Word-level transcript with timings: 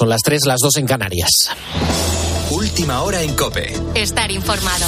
Son 0.00 0.08
las 0.08 0.22
3, 0.22 0.46
las 0.46 0.60
2 0.62 0.78
en 0.78 0.86
Canarias. 0.86 1.28
Última 2.52 3.02
hora 3.02 3.20
en 3.20 3.36
Cope. 3.36 3.74
Estar 3.94 4.30
informado. 4.32 4.86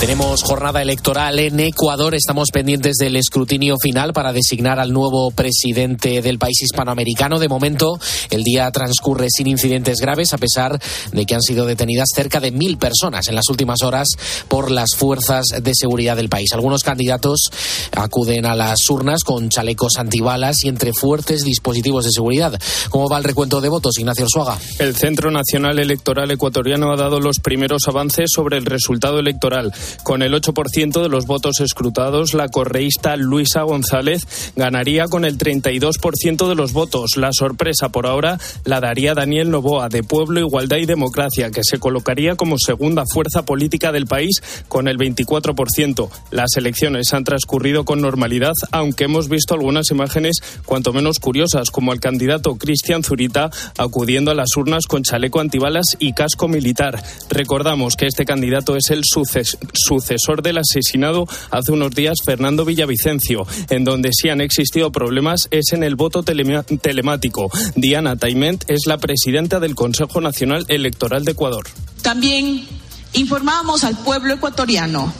Tenemos 0.00 0.42
jornada 0.42 0.80
electoral 0.80 1.38
en 1.40 1.60
Ecuador. 1.60 2.14
Estamos 2.14 2.48
pendientes 2.50 2.96
del 2.96 3.16
escrutinio 3.16 3.76
final 3.76 4.14
para 4.14 4.32
designar 4.32 4.80
al 4.80 4.94
nuevo 4.94 5.30
presidente 5.30 6.22
del 6.22 6.38
país 6.38 6.62
hispanoamericano. 6.62 7.38
De 7.38 7.50
momento, 7.50 8.00
el 8.30 8.42
día 8.42 8.70
transcurre 8.70 9.26
sin 9.28 9.46
incidentes 9.46 9.98
graves, 10.00 10.32
a 10.32 10.38
pesar 10.38 10.80
de 11.12 11.26
que 11.26 11.34
han 11.34 11.42
sido 11.42 11.66
detenidas 11.66 12.08
cerca 12.14 12.40
de 12.40 12.50
mil 12.50 12.78
personas 12.78 13.28
en 13.28 13.34
las 13.34 13.50
últimas 13.50 13.82
horas 13.82 14.08
por 14.48 14.70
las 14.70 14.96
fuerzas 14.96 15.44
de 15.62 15.72
seguridad 15.74 16.16
del 16.16 16.30
país. 16.30 16.50
Algunos 16.54 16.82
candidatos 16.82 17.50
acuden 17.94 18.46
a 18.46 18.56
las 18.56 18.88
urnas 18.88 19.22
con 19.22 19.50
chalecos 19.50 19.98
antibalas 19.98 20.64
y 20.64 20.68
entre 20.68 20.94
fuertes 20.94 21.44
dispositivos 21.44 22.06
de 22.06 22.12
seguridad. 22.12 22.58
¿Cómo 22.88 23.10
va 23.10 23.18
el 23.18 23.24
recuento 23.24 23.60
de 23.60 23.68
votos, 23.68 23.98
Ignacio 23.98 24.24
Orsuaga? 24.24 24.58
El 24.78 24.96
Centro 24.96 25.30
Nacional 25.30 25.78
Electoral 25.78 26.30
Ecuatoriano 26.30 26.90
ha 26.90 26.96
dado 26.96 27.20
los 27.20 27.38
primeros 27.38 27.82
avances 27.86 28.30
sobre 28.34 28.56
el 28.56 28.64
resultado 28.64 29.18
electoral. 29.18 29.74
Con 30.02 30.22
el 30.22 30.34
8% 30.34 31.02
de 31.02 31.08
los 31.08 31.26
votos 31.26 31.60
escrutados, 31.60 32.34
la 32.34 32.48
correísta 32.48 33.16
Luisa 33.16 33.62
González 33.62 34.52
ganaría 34.56 35.06
con 35.06 35.24
el 35.24 35.38
32% 35.38 36.48
de 36.48 36.54
los 36.54 36.72
votos. 36.72 37.16
La 37.16 37.32
sorpresa 37.32 37.90
por 37.90 38.06
ahora 38.06 38.38
la 38.64 38.80
daría 38.80 39.14
Daniel 39.14 39.50
Novoa, 39.50 39.88
de 39.88 40.02
Pueblo, 40.02 40.40
Igualdad 40.40 40.78
y 40.78 40.86
Democracia, 40.86 41.50
que 41.50 41.62
se 41.62 41.78
colocaría 41.78 42.36
como 42.36 42.56
segunda 42.58 43.04
fuerza 43.12 43.44
política 43.44 43.92
del 43.92 44.06
país 44.06 44.42
con 44.68 44.88
el 44.88 44.98
24%. 44.98 46.08
Las 46.30 46.56
elecciones 46.56 47.12
han 47.12 47.24
transcurrido 47.24 47.84
con 47.84 48.00
normalidad, 48.00 48.52
aunque 48.72 49.04
hemos 49.04 49.28
visto 49.28 49.54
algunas 49.54 49.90
imágenes 49.90 50.36
cuanto 50.64 50.92
menos 50.92 51.18
curiosas, 51.18 51.70
como 51.70 51.92
el 51.92 52.00
candidato 52.00 52.56
Cristian 52.56 53.02
Zurita 53.02 53.50
acudiendo 53.78 54.30
a 54.30 54.34
las 54.34 54.56
urnas 54.56 54.86
con 54.86 55.02
chaleco 55.02 55.40
antibalas 55.40 55.96
y 55.98 56.12
casco 56.12 56.48
militar. 56.48 57.02
Recordamos 57.30 57.96
que 57.96 58.06
este 58.06 58.24
candidato 58.24 58.76
es 58.76 58.90
el 58.90 59.02
sucesor 59.04 59.60
sucesor 59.84 60.42
del 60.42 60.58
asesinado 60.58 61.26
hace 61.50 61.72
unos 61.72 61.90
días 61.92 62.18
Fernando 62.24 62.64
Villavicencio. 62.64 63.46
En 63.68 63.84
donde 63.84 64.10
sí 64.12 64.28
han 64.28 64.40
existido 64.40 64.92
problemas 64.92 65.48
es 65.50 65.72
en 65.72 65.82
el 65.82 65.96
voto 65.96 66.22
telemático. 66.22 67.50
Diana 67.74 68.16
Taiment 68.16 68.64
es 68.68 68.80
la 68.86 68.98
presidenta 68.98 69.60
del 69.60 69.74
Consejo 69.74 70.20
Nacional 70.20 70.64
Electoral 70.68 71.24
de 71.24 71.32
Ecuador. 71.32 71.66
También 72.02 72.66
informamos 73.12 73.84
al 73.84 73.96
pueblo 73.98 74.34
ecuatoriano 74.34 75.12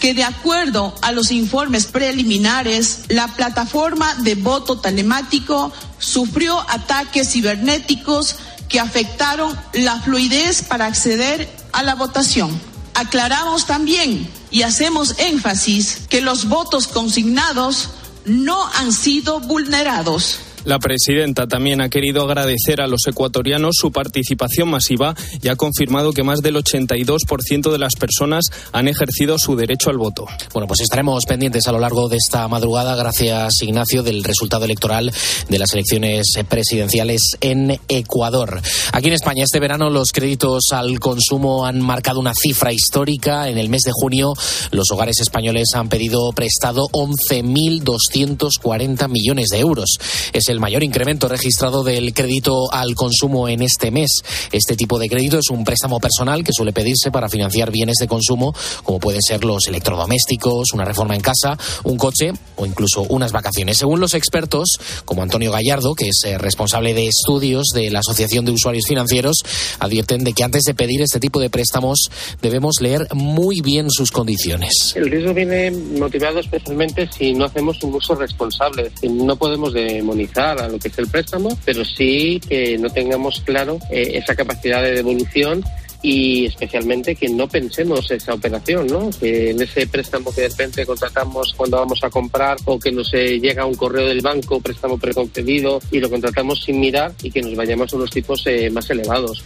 que 0.00 0.14
de 0.14 0.24
acuerdo 0.24 0.94
a 1.02 1.12
los 1.12 1.30
informes 1.30 1.86
preliminares, 1.86 3.04
la 3.08 3.28
plataforma 3.28 4.14
de 4.16 4.34
voto 4.34 4.78
telemático 4.78 5.72
sufrió 5.98 6.58
ataques 6.68 7.32
cibernéticos 7.32 8.36
que 8.68 8.80
afectaron 8.80 9.56
la 9.72 10.00
fluidez 10.00 10.62
para 10.62 10.86
acceder 10.86 11.48
a 11.72 11.82
la 11.82 11.94
votación. 11.94 12.75
Aclaramos 12.96 13.66
también 13.66 14.26
y 14.50 14.62
hacemos 14.62 15.18
énfasis 15.18 15.98
que 16.08 16.22
los 16.22 16.48
votos 16.48 16.86
consignados 16.86 17.90
no 18.24 18.66
han 18.72 18.90
sido 18.90 19.38
vulnerados. 19.40 20.40
La 20.66 20.78
presidenta 20.80 21.46
también 21.46 21.80
ha 21.80 21.88
querido 21.88 22.24
agradecer 22.24 22.80
a 22.80 22.88
los 22.88 23.06
ecuatorianos 23.06 23.76
su 23.80 23.92
participación 23.92 24.68
masiva 24.68 25.14
y 25.40 25.46
ha 25.46 25.54
confirmado 25.54 26.12
que 26.12 26.24
más 26.24 26.40
del 26.40 26.56
82% 26.56 27.70
de 27.70 27.78
las 27.78 27.94
personas 27.94 28.46
han 28.72 28.88
ejercido 28.88 29.36
su 29.38 29.54
derecho 29.54 29.90
al 29.90 29.98
voto. 29.98 30.26
Bueno, 30.52 30.66
pues 30.66 30.80
estaremos 30.80 31.24
pendientes 31.24 31.68
a 31.68 31.72
lo 31.72 31.78
largo 31.78 32.08
de 32.08 32.16
esta 32.16 32.48
madrugada, 32.48 32.96
gracias 32.96 33.62
Ignacio, 33.62 34.02
del 34.02 34.24
resultado 34.24 34.64
electoral 34.64 35.12
de 35.48 35.58
las 35.60 35.72
elecciones 35.72 36.32
presidenciales 36.48 37.36
en 37.40 37.78
Ecuador. 37.86 38.60
Aquí 38.92 39.06
en 39.06 39.14
España 39.14 39.44
este 39.44 39.60
verano 39.60 39.88
los 39.88 40.10
créditos 40.10 40.72
al 40.72 40.98
consumo 40.98 41.64
han 41.64 41.80
marcado 41.80 42.18
una 42.18 42.34
cifra 42.34 42.72
histórica. 42.72 43.48
En 43.48 43.58
el 43.58 43.68
mes 43.68 43.82
de 43.82 43.92
junio 43.94 44.34
los 44.72 44.90
hogares 44.90 45.20
españoles 45.20 45.68
han 45.74 45.88
pedido 45.88 46.32
prestado 46.32 46.88
11.240 46.88 49.08
millones 49.08 49.50
de 49.50 49.60
euros. 49.60 49.90
Es 50.32 50.48
el 50.48 50.55
el 50.56 50.60
mayor 50.60 50.82
incremento 50.82 51.28
registrado 51.28 51.84
del 51.84 52.14
crédito 52.14 52.72
al 52.72 52.94
consumo 52.94 53.46
en 53.46 53.60
este 53.60 53.90
mes. 53.90 54.08
Este 54.50 54.74
tipo 54.74 54.98
de 54.98 55.06
crédito 55.06 55.38
es 55.38 55.50
un 55.50 55.64
préstamo 55.64 56.00
personal 56.00 56.42
que 56.42 56.52
suele 56.52 56.72
pedirse 56.72 57.10
para 57.10 57.28
financiar 57.28 57.70
bienes 57.70 57.96
de 58.00 58.08
consumo, 58.08 58.54
como 58.82 58.98
pueden 58.98 59.20
ser 59.20 59.44
los 59.44 59.66
electrodomésticos, 59.66 60.72
una 60.72 60.86
reforma 60.86 61.14
en 61.14 61.20
casa, 61.20 61.58
un 61.84 61.98
coche 61.98 62.32
o 62.56 62.64
incluso 62.64 63.02
unas 63.02 63.32
vacaciones. 63.32 63.76
Según 63.76 64.00
los 64.00 64.14
expertos, 64.14 64.78
como 65.04 65.22
Antonio 65.22 65.52
Gallardo, 65.52 65.94
que 65.94 66.08
es 66.08 66.22
eh, 66.24 66.38
responsable 66.38 66.94
de 66.94 67.06
estudios 67.06 67.66
de 67.74 67.90
la 67.90 67.98
Asociación 67.98 68.46
de 68.46 68.52
Usuarios 68.52 68.86
Financieros, 68.86 69.36
advierten 69.78 70.24
de 70.24 70.32
que 70.32 70.42
antes 70.42 70.62
de 70.62 70.72
pedir 70.72 71.02
este 71.02 71.20
tipo 71.20 71.38
de 71.38 71.50
préstamos 71.50 72.08
debemos 72.40 72.76
leer 72.80 73.06
muy 73.12 73.60
bien 73.60 73.90
sus 73.90 74.10
condiciones. 74.10 74.94
El 74.96 75.10
riesgo 75.10 75.34
viene 75.34 75.70
motivado 75.70 76.40
especialmente 76.40 77.10
si 77.12 77.34
no 77.34 77.44
hacemos 77.44 77.82
un 77.82 77.94
uso 77.94 78.14
responsable. 78.14 78.90
No 79.02 79.36
podemos 79.36 79.74
demonizar 79.74 80.35
a 80.38 80.68
lo 80.68 80.78
que 80.78 80.88
es 80.88 80.98
el 80.98 81.08
préstamo, 81.08 81.56
pero 81.64 81.84
sí 81.84 82.40
que 82.46 82.76
no 82.78 82.90
tengamos 82.90 83.40
claro 83.40 83.78
eh, 83.90 84.12
esa 84.14 84.34
capacidad 84.34 84.82
de 84.82 84.92
devolución 84.92 85.64
y 86.02 86.46
especialmente 86.46 87.16
que 87.16 87.28
no 87.28 87.48
pensemos 87.48 88.10
esa 88.10 88.34
operación, 88.34 88.86
¿no? 88.86 89.10
Que 89.18 89.50
en 89.50 89.62
ese 89.62 89.86
préstamo 89.86 90.32
que 90.32 90.42
de 90.42 90.48
repente 90.48 90.86
contratamos 90.86 91.54
cuando 91.56 91.78
vamos 91.78 91.98
a 92.02 92.10
comprar 92.10 92.58
o 92.66 92.78
que 92.78 92.92
nos 92.92 93.12
eh, 93.14 93.40
llega 93.40 93.64
un 93.64 93.74
correo 93.74 94.06
del 94.06 94.20
banco, 94.20 94.60
préstamo 94.60 94.98
preconcedido 94.98 95.80
y 95.90 95.98
lo 95.98 96.10
contratamos 96.10 96.62
sin 96.62 96.80
mirar 96.80 97.12
y 97.22 97.30
que 97.30 97.42
nos 97.42 97.54
vayamos 97.54 97.92
a 97.92 97.96
unos 97.96 98.10
tipos 98.10 98.46
eh, 98.46 98.70
más 98.70 98.88
elevados. 98.90 99.42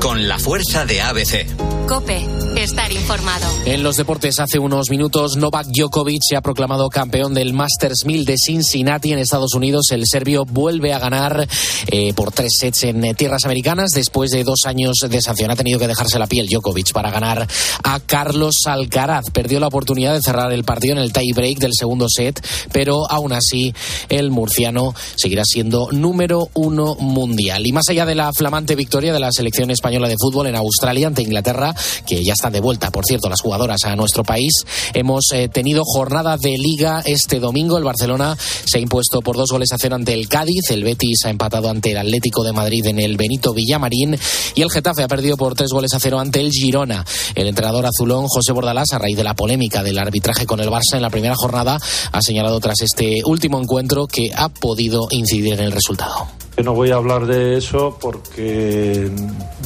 Con 0.00 0.28
la 0.28 0.38
fuerza 0.38 0.86
de 0.86 1.00
ABC. 1.00 1.46
Cope, 1.88 2.26
estar 2.56 2.90
informado. 2.90 3.46
En 3.64 3.84
los 3.84 3.96
deportes, 3.96 4.40
hace 4.40 4.58
unos 4.58 4.90
minutos, 4.90 5.36
Novak 5.36 5.68
Djokovic 5.68 6.20
se 6.28 6.36
ha 6.36 6.40
proclamado 6.40 6.88
campeón 6.88 7.32
del 7.32 7.52
Masters 7.52 8.04
1000 8.04 8.24
de 8.24 8.34
Cincinnati 8.36 9.12
en 9.12 9.20
Estados 9.20 9.54
Unidos. 9.54 9.86
El 9.92 10.02
serbio 10.04 10.44
vuelve 10.44 10.92
a 10.92 10.98
ganar 10.98 11.46
eh, 11.86 12.12
por 12.14 12.32
tres 12.32 12.54
sets 12.58 12.84
en 12.84 13.04
eh, 13.04 13.14
tierras 13.14 13.44
americanas 13.44 13.90
después 13.94 14.30
de 14.30 14.42
dos 14.42 14.60
años 14.66 14.96
de 15.08 15.20
sanción. 15.20 15.50
Ha 15.50 15.56
tenido 15.56 15.78
que 15.78 15.86
dejarse 15.86 16.18
la 16.18 16.26
piel 16.26 16.48
Djokovic 16.48 16.92
para 16.92 17.10
ganar 17.10 17.46
a 17.84 18.00
Carlos 18.00 18.54
Alcaraz. 18.66 19.30
Perdió 19.32 19.60
la 19.60 19.68
oportunidad 19.68 20.14
de 20.14 20.22
cerrar 20.22 20.52
el 20.52 20.64
partido 20.64 20.94
en 20.94 21.02
el 21.02 21.12
tie 21.12 21.32
break 21.34 21.58
del 21.58 21.72
segundo 21.72 22.06
set, 22.08 22.44
pero 22.72 23.08
aún 23.10 23.32
así 23.32 23.72
el 24.08 24.30
murciano 24.30 24.92
seguirá 25.16 25.44
siendo 25.44 25.88
número 25.92 26.48
uno 26.54 26.96
mundial. 26.96 27.64
Y 27.64 27.72
más 27.72 27.88
allá 27.88 28.06
de 28.06 28.16
la 28.16 28.32
flamante 28.32 28.74
victoria 28.74 29.12
de 29.12 29.20
la 29.20 29.30
selección 29.30 29.55
española 29.70 30.08
de 30.08 30.16
fútbol 30.18 30.46
en 30.46 30.56
Australia 30.56 31.06
ante 31.06 31.22
Inglaterra, 31.22 31.74
que 32.06 32.22
ya 32.24 32.34
están 32.34 32.52
de 32.52 32.60
vuelta, 32.60 32.90
por 32.90 33.04
cierto, 33.04 33.28
las 33.28 33.40
jugadoras 33.40 33.84
a 33.84 33.96
nuestro 33.96 34.22
país. 34.24 34.52
Hemos 34.94 35.26
eh, 35.32 35.48
tenido 35.48 35.82
jornada 35.84 36.36
de 36.36 36.56
liga 36.56 37.02
este 37.04 37.40
domingo. 37.40 37.78
El 37.78 37.84
Barcelona 37.84 38.36
se 38.38 38.78
ha 38.78 38.80
impuesto 38.80 39.20
por 39.20 39.36
dos 39.36 39.50
goles 39.50 39.72
a 39.72 39.76
cero 39.78 39.96
ante 39.96 40.14
el 40.14 40.28
Cádiz. 40.28 40.70
El 40.70 40.84
Betis 40.84 41.24
ha 41.24 41.30
empatado 41.30 41.68
ante 41.70 41.92
el 41.92 41.98
Atlético 41.98 42.44
de 42.44 42.52
Madrid 42.52 42.86
en 42.86 42.98
el 42.98 43.16
Benito 43.16 43.52
Villamarín. 43.54 44.18
Y 44.54 44.62
el 44.62 44.70
Getafe 44.70 45.02
ha 45.02 45.08
perdido 45.08 45.36
por 45.36 45.54
tres 45.54 45.70
goles 45.70 45.92
a 45.94 46.00
cero 46.00 46.18
ante 46.18 46.40
el 46.40 46.50
Girona. 46.50 47.04
El 47.34 47.48
entrenador 47.48 47.86
azulón, 47.86 48.26
José 48.28 48.52
Bordalás, 48.52 48.92
a 48.92 48.98
raíz 48.98 49.16
de 49.16 49.24
la 49.24 49.34
polémica 49.34 49.82
del 49.82 49.98
arbitraje 49.98 50.46
con 50.46 50.60
el 50.60 50.68
Barça 50.68 50.94
en 50.94 51.02
la 51.02 51.10
primera 51.10 51.34
jornada, 51.36 51.78
ha 52.12 52.22
señalado 52.22 52.60
tras 52.60 52.80
este 52.82 53.22
último 53.24 53.60
encuentro 53.60 54.06
que 54.06 54.30
ha 54.34 54.48
podido 54.48 55.08
incidir 55.10 55.54
en 55.54 55.60
el 55.60 55.72
resultado. 55.72 56.45
Yo 56.56 56.62
no 56.62 56.72
voy 56.72 56.90
a 56.90 56.94
hablar 56.94 57.26
de 57.26 57.58
eso 57.58 57.98
porque 58.00 59.10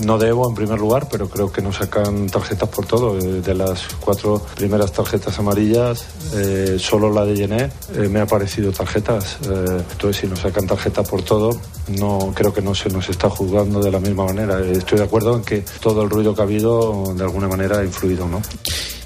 no 0.05 0.19
debo 0.19 0.49
en 0.49 0.57
primer 0.57 0.81
lugar, 0.81 1.07
pero 1.09 1.29
creo 1.29 1.53
que 1.53 1.63
nos 1.63 1.77
sacan 1.77 2.29
tarjetas 2.29 2.69
por 2.69 2.85
todo. 2.85 3.17
Eh, 3.17 3.43
de 3.43 3.55
las 3.55 3.87
cuatro 4.01 4.43
primeras 4.57 4.93
tarjetas 4.93 5.39
amarillas, 5.39 6.05
eh, 6.35 6.79
solo 6.81 7.13
la 7.13 7.25
de 7.25 7.37
Yené 7.37 7.71
eh, 7.95 8.09
me 8.09 8.21
ha 8.21 8.27
parecido 8.27 8.73
tarjetas. 8.73 9.39
entonces, 9.43 10.17
si 10.17 10.27
nos 10.27 10.41
sacan 10.41 10.67
tarjeta 10.67 11.05
por 11.05 11.23
todo, 11.23 11.51
no 11.99 12.33
creo 12.35 12.53
que 12.53 12.61
no 12.61 12.75
se 12.75 12.89
nos 12.91 13.09
está 13.09 13.31
juzgando 13.31 13.81
de 13.81 13.93
la 13.93 14.01
misma 14.01 14.25
manera. 14.25 14.61
Estoy 14.61 14.99
de 14.99 15.05
acuerdo 15.05 15.37
en 15.37 15.43
que 15.43 15.65
todo 15.81 16.03
el 16.03 16.11
ruido 16.11 16.35
que 16.35 16.41
ha 16.41 16.45
habido 16.45 17.15
de 17.15 17.23
alguna 17.23 17.47
manera 17.47 17.79
ha 17.79 17.85
influido, 17.85 18.27
¿no? 18.27 18.43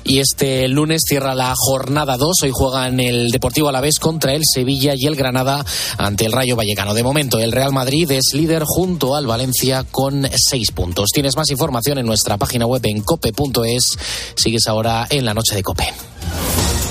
Y 0.04 0.18
este 0.18 0.68
lunes 0.68 1.02
cierra 1.06 1.34
la 1.34 1.54
jornada 1.56 2.16
2. 2.16 2.42
Hoy 2.42 2.50
juegan 2.52 3.00
el 3.00 3.30
Deportivo 3.30 3.68
Alavés 3.68 3.98
contra 3.98 4.34
el 4.34 4.42
Sevilla 4.44 4.94
y 4.96 5.06
el 5.06 5.16
Granada 5.16 5.64
ante 5.96 6.26
el 6.26 6.32
Rayo 6.32 6.56
Vallecano. 6.56 6.92
De 6.92 7.02
momento, 7.02 7.38
el 7.38 7.52
Real 7.52 7.72
Madrid 7.72 8.10
es 8.10 8.34
líder 8.34 8.64
junto 8.66 9.16
al 9.16 9.26
Valencia 9.26 9.84
con 9.90 10.28
seis 10.36 10.70
puntos. 10.72 11.08
Tienes 11.12 11.36
más 11.36 11.50
información 11.50 11.98
en 11.98 12.06
nuestra 12.06 12.36
página 12.36 12.66
web 12.66 12.84
en 12.84 13.00
cope.es. 13.00 13.98
Sigues 14.34 14.66
ahora 14.68 15.06
en 15.08 15.24
la 15.24 15.32
noche 15.32 15.54
de 15.54 15.62
Cope. 15.62 15.92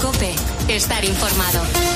Cope, 0.01 0.33
estar 0.67 1.05
informado. 1.05 1.92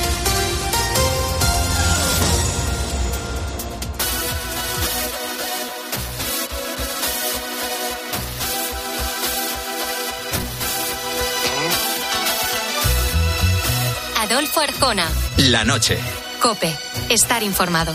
Adolfo 14.30 14.60
Arjona. 14.60 15.08
La 15.38 15.64
noche. 15.64 15.96
Cope. 16.42 16.70
Estar 17.08 17.42
informado. 17.42 17.94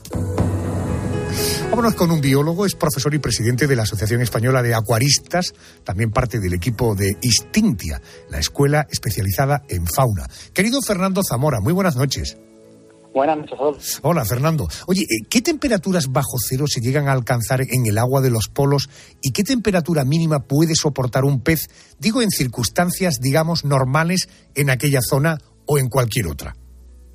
Vámonos 1.72 1.94
con 1.94 2.10
un 2.10 2.20
biólogo, 2.20 2.66
es 2.66 2.74
profesor 2.74 3.14
y 3.14 3.18
presidente 3.18 3.66
de 3.66 3.74
la 3.74 3.84
Asociación 3.84 4.20
Española 4.20 4.62
de 4.62 4.74
Acuaristas, 4.74 5.54
también 5.84 6.10
parte 6.10 6.38
del 6.38 6.52
equipo 6.52 6.94
de 6.94 7.16
Instintia, 7.22 7.98
la 8.28 8.38
escuela 8.38 8.86
especializada 8.90 9.62
en 9.70 9.86
fauna. 9.86 10.26
Querido 10.52 10.82
Fernando 10.82 11.22
Zamora, 11.26 11.60
muy 11.62 11.72
buenas 11.72 11.96
noches. 11.96 12.38
Buenas 13.14 13.38
noches 13.38 13.54
a 13.54 13.56
todos. 13.56 14.00
Hola, 14.02 14.26
Fernando. 14.26 14.68
Oye, 14.86 15.00
eh, 15.00 15.24
¿qué 15.30 15.40
temperaturas 15.40 16.12
bajo 16.12 16.36
cero 16.46 16.66
se 16.68 16.82
llegan 16.82 17.08
a 17.08 17.12
alcanzar 17.12 17.62
en 17.62 17.86
el 17.86 17.96
agua 17.96 18.20
de 18.20 18.30
los 18.30 18.48
polos 18.48 18.90
y 19.22 19.32
qué 19.32 19.42
temperatura 19.42 20.04
mínima 20.04 20.40
puede 20.40 20.74
soportar 20.74 21.24
un 21.24 21.40
pez, 21.42 21.70
digo, 21.98 22.20
en 22.20 22.28
circunstancias, 22.28 23.18
digamos, 23.18 23.64
normales 23.64 24.28
en 24.54 24.68
aquella 24.68 25.00
zona 25.00 25.38
o 25.64 25.78
en 25.78 25.88
cualquier 25.88 26.26
otra? 26.26 26.54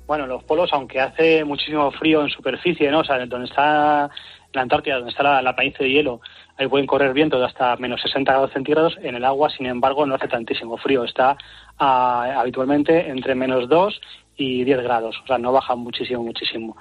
Bueno, 0.08 0.26
los 0.26 0.42
polos, 0.42 0.70
aunque 0.72 0.98
hace 0.98 1.44
muchísimo 1.44 1.92
frío 1.92 2.22
en 2.22 2.30
superficie, 2.30 2.90
¿no? 2.90 3.00
O 3.00 3.04
sea, 3.04 3.24
donde 3.26 3.46
está 3.46 4.10
la 4.52 4.62
Antártida, 4.62 4.96
donde 4.96 5.10
está 5.10 5.22
la, 5.22 5.42
la 5.42 5.54
planicie 5.54 5.84
de 5.86 5.92
hielo, 5.92 6.20
ahí 6.56 6.66
pueden 6.68 6.86
correr 6.86 7.12
vientos 7.12 7.38
de 7.40 7.46
hasta 7.46 7.76
menos 7.76 8.00
60 8.00 8.32
grados 8.32 8.52
centígrados. 8.52 8.96
En 9.02 9.14
el 9.14 9.24
agua, 9.24 9.50
sin 9.50 9.66
embargo, 9.66 10.06
no 10.06 10.14
hace 10.14 10.28
tantísimo 10.28 10.76
frío. 10.78 11.04
Está 11.04 11.36
ah, 11.78 12.34
habitualmente 12.38 13.08
entre 13.10 13.34
menos 13.34 13.68
2 13.68 14.00
y 14.36 14.64
10 14.64 14.82
grados. 14.82 15.16
O 15.22 15.26
sea, 15.26 15.38
no 15.38 15.52
baja 15.52 15.74
muchísimo, 15.74 16.22
muchísimo. 16.22 16.76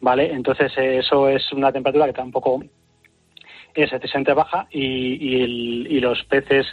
¿Vale? 0.00 0.32
Entonces, 0.32 0.72
eh, 0.78 0.98
eso 0.98 1.28
es 1.28 1.52
una 1.52 1.70
temperatura 1.70 2.06
que 2.06 2.12
tampoco 2.12 2.62
es 3.74 3.92
excesivamente 3.92 4.32
baja 4.34 4.66
y, 4.70 5.14
y, 5.36 5.42
el- 5.42 5.86
y 5.90 6.00
los 6.00 6.22
peces 6.24 6.66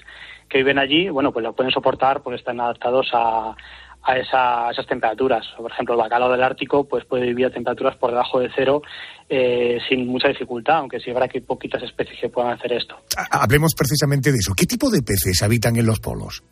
que 0.49 0.57
viven 0.59 0.79
allí, 0.79 1.09
bueno, 1.09 1.31
pues 1.31 1.43
lo 1.43 1.53
pueden 1.53 1.71
soportar 1.71 2.21
porque 2.23 2.37
están 2.37 2.59
adaptados 2.59 3.09
a, 3.13 3.55
a, 4.03 4.17
esa- 4.17 4.67
a 4.67 4.71
esas 4.71 4.85
temperaturas. 4.87 5.45
Por 5.57 5.71
ejemplo, 5.71 5.95
el 5.95 6.01
bacalao 6.01 6.31
del 6.31 6.43
Ártico 6.43 6.87
pues 6.87 7.05
puede 7.05 7.25
vivir 7.27 7.45
a 7.47 7.51
temperaturas 7.51 7.95
por 7.97 8.11
debajo 8.11 8.39
de 8.39 8.49
cero 8.55 8.81
eh, 9.27 9.77
sin 9.87 10.07
mucha 10.07 10.27
dificultad, 10.29 10.77
aunque 10.77 10.99
sí 10.99 11.11
habrá 11.11 11.27
que 11.27 11.41
poquitas 11.41 11.83
especies 11.83 12.19
que 12.19 12.29
puedan 12.29 12.51
hacer 12.53 12.73
esto. 12.73 12.95
Ha- 13.17 13.43
Hablemos 13.43 13.73
precisamente 13.77 14.31
de 14.31 14.37
eso. 14.37 14.53
¿Qué 14.55 14.65
tipo 14.65 14.89
de 14.89 15.01
peces 15.01 15.41
habitan 15.43 15.75
en 15.75 15.85
los 15.85 15.99
polos? 15.99 16.43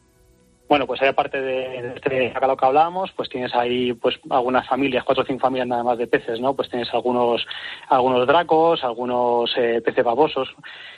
Bueno, 0.70 0.86
pues 0.86 1.02
ahí 1.02 1.08
aparte 1.08 1.40
de, 1.40 1.82
de 1.82 1.94
este 1.96 2.30
bacalao 2.34 2.58
que 2.58 2.66
hablábamos, 2.66 3.10
pues 3.16 3.30
tienes 3.30 3.56
ahí 3.56 3.94
pues 3.94 4.20
algunas 4.30 4.68
familias, 4.68 5.06
cuatro 5.06 5.24
o 5.24 5.26
cinco 5.26 5.40
familias 5.40 5.66
nada 5.70 5.82
más 5.82 5.98
de 5.98 6.08
peces, 6.08 6.42
¿no? 6.42 6.54
Pues 6.58 6.70
tienes 6.70 6.94
algunos 6.94 7.46
algunos 7.88 8.28
dracos, 8.28 8.84
algunos 8.84 9.50
eh, 9.58 9.82
peces 9.84 10.04
babosos. 10.04 10.50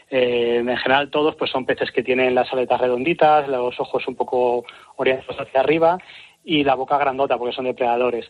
Eh, 0.09 0.55
en 0.57 0.75
general 0.77 1.11
todos 1.11 1.35
pues 1.35 1.51
son 1.51 1.67
peces 1.67 1.91
que 1.91 2.01
tienen 2.01 2.33
las 2.33 2.51
aletas 2.51 2.81
redonditas, 2.81 3.47
los 3.47 3.79
ojos 3.79 4.07
un 4.07 4.15
poco 4.15 4.63
orientados 4.95 5.39
hacia 5.39 5.59
arriba 5.59 5.99
y 6.43 6.63
la 6.63 6.75
boca 6.75 6.97
grandota 6.97 7.37
porque 7.37 7.55
son 7.55 7.65
depredadores. 7.65 8.29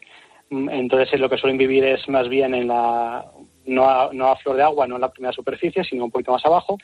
Mm, 0.50 0.70
Entonces 0.70 1.14
eh, 1.14 1.18
lo 1.18 1.30
que 1.30 1.38
suelen 1.38 1.58
vivir 1.58 1.84
es 1.84 2.08
más 2.10 2.28
bien 2.28 2.54
en 2.54 2.68
la 2.68 3.26
no 3.66 3.90
a, 3.90 4.10
no 4.14 4.28
a 4.28 4.36
flor 4.38 4.56
de 4.56 4.64
agua, 4.64 4.88
no 4.88 4.96
en 4.96 5.02
la 5.02 5.12
primera 5.12 5.34
superficie, 5.34 5.84
sino 5.84 6.06
un 6.06 6.12
poquito 6.12 6.32
más 6.32 6.46
abajo 6.46 6.78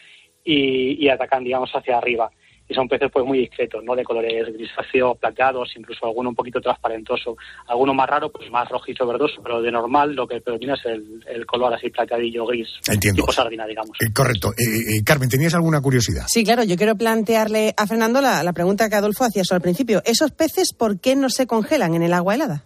y, 0.44 1.04
y 1.04 1.10
atacan 1.10 1.44
digamos 1.44 1.72
hacia 1.74 1.98
arriba 1.98 2.32
y 2.68 2.74
son 2.74 2.88
peces 2.88 3.10
pues 3.12 3.26
muy 3.26 3.40
discretos, 3.40 3.84
¿no? 3.84 3.96
De 3.96 4.04
colores 4.04 4.52
grisáceos, 4.54 5.18
plateados, 5.18 5.72
incluso 5.78 6.06
alguno 6.06 6.30
un 6.30 6.36
poquito 6.36 6.60
transparentoso, 6.60 7.38
alguno 7.68 7.94
más 7.94 8.10
raro, 8.10 8.32
pues 8.32 8.50
más 8.50 8.68
rojizo, 8.70 9.06
verdoso, 9.06 9.42
pero 9.44 9.62
de 9.62 9.72
normal 9.72 10.14
lo 10.16 10.28
que 10.28 10.42
predomina 10.42 10.74
es 10.74 10.86
el, 10.86 11.24
el 11.28 11.46
color 11.46 11.74
así 11.74 11.90
plateadillo 11.90 12.46
gris, 12.46 12.70
Entiendo. 12.88 13.22
tipo 13.22 13.32
sardina, 13.32 13.66
digamos. 13.68 13.92
Eh, 14.02 14.12
correcto. 14.14 14.50
Eh, 14.58 14.98
eh, 14.98 15.04
Carmen, 15.06 15.30
¿tenías 15.30 15.54
alguna 15.54 15.80
curiosidad? 15.82 16.24
Sí, 16.28 16.44
claro, 16.44 16.64
yo 16.64 16.76
quiero 16.76 16.96
plantearle 16.96 17.74
a 17.78 17.86
Fernando 17.86 18.20
la, 18.22 18.42
la 18.42 18.54
pregunta 18.54 18.90
que 18.90 18.96
Adolfo 18.96 19.26
hacía 19.26 19.44
eso 19.44 19.54
al 19.56 19.62
principio. 19.62 20.02
¿Esos 20.06 20.32
peces 20.32 20.74
por 20.74 21.00
qué 21.00 21.16
no 21.16 21.30
se 21.30 21.46
congelan 21.48 21.94
en 21.94 22.04
el 22.04 22.14
agua 22.14 22.36
helada? 22.36 22.64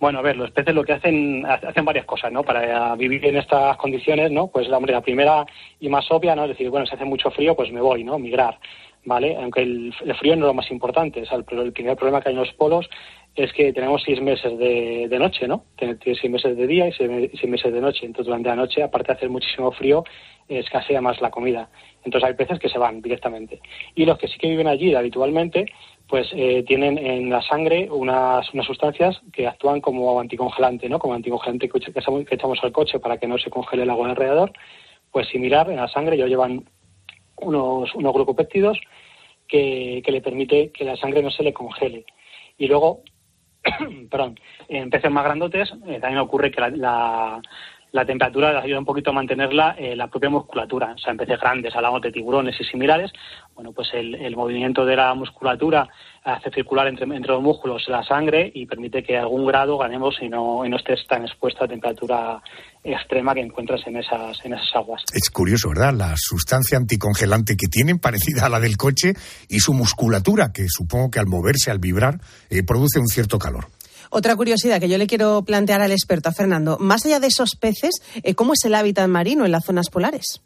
Bueno, 0.00 0.20
a 0.20 0.22
ver, 0.22 0.36
los 0.36 0.52
peces 0.52 0.72
lo 0.76 0.84
que 0.84 0.92
hacen, 0.92 1.44
hacen 1.44 1.84
varias 1.84 2.06
cosas, 2.06 2.30
¿no? 2.30 2.44
Para 2.44 2.94
vivir 2.94 3.24
en 3.26 3.36
estas 3.36 3.76
condiciones, 3.78 4.30
¿no? 4.30 4.46
Pues 4.46 4.68
la, 4.68 4.78
la 4.78 5.00
primera 5.00 5.44
y 5.80 5.88
más 5.88 6.04
obvia, 6.10 6.36
¿no? 6.36 6.44
Es 6.44 6.50
decir, 6.50 6.70
bueno, 6.70 6.86
si 6.86 6.94
hace 6.94 7.04
mucho 7.04 7.30
frío, 7.32 7.56
pues 7.56 7.72
me 7.72 7.80
voy, 7.80 8.04
¿no? 8.04 8.16
Migrar, 8.16 8.60
¿vale? 9.04 9.36
Aunque 9.36 9.62
el, 9.62 9.94
el 10.04 10.14
frío 10.16 10.36
no 10.36 10.46
es 10.46 10.48
lo 10.48 10.54
más 10.54 10.70
importante, 10.70 11.22
o 11.22 11.26
sea, 11.26 11.38
el, 11.38 11.72
primer 11.72 11.96
problema 11.96 12.20
que 12.20 12.28
hay 12.28 12.34
en 12.34 12.40
los 12.40 12.52
polos 12.54 12.88
es 13.34 13.52
que 13.52 13.72
tenemos 13.72 14.02
seis 14.04 14.20
meses 14.20 14.58
de, 14.58 15.06
de 15.08 15.18
noche, 15.18 15.46
¿no? 15.46 15.64
Tiene 15.76 15.94
tiene 15.96 16.18
seis 16.18 16.32
meses 16.32 16.56
de 16.56 16.66
día 16.66 16.88
y 16.88 16.92
seis, 16.92 17.08
meses 17.44 17.72
de 17.72 17.80
noche. 17.80 18.04
Entonces, 18.04 18.26
durante 18.26 18.48
la 18.48 18.56
noche, 18.56 18.82
aparte 18.82 19.12
de 19.12 19.16
hacer 19.16 19.30
muchísimo 19.30 19.70
frío, 19.70 20.02
escasea 20.48 21.00
más 21.00 21.20
la 21.20 21.30
comida. 21.30 21.70
Entonces, 22.04 22.28
hay 22.28 22.34
peces 22.34 22.58
que 22.58 22.68
se 22.68 22.78
van 22.78 23.00
directamente. 23.00 23.60
Y 23.94 24.06
los 24.06 24.18
que 24.18 24.26
sí 24.26 24.38
que 24.38 24.48
viven 24.48 24.66
allí 24.66 24.92
habitualmente, 24.94 25.66
pues 26.08 26.28
eh, 26.32 26.64
tienen 26.66 26.98
en 26.98 27.30
la 27.30 27.42
sangre 27.42 27.88
unas, 27.90 28.52
unas 28.52 28.66
sustancias 28.66 29.20
que 29.32 29.46
actúan 29.46 29.80
como 29.80 30.18
anticongelante, 30.18 30.88
¿no? 30.88 30.98
Como 30.98 31.14
anticongelante 31.14 31.68
que 31.68 31.78
que 31.78 32.34
echamos 32.34 32.58
al 32.62 32.72
coche 32.72 32.98
para 32.98 33.18
que 33.18 33.28
no 33.28 33.38
se 33.38 33.50
congele 33.50 33.84
el 33.84 33.90
agua 33.90 34.10
alrededor. 34.10 34.52
Pues 35.12 35.28
similar, 35.28 35.70
en 35.70 35.76
la 35.76 35.88
sangre 35.88 36.16
ellos 36.16 36.28
llevan 36.28 36.64
unos, 37.40 37.94
unos 37.94 38.12
glucopéptidos 38.12 38.78
que, 39.46 40.02
que 40.04 40.12
le 40.12 40.20
permite 40.20 40.70
que 40.70 40.84
la 40.84 40.96
sangre 40.96 41.22
no 41.22 41.30
se 41.30 41.42
le 41.42 41.52
congele. 41.52 42.04
Y 42.58 42.66
luego, 42.66 43.02
perdón, 44.10 44.38
en 44.68 44.90
peces 44.90 45.10
más 45.10 45.24
grandotes 45.24 45.72
eh, 45.86 45.98
también 46.00 46.18
ocurre 46.18 46.50
que 46.50 46.60
la, 46.60 46.70
la, 46.70 47.42
la 47.92 48.04
temperatura 48.04 48.52
les 48.52 48.64
ayuda 48.64 48.78
un 48.78 48.84
poquito 48.84 49.10
a 49.10 49.14
mantenerla 49.14 49.74
eh, 49.78 49.96
la 49.96 50.08
propia 50.08 50.30
musculatura. 50.30 50.92
O 50.94 50.98
sea, 50.98 51.12
en 51.12 51.18
peces 51.18 51.40
grandes, 51.40 51.74
hablamos 51.74 52.02
de 52.02 52.12
tiburones 52.12 52.60
y 52.60 52.64
similares, 52.64 53.10
bueno, 53.54 53.72
pues 53.72 53.88
el, 53.94 54.14
el 54.14 54.36
movimiento 54.36 54.84
de 54.84 54.96
la 54.96 55.14
musculatura 55.14 55.88
hace 56.24 56.50
circular 56.50 56.86
entre, 56.86 57.06
los 57.06 57.42
músculos 57.42 57.84
la 57.88 58.04
sangre 58.04 58.50
y 58.54 58.66
permite 58.66 59.02
que 59.02 59.16
a 59.16 59.22
algún 59.22 59.46
grado 59.46 59.78
ganemos 59.78 60.16
y 60.20 60.28
no, 60.28 60.64
y 60.64 60.68
no 60.68 60.76
estés 60.76 61.06
tan 61.08 61.24
expuesto 61.24 61.64
a 61.64 61.68
temperatura 61.68 62.42
extrema 62.84 63.34
que 63.34 63.40
encuentras 63.40 63.80
en 63.86 63.96
esas, 63.96 64.38
en 64.44 64.54
esas 64.54 64.68
aguas. 64.74 65.02
Es 65.12 65.30
curioso, 65.30 65.70
¿verdad? 65.70 65.94
La 65.94 66.14
sustancia 66.16 66.76
anticongelante 66.76 67.56
que 67.56 67.66
tienen, 67.68 67.98
parecida 68.00 68.46
a 68.46 68.48
la 68.48 68.60
del 68.60 68.76
coche, 68.76 69.14
y 69.48 69.60
su 69.60 69.72
musculatura, 69.72 70.52
que 70.52 70.66
supongo 70.68 71.10
que 71.10 71.18
al 71.18 71.26
moverse, 71.26 71.70
al 71.70 71.78
vibrar, 71.78 72.20
eh, 72.50 72.62
produce 72.62 72.98
un 72.98 73.08
cierto 73.08 73.38
calor. 73.38 73.66
Otra 74.10 74.36
curiosidad 74.36 74.80
que 74.80 74.88
yo 74.88 74.98
le 74.98 75.06
quiero 75.06 75.42
plantear 75.42 75.80
al 75.80 75.92
experto, 75.92 76.28
a 76.28 76.32
Fernando. 76.32 76.78
Más 76.78 77.04
allá 77.06 77.20
de 77.20 77.26
esos 77.28 77.56
peces, 77.56 78.02
eh, 78.22 78.34
¿cómo 78.34 78.52
es 78.54 78.64
el 78.64 78.74
hábitat 78.74 79.08
marino 79.08 79.44
en 79.44 79.52
las 79.52 79.64
zonas 79.64 79.90
polares? 79.90 80.42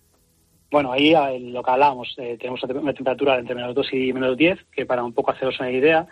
Bueno, 0.71 0.91
ahí 0.91 1.13
lo 1.39 1.63
que 1.63 1.71
hablábamos, 1.71 2.15
eh, 2.17 2.39
tenemos 2.41 2.63
una 2.63 2.95
temperatura 2.95 3.39
entre 3.39 3.55
menos 3.55 3.75
2 3.75 3.87
y 3.93 4.13
menos 4.13 4.39
10, 4.39 4.59
que 4.75 4.87
para 4.87 5.05
un 5.05 5.13
poco 5.13 5.31
haceros 5.31 5.61
una 5.61 5.71
idea, 5.71 6.07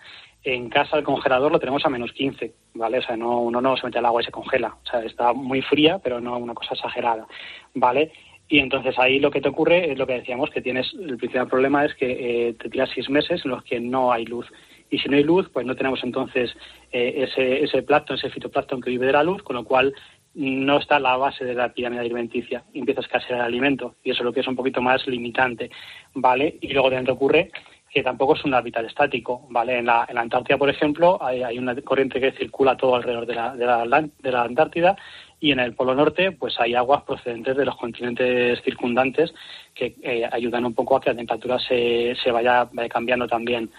en 0.45 0.69
casa 0.69 0.99
el 0.99 1.04
congelador 1.04 1.50
lo 1.50 1.59
tenemos 1.59 1.85
a 1.85 1.88
menos 1.88 2.12
15, 2.12 2.52
¿vale? 2.75 2.99
O 2.99 3.02
sea, 3.02 3.16
no, 3.16 3.40
uno 3.40 3.61
no 3.61 3.76
se 3.76 3.87
mete 3.87 3.99
al 3.99 4.07
agua 4.07 4.23
y 4.23 4.25
se 4.25 4.30
congela. 4.30 4.76
O 4.85 4.87
sea, 4.87 5.00
está 5.02 5.33
muy 5.33 5.62
fría, 5.62 5.99
pero 5.99 6.21
no 6.21 6.37
una 6.37 6.54
cosa 6.54 6.75
exagerada, 6.75 7.26
¿vale? 7.75 8.12
Y 8.49 8.59
entonces 8.59 8.99
ahí 8.99 9.21
lo 9.21 9.30
que 9.30 9.40
te 9.40 9.49
ocurre 9.49 9.92
es 9.92 9.99
lo 9.99 10.07
que 10.07 10.14
decíamos, 10.14 10.50
que 10.50 10.61
tienes, 10.61 10.92
el 10.92 11.16
principal 11.16 11.47
problema 11.47 11.85
es 11.85 11.95
que 11.95 12.49
eh, 12.49 12.54
te 12.54 12.69
tiras 12.69 12.90
seis 12.95 13.09
meses 13.09 13.42
en 13.45 13.52
los 13.52 13.62
que 13.62 13.80
no 13.80 14.12
hay 14.12 14.25
luz. 14.25 14.47
Y 14.91 14.99
si 14.99 15.09
no 15.09 15.17
hay 15.17 15.25
luz, 15.25 15.49
pues 15.53 15.65
no 15.65 15.77
tenemos 15.77 16.03
entonces 16.03 16.55
eh, 16.93 17.27
ese, 17.29 17.63
ese 17.65 17.83
plancton, 17.83 18.17
ese 18.17 18.31
fitoplancton 18.31 18.81
que 18.81 18.91
vive 18.91 19.07
de 19.07 19.13
la 19.13 19.23
luz, 19.23 19.43
con 19.43 19.57
lo 19.57 19.65
cual 19.65 19.95
no 20.35 20.79
está 20.79 21.01
la 21.01 21.17
base 21.17 21.45
de 21.45 21.55
la 21.55 21.73
pirámide 21.73 22.01
alimenticia 22.01 22.63
empieza 22.73 23.01
a 23.01 23.05
escasear 23.05 23.41
el 23.41 23.47
alimento 23.47 23.97
y 24.05 24.11
eso 24.11 24.21
es 24.21 24.25
lo 24.25 24.33
que 24.33 24.41
es 24.41 24.47
un 24.47 24.55
poquito 24.55 24.81
más 24.81 25.07
limitante, 25.07 25.71
¿vale? 26.15 26.57
Y 26.61 26.73
luego 26.73 26.91
dentro 26.91 27.15
ocurre 27.15 27.51
que 27.91 28.05
tampoco 28.05 28.37
es 28.37 28.45
un 28.45 28.55
hábitat 28.55 28.87
estático, 28.87 29.47
¿vale? 29.51 29.79
En 29.79 29.87
la, 29.87 30.07
en 30.09 30.15
la 30.15 30.21
Antártida, 30.21 30.57
por 30.57 30.71
ejemplo, 30.71 31.19
hay, 31.21 31.59
una 31.59 31.75
corriente 31.83 32.21
que 32.21 32.31
circula 32.33 32.77
todo 32.77 32.95
alrededor 32.95 33.27
de 33.27 33.35
la, 33.35 33.57
de, 33.57 33.67
la, 33.67 34.09
de 34.23 34.31
la 34.31 34.43
Antártida 34.43 34.97
y 35.41 35.51
en 35.51 35.59
el 35.59 35.75
Polo 35.75 35.97
Norte, 35.97 36.31
pues 36.31 36.55
hay 36.61 36.75
aguas 36.75 37.03
procedentes 37.03 37.57
de 37.57 37.65
los 37.65 37.77
continentes 37.77 38.63
circundantes 38.63 39.35
que 39.75 39.97
eh, 40.03 40.29
ayudan 40.31 40.67
un 40.67 40.75
poco 40.75 40.97
a 40.97 41.01
que 41.01 41.11
la 41.11 41.17
temperatura 41.17 41.59
se, 41.59 42.15
se 42.23 42.31
vaya 42.31 42.69
cambiando 42.89 43.27
también. 43.27 43.71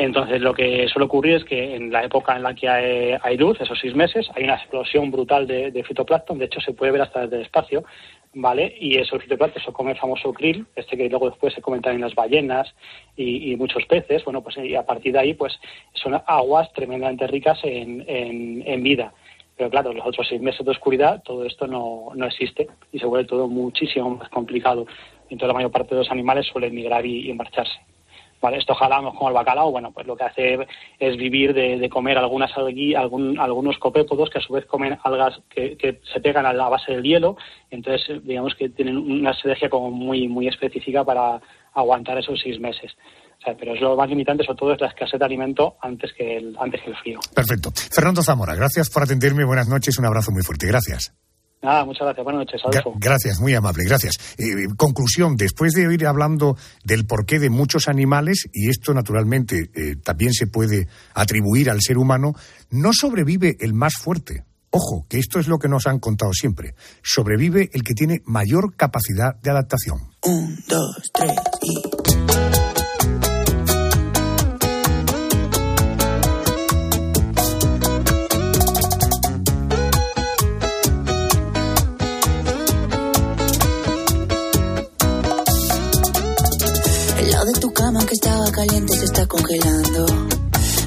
Entonces, 0.00 0.40
lo 0.40 0.54
que 0.54 0.86
suele 0.86 1.06
ocurrir 1.06 1.34
es 1.34 1.44
que 1.44 1.74
en 1.74 1.90
la 1.90 2.04
época 2.04 2.36
en 2.36 2.44
la 2.44 2.54
que 2.54 2.68
hay, 2.68 3.36
luz, 3.36 3.60
esos 3.60 3.76
seis 3.80 3.96
meses, 3.96 4.30
hay 4.36 4.44
una 4.44 4.54
explosión 4.54 5.10
brutal 5.10 5.44
de, 5.44 5.72
de, 5.72 5.82
fitoplancton. 5.82 6.38
De 6.38 6.44
hecho, 6.44 6.60
se 6.60 6.72
puede 6.72 6.92
ver 6.92 7.02
hasta 7.02 7.22
desde 7.22 7.34
el 7.34 7.42
espacio, 7.42 7.82
¿vale? 8.32 8.76
Y 8.78 8.96
esos 8.96 9.20
fitoplancton 9.20 9.60
se 9.60 9.72
come 9.72 9.90
el 9.90 9.98
famoso 9.98 10.32
krill, 10.32 10.64
este 10.76 10.96
que 10.96 11.08
luego 11.08 11.28
después 11.30 11.52
se 11.52 11.60
comentan 11.60 11.96
en 11.96 12.02
las 12.02 12.14
ballenas 12.14 12.72
y, 13.16 13.50
y, 13.50 13.56
muchos 13.56 13.86
peces. 13.86 14.24
Bueno, 14.24 14.40
pues 14.40 14.56
y 14.58 14.76
a 14.76 14.86
partir 14.86 15.14
de 15.14 15.18
ahí, 15.18 15.34
pues 15.34 15.58
son 15.94 16.14
aguas 16.28 16.72
tremendamente 16.74 17.26
ricas 17.26 17.58
en, 17.64 18.04
en, 18.06 18.62
en 18.64 18.82
vida. 18.84 19.12
Pero 19.56 19.68
claro, 19.68 19.92
los 19.92 20.06
otros 20.06 20.28
seis 20.28 20.40
meses 20.40 20.64
de 20.64 20.70
oscuridad, 20.70 21.24
todo 21.24 21.44
esto 21.44 21.66
no, 21.66 22.10
no 22.14 22.24
existe 22.24 22.68
y 22.92 23.00
se 23.00 23.06
vuelve 23.06 23.26
todo 23.26 23.48
muchísimo 23.48 24.10
más 24.10 24.28
complicado. 24.28 24.86
Entonces, 25.22 25.48
la 25.48 25.54
mayor 25.54 25.72
parte 25.72 25.96
de 25.96 26.02
los 26.02 26.10
animales 26.12 26.46
suelen 26.46 26.72
migrar 26.72 27.04
y, 27.04 27.28
y 27.28 27.34
marcharse. 27.34 27.80
Vale, 28.40 28.58
esto 28.58 28.74
jalamos 28.74 29.14
como 29.14 29.28
el 29.28 29.34
bacalao, 29.34 29.70
bueno, 29.72 29.90
pues 29.90 30.06
lo 30.06 30.16
que 30.16 30.24
hace 30.24 30.58
es 30.98 31.16
vivir 31.16 31.52
de, 31.52 31.88
comer 31.88 32.18
algunas 32.18 32.56
algui, 32.56 32.94
algún, 32.94 33.38
algunos 33.38 33.78
copépodos 33.78 34.30
que 34.30 34.38
a 34.38 34.42
su 34.42 34.52
vez 34.52 34.64
comen 34.66 34.96
algas 35.02 35.40
que, 35.48 36.00
se 36.12 36.20
pegan 36.20 36.46
a 36.46 36.52
la 36.52 36.68
base 36.68 36.92
del 36.92 37.02
hielo, 37.02 37.36
entonces 37.70 38.22
digamos 38.24 38.54
que 38.54 38.68
tienen 38.68 38.96
una 38.96 39.32
estrategia 39.32 39.68
como 39.68 39.90
muy, 39.90 40.28
muy 40.28 40.46
específica 40.46 41.04
para 41.04 41.40
aguantar 41.74 42.18
esos 42.18 42.40
seis 42.40 42.60
meses. 42.60 42.92
Pero 43.58 43.74
es 43.74 43.80
lo 43.80 43.96
más 43.96 44.08
limitante, 44.08 44.44
sobre 44.44 44.58
todo 44.58 44.72
es 44.72 44.80
la 44.80 44.88
escasez 44.88 45.18
de 45.18 45.24
alimento 45.24 45.76
antes 45.80 46.12
que 46.12 46.36
el, 46.36 46.56
antes 46.58 46.82
que 46.82 46.90
el 46.90 46.96
frío. 46.96 47.20
Perfecto. 47.34 47.70
Fernando 47.92 48.22
Zamora, 48.22 48.54
gracias 48.54 48.90
por 48.90 49.02
atenderme, 49.04 49.44
buenas 49.44 49.68
noches, 49.68 49.98
un 49.98 50.06
abrazo 50.06 50.32
muy 50.32 50.42
fuerte, 50.42 50.66
gracias. 50.66 51.14
Nada, 51.62 51.84
muchas 51.84 52.02
gracias. 52.02 52.24
Buenas 52.24 52.46
noches, 52.46 52.60
Adolfo. 52.64 52.94
Gracias, 52.98 53.40
muy 53.40 53.54
amable, 53.54 53.84
gracias. 53.84 54.16
Eh, 54.38 54.68
conclusión, 54.76 55.36
después 55.36 55.72
de 55.72 55.92
ir 55.92 56.06
hablando 56.06 56.56
del 56.84 57.04
porqué 57.04 57.38
de 57.38 57.50
muchos 57.50 57.88
animales, 57.88 58.48
y 58.52 58.68
esto 58.68 58.94
naturalmente 58.94 59.70
eh, 59.74 59.96
también 59.96 60.32
se 60.32 60.46
puede 60.46 60.86
atribuir 61.14 61.70
al 61.70 61.80
ser 61.80 61.98
humano, 61.98 62.34
no 62.70 62.92
sobrevive 62.92 63.56
el 63.60 63.74
más 63.74 63.94
fuerte. 63.94 64.44
Ojo, 64.70 65.06
que 65.08 65.18
esto 65.18 65.40
es 65.40 65.48
lo 65.48 65.58
que 65.58 65.68
nos 65.68 65.86
han 65.86 65.98
contado 65.98 66.32
siempre. 66.32 66.74
Sobrevive 67.02 67.70
el 67.72 67.82
que 67.82 67.94
tiene 67.94 68.22
mayor 68.26 68.76
capacidad 68.76 69.34
de 69.42 69.50
adaptación. 69.50 69.98
Un, 70.22 70.62
dos, 70.68 71.10
tres 71.12 71.32
y... 71.62 72.77
que 87.88 88.14
estaba 88.14 88.44
caliente 88.52 88.94
se 88.98 89.04
está 89.06 89.26
congelando. 89.26 90.06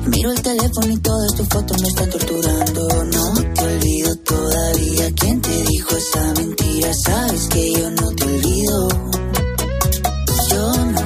Miro 0.05 0.31
el 0.31 0.41
teléfono 0.41 0.87
y 0.87 0.97
todas 0.99 1.33
tus 1.35 1.47
fotos 1.49 1.81
me 1.81 1.87
están 1.87 2.09
torturando. 2.11 2.87
No 3.05 3.33
te 3.55 3.61
olvido 3.63 4.15
todavía. 4.17 5.11
¿Quién 5.15 5.41
te 5.41 5.63
dijo 5.63 5.97
esa 5.97 6.33
mentira? 6.33 6.93
Sabes 6.93 7.47
que 7.47 7.73
yo 7.73 7.89
no 7.89 8.11
te 8.11 8.23
olvido. 8.23 8.87
Yo 10.51 10.85
no 10.85 11.00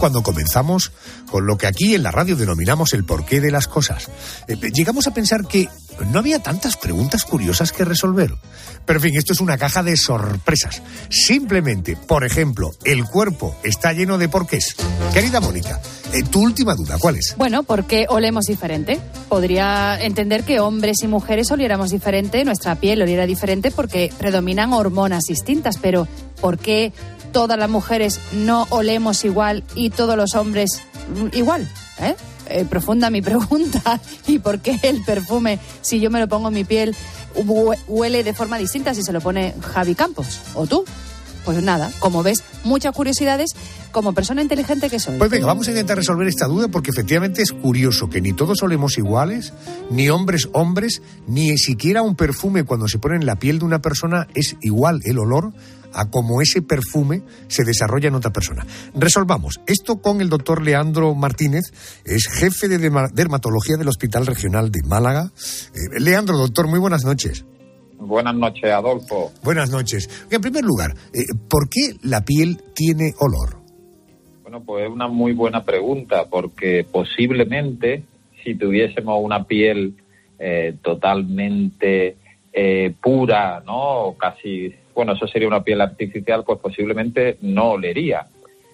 Cuando 0.00 0.22
comenzamos 0.22 0.92
con 1.30 1.46
lo 1.46 1.58
que 1.58 1.66
aquí 1.66 1.94
en 1.94 2.02
la 2.02 2.10
radio 2.10 2.34
denominamos 2.34 2.94
el 2.94 3.04
porqué 3.04 3.38
de 3.38 3.50
las 3.50 3.68
cosas, 3.68 4.08
eh, 4.48 4.56
llegamos 4.72 5.06
a 5.06 5.12
pensar 5.12 5.46
que 5.46 5.68
no 6.10 6.20
había 6.20 6.38
tantas 6.38 6.78
preguntas 6.78 7.26
curiosas 7.26 7.70
que 7.70 7.84
resolver. 7.84 8.32
Pero 8.86 8.98
en 8.98 9.02
fin, 9.02 9.16
esto 9.16 9.34
es 9.34 9.40
una 9.40 9.58
caja 9.58 9.82
de 9.82 9.98
sorpresas. 9.98 10.80
Simplemente, 11.10 11.98
por 11.98 12.24
ejemplo, 12.24 12.70
el 12.84 13.04
cuerpo 13.04 13.54
está 13.62 13.92
lleno 13.92 14.16
de 14.16 14.30
porqués. 14.30 14.74
Querida 15.12 15.38
Mónica, 15.38 15.78
eh, 16.14 16.22
tu 16.22 16.40
última 16.40 16.74
duda, 16.74 16.96
¿cuál 16.98 17.16
es? 17.16 17.34
Bueno, 17.36 17.62
porque 17.62 18.06
olemos 18.08 18.46
diferente. 18.46 18.98
Podría 19.28 20.00
entender 20.00 20.44
que 20.44 20.60
hombres 20.60 21.02
y 21.02 21.08
mujeres 21.08 21.50
oliéramos 21.50 21.90
diferente, 21.90 22.42
nuestra 22.46 22.74
piel 22.76 23.02
oliera 23.02 23.26
diferente 23.26 23.70
porque 23.70 24.10
predominan 24.16 24.72
hormonas 24.72 25.24
distintas, 25.28 25.76
pero 25.76 26.08
¿por 26.40 26.58
qué 26.58 26.94
todas 27.32 27.58
las 27.58 27.70
mujeres 27.70 28.20
no 28.32 28.66
olemos 28.70 29.24
igual 29.24 29.64
y 29.74 29.90
todos 29.90 30.16
los 30.16 30.34
hombres 30.34 30.82
igual? 31.32 31.68
¿Eh? 32.00 32.14
Eh, 32.50 32.66
profunda 32.68 33.10
mi 33.10 33.22
pregunta. 33.22 34.00
¿Y 34.26 34.38
por 34.38 34.60
qué 34.60 34.78
el 34.82 35.02
perfume, 35.02 35.58
si 35.80 36.00
yo 36.00 36.10
me 36.10 36.20
lo 36.20 36.28
pongo 36.28 36.48
en 36.48 36.54
mi 36.54 36.64
piel, 36.64 36.94
huele 37.88 38.24
de 38.24 38.34
forma 38.34 38.58
distinta 38.58 38.94
si 38.94 39.02
se 39.02 39.12
lo 39.12 39.20
pone 39.20 39.54
Javi 39.60 39.94
Campos 39.94 40.40
o 40.54 40.66
tú? 40.66 40.84
Pues 41.44 41.62
nada, 41.62 41.90
como 42.00 42.22
ves, 42.22 42.42
muchas 42.64 42.94
curiosidades 42.94 43.52
como 43.92 44.12
persona 44.12 44.42
inteligente 44.42 44.90
que 44.90 45.00
soy. 45.00 45.16
Pues 45.16 45.30
venga, 45.30 45.46
vamos 45.46 45.66
a 45.68 45.70
intentar 45.70 45.96
resolver 45.96 46.28
esta 46.28 46.46
duda 46.46 46.68
porque 46.68 46.90
efectivamente 46.90 47.40
es 47.40 47.52
curioso 47.52 48.10
que 48.10 48.20
ni 48.20 48.34
todos 48.34 48.62
olemos 48.62 48.98
iguales, 48.98 49.54
ni 49.90 50.10
hombres 50.10 50.48
hombres, 50.52 51.00
ni 51.26 51.56
siquiera 51.56 52.02
un 52.02 52.14
perfume 52.14 52.64
cuando 52.64 52.88
se 52.88 52.98
pone 52.98 53.16
en 53.16 53.24
la 53.24 53.36
piel 53.36 53.58
de 53.58 53.64
una 53.64 53.80
persona 53.80 54.28
es 54.34 54.56
igual 54.60 55.00
el 55.04 55.18
olor 55.18 55.52
a 55.92 56.10
cómo 56.10 56.40
ese 56.40 56.62
perfume 56.62 57.22
se 57.48 57.64
desarrolla 57.64 58.08
en 58.08 58.14
otra 58.14 58.32
persona. 58.32 58.66
Resolvamos 58.94 59.60
esto 59.66 60.00
con 60.00 60.20
el 60.20 60.28
doctor 60.28 60.62
Leandro 60.62 61.14
Martínez, 61.14 61.72
es 62.04 62.28
jefe 62.28 62.68
de 62.68 62.78
dermatología 63.12 63.76
del 63.76 63.88
Hospital 63.88 64.26
Regional 64.26 64.70
de 64.70 64.82
Málaga. 64.86 65.30
Eh, 65.74 66.00
Leandro, 66.00 66.36
doctor, 66.36 66.68
muy 66.68 66.78
buenas 66.78 67.04
noches. 67.04 67.44
Buenas 67.98 68.34
noches, 68.34 68.64
Adolfo. 68.64 69.30
Buenas 69.42 69.70
noches. 69.70 70.08
En 70.30 70.40
primer 70.40 70.64
lugar, 70.64 70.92
eh, 71.12 71.24
¿por 71.48 71.68
qué 71.68 71.96
la 72.02 72.24
piel 72.24 72.62
tiene 72.74 73.12
olor? 73.18 73.60
Bueno, 74.42 74.62
pues 74.64 74.84
es 74.84 74.90
una 74.90 75.06
muy 75.06 75.32
buena 75.32 75.64
pregunta, 75.64 76.24
porque 76.30 76.86
posiblemente 76.90 78.04
si 78.42 78.54
tuviésemos 78.54 79.22
una 79.22 79.44
piel 79.44 79.94
eh, 80.38 80.76
totalmente 80.82 82.16
eh, 82.52 82.94
pura, 83.02 83.62
¿no? 83.64 84.16
Casi, 84.18 84.74
bueno, 84.94 85.12
eso 85.12 85.26
sería 85.26 85.48
una 85.48 85.62
piel 85.62 85.80
artificial, 85.80 86.44
pues 86.44 86.58
posiblemente 86.58 87.38
no 87.40 87.72
olería. 87.72 88.26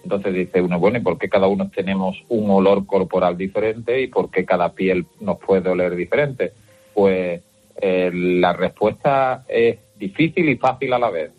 Entonces 0.03 0.33
dice 0.33 0.61
uno, 0.61 0.79
bueno, 0.79 0.97
¿y 0.97 1.01
por 1.01 1.17
qué 1.17 1.27
cada 1.27 1.47
uno 1.47 1.69
tenemos 1.69 2.17
un 2.29 2.49
olor 2.49 2.85
corporal 2.85 3.37
diferente 3.37 4.01
y 4.01 4.07
por 4.07 4.31
qué 4.31 4.45
cada 4.45 4.73
piel 4.73 5.05
nos 5.19 5.37
puede 5.37 5.69
oler 5.69 5.95
diferente? 5.95 6.53
Pues 6.93 7.41
eh, 7.81 8.11
la 8.13 8.53
respuesta 8.53 9.43
es 9.47 9.77
difícil 9.97 10.49
y 10.49 10.55
fácil 10.55 10.93
a 10.93 10.99
la 10.99 11.09
vez. 11.09 11.31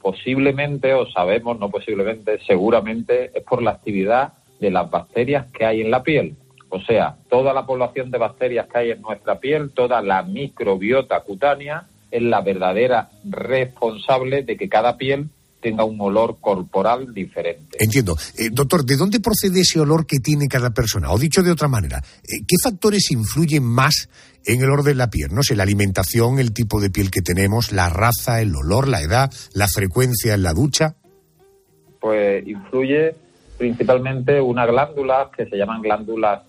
Posiblemente, 0.00 0.94
o 0.94 1.06
sabemos, 1.06 1.58
no 1.58 1.70
posiblemente, 1.70 2.38
seguramente 2.46 3.30
es 3.34 3.42
por 3.42 3.62
la 3.62 3.72
actividad 3.72 4.32
de 4.58 4.70
las 4.70 4.90
bacterias 4.90 5.50
que 5.52 5.64
hay 5.64 5.80
en 5.80 5.90
la 5.90 6.02
piel. 6.02 6.34
O 6.70 6.80
sea, 6.80 7.16
toda 7.28 7.52
la 7.52 7.66
población 7.66 8.10
de 8.10 8.18
bacterias 8.18 8.66
que 8.66 8.78
hay 8.78 8.90
en 8.90 9.02
nuestra 9.02 9.38
piel, 9.38 9.70
toda 9.70 10.02
la 10.02 10.22
microbiota 10.22 11.20
cutánea, 11.20 11.84
es 12.14 12.22
la 12.22 12.42
verdadera 12.42 13.10
responsable 13.24 14.44
de 14.44 14.56
que 14.56 14.68
cada 14.68 14.96
piel 14.96 15.30
tenga 15.60 15.82
un 15.82 16.00
olor 16.00 16.36
corporal 16.40 17.12
diferente. 17.12 17.76
Entiendo. 17.80 18.16
Eh, 18.38 18.50
doctor, 18.52 18.84
¿de 18.84 18.96
dónde 18.96 19.18
procede 19.18 19.60
ese 19.60 19.80
olor 19.80 20.06
que 20.06 20.18
tiene 20.18 20.46
cada 20.46 20.70
persona? 20.70 21.10
O 21.10 21.18
dicho 21.18 21.42
de 21.42 21.50
otra 21.50 21.66
manera, 21.66 21.98
eh, 22.22 22.44
¿qué 22.46 22.56
factores 22.62 23.10
influyen 23.10 23.64
más 23.64 24.08
en 24.44 24.60
el 24.60 24.66
olor 24.66 24.84
de 24.84 24.94
la 24.94 25.10
piel? 25.10 25.34
No 25.34 25.42
sé, 25.42 25.56
la 25.56 25.64
alimentación, 25.64 26.38
el 26.38 26.52
tipo 26.52 26.80
de 26.80 26.90
piel 26.90 27.10
que 27.10 27.20
tenemos, 27.20 27.72
la 27.72 27.88
raza, 27.88 28.40
el 28.40 28.54
olor, 28.54 28.86
la 28.86 29.02
edad, 29.02 29.32
la 29.52 29.66
frecuencia 29.66 30.34
en 30.34 30.44
la 30.44 30.52
ducha. 30.52 30.94
Pues 31.98 32.46
influye 32.46 33.16
principalmente 33.58 34.40
una 34.40 34.66
glándula 34.66 35.30
que 35.36 35.46
se 35.46 35.56
llaman 35.56 35.82
glándulas 35.82 36.42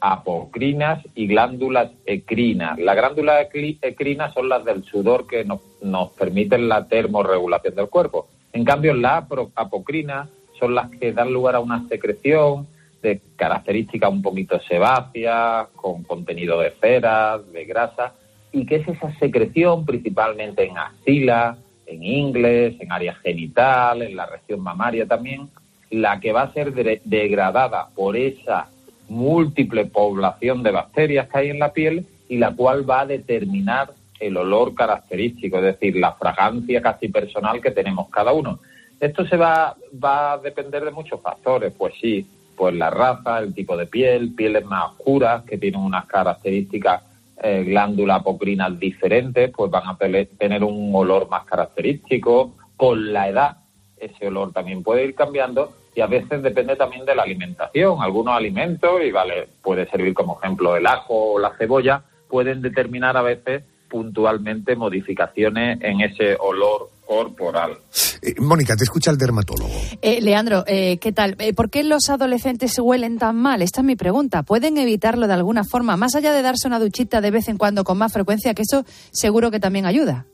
apocrinas 0.00 1.02
y 1.14 1.26
glándulas 1.26 1.90
ecrinas. 2.04 2.78
Las 2.78 2.96
glándulas 2.96 3.46
ecrinas 3.82 4.34
son 4.34 4.48
las 4.48 4.64
del 4.64 4.84
sudor 4.84 5.26
que 5.26 5.44
nos, 5.44 5.60
nos 5.82 6.10
permiten 6.12 6.68
la 6.68 6.86
termorregulación 6.86 7.74
del 7.74 7.88
cuerpo. 7.88 8.28
En 8.52 8.64
cambio, 8.64 8.94
las 8.94 9.24
apocrinas 9.54 10.28
son 10.58 10.74
las 10.74 10.90
que 10.90 11.12
dan 11.12 11.32
lugar 11.32 11.54
a 11.56 11.60
una 11.60 11.86
secreción 11.88 12.66
de 13.02 13.20
características 13.36 14.10
un 14.10 14.22
poquito 14.22 14.58
sebáceas, 14.60 15.68
con 15.76 16.02
contenido 16.02 16.60
de 16.60 16.70
ceras, 16.70 17.52
de 17.52 17.64
grasa, 17.64 18.14
y 18.52 18.64
que 18.64 18.76
es 18.76 18.88
esa 18.88 19.12
secreción 19.18 19.84
principalmente 19.84 20.64
en 20.64 20.78
axila, 20.78 21.58
en 21.86 22.02
ingles, 22.02 22.80
en 22.80 22.90
área 22.90 23.14
genital, 23.16 24.02
en 24.02 24.16
la 24.16 24.26
región 24.26 24.60
mamaria 24.60 25.06
también, 25.06 25.48
la 25.90 26.18
que 26.18 26.32
va 26.32 26.42
a 26.42 26.52
ser 26.52 26.72
de- 26.72 27.00
degradada 27.04 27.88
por 27.94 28.16
esa 28.16 28.68
múltiple 29.08 29.86
población 29.86 30.62
de 30.62 30.70
bacterias 30.70 31.28
que 31.28 31.38
hay 31.38 31.50
en 31.50 31.58
la 31.58 31.72
piel 31.72 32.06
y 32.28 32.38
la 32.38 32.54
cual 32.54 32.88
va 32.88 33.00
a 33.00 33.06
determinar 33.06 33.92
el 34.18 34.36
olor 34.36 34.74
característico, 34.74 35.58
es 35.58 35.64
decir, 35.64 35.96
la 35.96 36.12
fragancia 36.12 36.80
casi 36.80 37.08
personal 37.08 37.60
que 37.60 37.70
tenemos 37.70 38.08
cada 38.08 38.32
uno. 38.32 38.60
Esto 38.98 39.26
se 39.26 39.36
va, 39.36 39.76
va 40.02 40.32
a 40.32 40.38
depender 40.38 40.84
de 40.84 40.90
muchos 40.90 41.20
factores, 41.20 41.72
pues 41.76 41.94
sí, 42.00 42.26
pues 42.56 42.74
la 42.74 42.88
raza, 42.90 43.38
el 43.40 43.54
tipo 43.54 43.76
de 43.76 43.86
piel, 43.86 44.34
pieles 44.34 44.64
más 44.64 44.92
oscuras 44.92 45.44
que 45.44 45.58
tienen 45.58 45.80
unas 45.80 46.06
características 46.06 47.02
eh, 47.42 47.64
glándulas 47.64 48.20
apocrinas 48.20 48.78
diferentes, 48.78 49.50
pues 49.54 49.70
van 49.70 49.86
a 49.86 49.98
tener 50.38 50.64
un 50.64 50.90
olor 50.94 51.28
más 51.28 51.44
característico. 51.44 52.54
Con 52.76 53.12
la 53.12 53.28
edad, 53.28 53.56
ese 53.98 54.28
olor 54.28 54.52
también 54.52 54.82
puede 54.82 55.04
ir 55.04 55.14
cambiando 55.14 55.72
y 55.96 56.02
a 56.02 56.06
veces 56.06 56.42
depende 56.42 56.76
también 56.76 57.06
de 57.06 57.14
la 57.14 57.22
alimentación. 57.22 58.02
Algunos 58.02 58.36
alimentos, 58.36 59.00
y 59.02 59.10
vale, 59.10 59.48
puede 59.62 59.88
servir 59.88 60.12
como 60.12 60.38
ejemplo 60.38 60.76
el 60.76 60.86
ajo 60.86 61.32
o 61.32 61.38
la 61.38 61.56
cebolla, 61.56 62.02
pueden 62.28 62.60
determinar 62.60 63.16
a 63.16 63.22
veces 63.22 63.62
puntualmente 63.88 64.76
modificaciones 64.76 65.78
en 65.80 66.02
ese 66.02 66.36
olor 66.38 66.90
corporal. 67.06 67.78
Eh, 68.20 68.34
Mónica, 68.38 68.76
te 68.76 68.84
escucha 68.84 69.10
el 69.10 69.16
dermatólogo. 69.16 69.72
Eh, 70.02 70.20
Leandro, 70.20 70.64
eh, 70.66 70.98
¿qué 70.98 71.12
tal? 71.12 71.34
Eh, 71.38 71.54
¿Por 71.54 71.70
qué 71.70 71.82
los 71.82 72.10
adolescentes 72.10 72.78
huelen 72.78 73.18
tan 73.18 73.36
mal? 73.36 73.62
Esta 73.62 73.80
es 73.80 73.86
mi 73.86 73.96
pregunta. 73.96 74.42
¿Pueden 74.42 74.76
evitarlo 74.76 75.26
de 75.26 75.32
alguna 75.32 75.64
forma? 75.64 75.96
Más 75.96 76.14
allá 76.14 76.34
de 76.34 76.42
darse 76.42 76.68
una 76.68 76.78
duchita 76.78 77.22
de 77.22 77.30
vez 77.30 77.48
en 77.48 77.56
cuando 77.56 77.84
con 77.84 77.96
más 77.96 78.12
frecuencia, 78.12 78.52
que 78.52 78.62
eso 78.62 78.84
seguro 79.12 79.50
que 79.50 79.60
también 79.60 79.86
ayuda. 79.86 80.26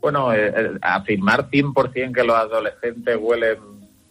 Bueno, 0.00 0.32
eh, 0.32 0.52
eh, 0.56 0.78
afirmar 0.80 1.50
100% 1.50 2.14
que 2.14 2.24
los 2.24 2.36
adolescentes 2.36 3.18
huelen 3.20 3.58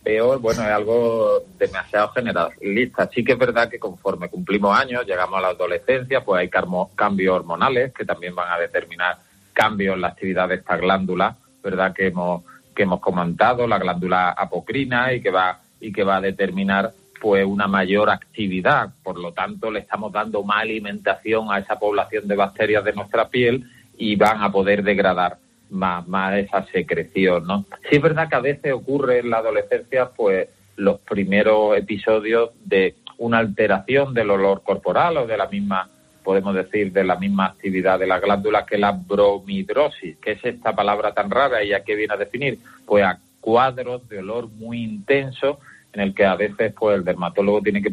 peor, 0.04 0.40
bueno, 0.40 0.62
es 0.64 0.70
algo 0.70 1.44
demasiado 1.58 2.10
generalista. 2.10 3.10
Sí 3.14 3.24
que 3.24 3.34
es 3.34 3.38
verdad 3.38 3.70
que 3.70 3.80
conforme 3.80 4.30
cumplimos 4.30 4.78
años, 4.78 5.06
llegamos 5.06 5.38
a 5.38 5.42
la 5.42 5.48
adolescencia, 5.50 6.24
pues 6.24 6.42
hay 6.42 6.50
cambios 6.50 7.36
hormonales 7.36 7.94
que 7.94 8.06
también 8.06 8.36
van 8.36 8.52
a 8.52 8.60
determinar 8.60 9.18
cambios 9.54 9.96
en 9.96 10.02
la 10.02 10.08
actividad 10.08 10.48
de 10.48 10.56
esta 10.56 10.78
glándula, 10.78 11.36
¿verdad? 11.64 11.94
Que 11.94 12.08
hemos, 12.08 12.44
que 12.76 12.84
hemos 12.84 13.00
comentado, 13.00 13.68
la 13.68 13.78
glándula 13.78 14.32
apocrina 14.32 15.14
y 15.14 15.22
que 15.22 15.32
va, 15.32 15.60
y 15.80 15.92
que 15.92 16.04
va 16.04 16.18
a 16.18 16.22
determinar 16.22 16.94
pues 17.20 17.46
una 17.46 17.68
mayor 17.68 18.10
actividad. 18.10 18.90
Por 19.04 19.20
lo 19.20 19.34
tanto, 19.34 19.70
le 19.70 19.80
estamos 19.80 20.12
dando 20.12 20.44
más 20.44 20.62
alimentación 20.62 21.52
a 21.52 21.60
esa 21.60 21.78
población 21.78 22.28
de 22.28 22.36
bacterias 22.36 22.84
de 22.84 22.94
nuestra 22.94 23.28
piel 23.28 23.66
y 23.98 24.16
van 24.16 24.42
a 24.42 24.52
poder 24.52 24.82
degradar 24.84 25.38
más, 25.70 26.08
más 26.08 26.38
esa 26.38 26.66
secreción, 26.68 27.46
¿no? 27.46 27.66
Sí 27.90 27.98
es 27.98 28.02
verdad 28.02 28.30
que 28.30 28.36
a 28.36 28.42
veces 28.42 28.74
ocurre 28.74 29.20
en 29.20 29.30
la 29.30 29.38
adolescencia, 29.38 30.10
pues, 30.10 30.50
los 30.76 31.00
primeros 31.02 31.78
episodios 31.78 32.52
de 32.64 32.96
una 33.18 33.40
alteración 33.40 34.14
del 34.14 34.32
olor 34.32 34.64
corporal 34.64 35.18
o 35.18 35.28
de 35.28 35.38
la 35.38 35.48
misma, 35.48 35.90
podemos 36.24 36.56
decir, 36.56 36.92
de 36.94 37.04
la 37.04 37.18
misma 37.18 37.48
actividad 37.48 38.00
de 38.00 38.08
la 38.08 38.20
glándula 38.20 38.66
que 38.66 38.78
la 38.78 38.92
bromidrosis, 38.92 40.18
que 40.18 40.32
es 40.32 40.46
esta 40.46 40.74
palabra 40.74 41.14
tan 41.14 41.30
rara 41.30 41.64
y 41.64 41.74
a 41.74 41.84
qué 41.84 41.96
viene 41.96 42.14
a 42.14 42.18
definir, 42.18 42.60
pues 42.86 43.04
a 43.04 43.20
cuadros 43.42 44.08
de 44.08 44.20
olor 44.20 44.50
muy 44.50 44.84
intenso 44.84 45.60
en 45.92 46.02
el 46.02 46.14
que 46.14 46.26
a 46.26 46.36
veces 46.36 46.74
pues 46.78 46.98
el 46.98 47.04
dermatólogo 47.04 47.62
tiene 47.62 47.82
que, 47.82 47.92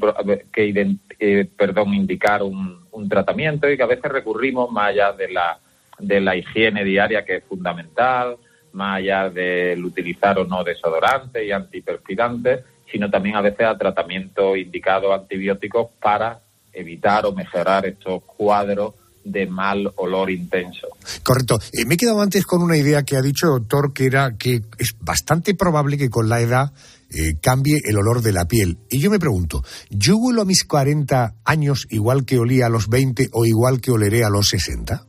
que 0.52 0.97
eh, 1.18 1.49
perdón, 1.56 1.95
indicar 1.95 2.42
un, 2.42 2.87
un 2.92 3.09
tratamiento 3.09 3.71
y 3.71 3.76
que 3.76 3.83
a 3.83 3.87
veces 3.87 4.11
recurrimos 4.11 4.71
más 4.71 4.88
allá 4.88 5.12
de 5.12 5.28
la 5.28 5.59
de 5.98 6.20
la 6.20 6.36
higiene 6.36 6.84
diaria 6.84 7.24
que 7.24 7.36
es 7.36 7.44
fundamental, 7.44 8.36
más 8.72 8.98
allá 8.98 9.30
del 9.30 9.84
utilizar 9.84 10.38
o 10.38 10.44
no 10.44 10.62
desodorantes 10.62 11.42
y 11.46 11.50
antiperspirantes, 11.50 12.64
sino 12.90 13.10
también 13.10 13.36
a 13.36 13.40
veces 13.40 13.66
a 13.66 13.76
tratamientos 13.76 14.56
indicados 14.56 15.18
antibióticos 15.18 15.88
para 16.00 16.40
evitar 16.73 17.25
o 17.26 17.32
mejorar 17.32 17.86
estos 17.86 18.23
cuadros 18.25 18.94
de 19.25 19.47
mal 19.47 19.92
olor 19.97 20.30
intenso. 20.30 20.86
Correcto. 21.23 21.58
Eh, 21.73 21.84
me 21.84 21.94
he 21.94 21.97
quedado 21.97 22.21
antes 22.21 22.47
con 22.47 22.62
una 22.62 22.76
idea 22.76 23.02
que 23.02 23.16
ha 23.16 23.23
dicho 23.23 23.47
el 23.47 23.62
doctor, 23.62 23.92
que 23.92 24.06
era 24.06 24.36
que 24.38 24.62
es 24.78 24.94
bastante 25.00 25.54
probable 25.54 25.99
que 25.99 26.10
con 26.10 26.28
la 26.28 26.40
edad 26.40 26.73
eh, 27.10 27.34
cambie 27.40 27.80
el 27.84 27.97
olor 27.99 28.23
de 28.23 28.32
la 28.32 28.44
piel. 28.47 28.78
Y 28.88 29.00
yo 29.00 29.10
me 29.10 29.18
pregunto, 29.18 29.64
¿yo 29.90 30.16
huelo 30.16 30.42
a 30.42 30.44
mis 30.44 30.64
40 30.64 31.34
años 31.44 31.86
igual 31.90 32.25
que 32.25 32.38
olía 32.38 32.66
a 32.66 32.71
los 32.71 32.88
20 32.88 33.30
o 33.32 33.44
igual 33.47 33.80
que 33.80 33.90
oleré 33.90 34.23
a 34.23 34.30
los 34.30 34.49
60? 34.49 35.06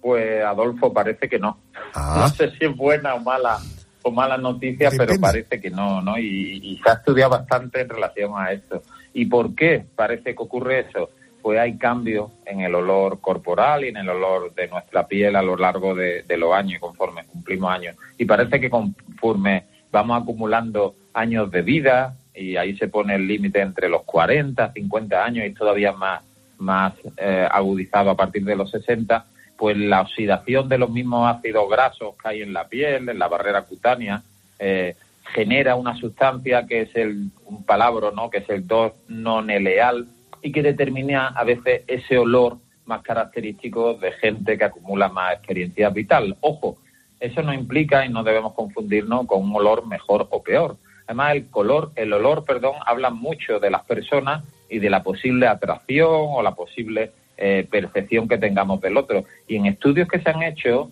Pues 0.00 0.42
Adolfo 0.44 0.92
parece 0.92 1.28
que 1.28 1.38
no. 1.38 1.58
No 1.94 2.28
sé 2.28 2.50
si 2.52 2.64
es 2.64 2.76
buena 2.76 3.14
o 3.14 3.20
mala 3.20 3.58
o 4.02 4.10
mala 4.10 4.38
noticia, 4.38 4.90
pero 4.96 5.18
parece 5.20 5.60
que 5.60 5.70
no, 5.70 6.00
¿no? 6.00 6.18
Y, 6.18 6.60
y 6.62 6.80
se 6.82 6.90
ha 6.90 6.94
estudiado 6.94 7.32
bastante 7.32 7.82
en 7.82 7.88
relación 7.88 8.32
a 8.36 8.52
esto. 8.52 8.82
¿Y 9.12 9.26
por 9.26 9.54
qué 9.54 9.84
parece 9.94 10.34
que 10.34 10.42
ocurre 10.42 10.80
eso? 10.88 11.10
Pues 11.42 11.58
hay 11.58 11.76
cambios 11.76 12.30
en 12.46 12.60
el 12.60 12.74
olor 12.74 13.20
corporal 13.20 13.84
y 13.84 13.88
en 13.88 13.98
el 13.98 14.08
olor 14.08 14.54
de 14.54 14.68
nuestra 14.68 15.06
piel 15.06 15.36
a 15.36 15.42
lo 15.42 15.56
largo 15.56 15.94
de, 15.94 16.22
de 16.22 16.36
los 16.36 16.54
años, 16.54 16.80
conforme 16.80 17.24
cumplimos 17.24 17.70
años. 17.70 17.96
Y 18.16 18.24
parece 18.24 18.60
que 18.60 18.70
conforme 18.70 19.64
vamos 19.90 20.22
acumulando 20.22 20.94
años 21.12 21.50
de 21.50 21.62
vida, 21.62 22.16
y 22.34 22.56
ahí 22.56 22.76
se 22.76 22.88
pone 22.88 23.14
el 23.14 23.26
límite 23.26 23.60
entre 23.60 23.88
los 23.88 24.02
40, 24.02 24.72
50 24.72 25.24
años 25.24 25.46
y 25.46 25.52
todavía 25.52 25.92
más, 25.92 26.22
más 26.58 26.94
eh, 27.16 27.46
agudizado 27.50 28.10
a 28.10 28.16
partir 28.16 28.44
de 28.44 28.56
los 28.56 28.70
60, 28.70 29.24
pues 29.60 29.76
la 29.76 30.00
oxidación 30.00 30.70
de 30.70 30.78
los 30.78 30.88
mismos 30.88 31.36
ácidos 31.36 31.68
grasos 31.68 32.14
que 32.16 32.28
hay 32.30 32.40
en 32.40 32.54
la 32.54 32.66
piel, 32.66 33.10
en 33.10 33.18
la 33.18 33.28
barrera 33.28 33.60
cutánea, 33.60 34.22
eh, 34.58 34.96
genera 35.34 35.74
una 35.74 35.94
sustancia 35.96 36.66
que 36.66 36.80
es 36.80 36.96
el, 36.96 37.30
un 37.44 37.62
palabro, 37.64 38.10
¿no? 38.10 38.30
que 38.30 38.38
es 38.38 38.48
el 38.48 38.66
2 38.66 38.92
noneleal 39.08 40.08
y 40.40 40.50
que 40.50 40.62
determina 40.62 41.28
a 41.28 41.44
veces 41.44 41.82
ese 41.88 42.16
olor 42.16 42.56
más 42.86 43.02
característico 43.02 43.92
de 43.92 44.12
gente 44.12 44.56
que 44.56 44.64
acumula 44.64 45.10
más 45.10 45.34
experiencia 45.34 45.90
vital. 45.90 46.38
Ojo, 46.40 46.78
eso 47.20 47.42
no 47.42 47.52
implica 47.52 48.06
y 48.06 48.08
no 48.08 48.22
debemos 48.22 48.54
confundirnos 48.54 49.26
con 49.26 49.42
un 49.42 49.54
olor 49.54 49.86
mejor 49.86 50.26
o 50.30 50.42
peor. 50.42 50.78
Además, 51.06 51.34
el 51.34 51.50
color, 51.50 51.92
el 51.96 52.14
olor, 52.14 52.46
perdón, 52.46 52.76
habla 52.86 53.10
mucho 53.10 53.60
de 53.60 53.68
las 53.68 53.84
personas 53.84 54.42
y 54.70 54.78
de 54.78 54.88
la 54.88 55.02
posible 55.02 55.48
atracción 55.48 56.08
o 56.10 56.40
la 56.40 56.54
posible 56.54 57.12
eh, 57.40 57.66
percepción 57.70 58.28
que 58.28 58.38
tengamos 58.38 58.80
del 58.80 58.96
otro. 58.96 59.24
Y 59.48 59.56
en 59.56 59.66
estudios 59.66 60.06
que 60.08 60.20
se 60.20 60.30
han 60.30 60.42
hecho, 60.42 60.90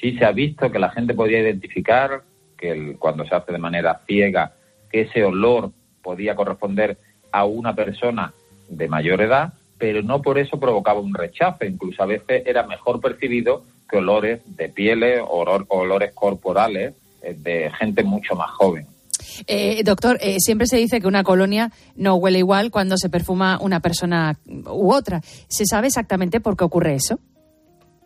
sí 0.00 0.16
se 0.18 0.24
ha 0.24 0.32
visto 0.32 0.70
que 0.72 0.78
la 0.78 0.90
gente 0.90 1.14
podía 1.14 1.38
identificar 1.40 2.22
que 2.58 2.70
el- 2.70 2.96
cuando 2.98 3.24
se 3.26 3.34
hace 3.34 3.52
de 3.52 3.58
manera 3.58 4.00
ciega, 4.06 4.52
que 4.90 5.02
ese 5.02 5.22
olor 5.24 5.70
podía 6.02 6.34
corresponder 6.34 6.98
a 7.30 7.44
una 7.44 7.74
persona 7.74 8.32
de 8.68 8.88
mayor 8.88 9.20
edad, 9.20 9.52
pero 9.78 10.02
no 10.02 10.22
por 10.22 10.38
eso 10.38 10.58
provocaba 10.58 11.00
un 11.00 11.14
rechazo. 11.14 11.64
Incluso 11.64 12.02
a 12.02 12.06
veces 12.06 12.42
era 12.46 12.62
mejor 12.64 13.00
percibido 13.00 13.62
que 13.88 13.98
olores 13.98 14.40
de 14.56 14.68
pieles 14.68 15.20
o 15.20 15.44
olor- 15.44 15.66
olores 15.68 16.12
corporales 16.12 16.94
eh, 17.22 17.34
de 17.38 17.70
gente 17.78 18.02
mucho 18.02 18.34
más 18.34 18.50
joven. 18.50 18.86
Eh, 19.46 19.82
doctor, 19.84 20.18
eh, 20.20 20.36
siempre 20.38 20.66
se 20.66 20.76
dice 20.76 21.00
que 21.00 21.06
una 21.06 21.24
colonia 21.24 21.70
no 21.96 22.16
huele 22.16 22.38
igual 22.38 22.70
cuando 22.70 22.96
se 22.96 23.08
perfuma 23.08 23.58
una 23.60 23.80
persona 23.80 24.38
u 24.46 24.92
otra. 24.92 25.20
¿Se 25.48 25.64
sabe 25.66 25.88
exactamente 25.88 26.40
por 26.40 26.56
qué 26.56 26.64
ocurre 26.64 26.94
eso? 26.94 27.18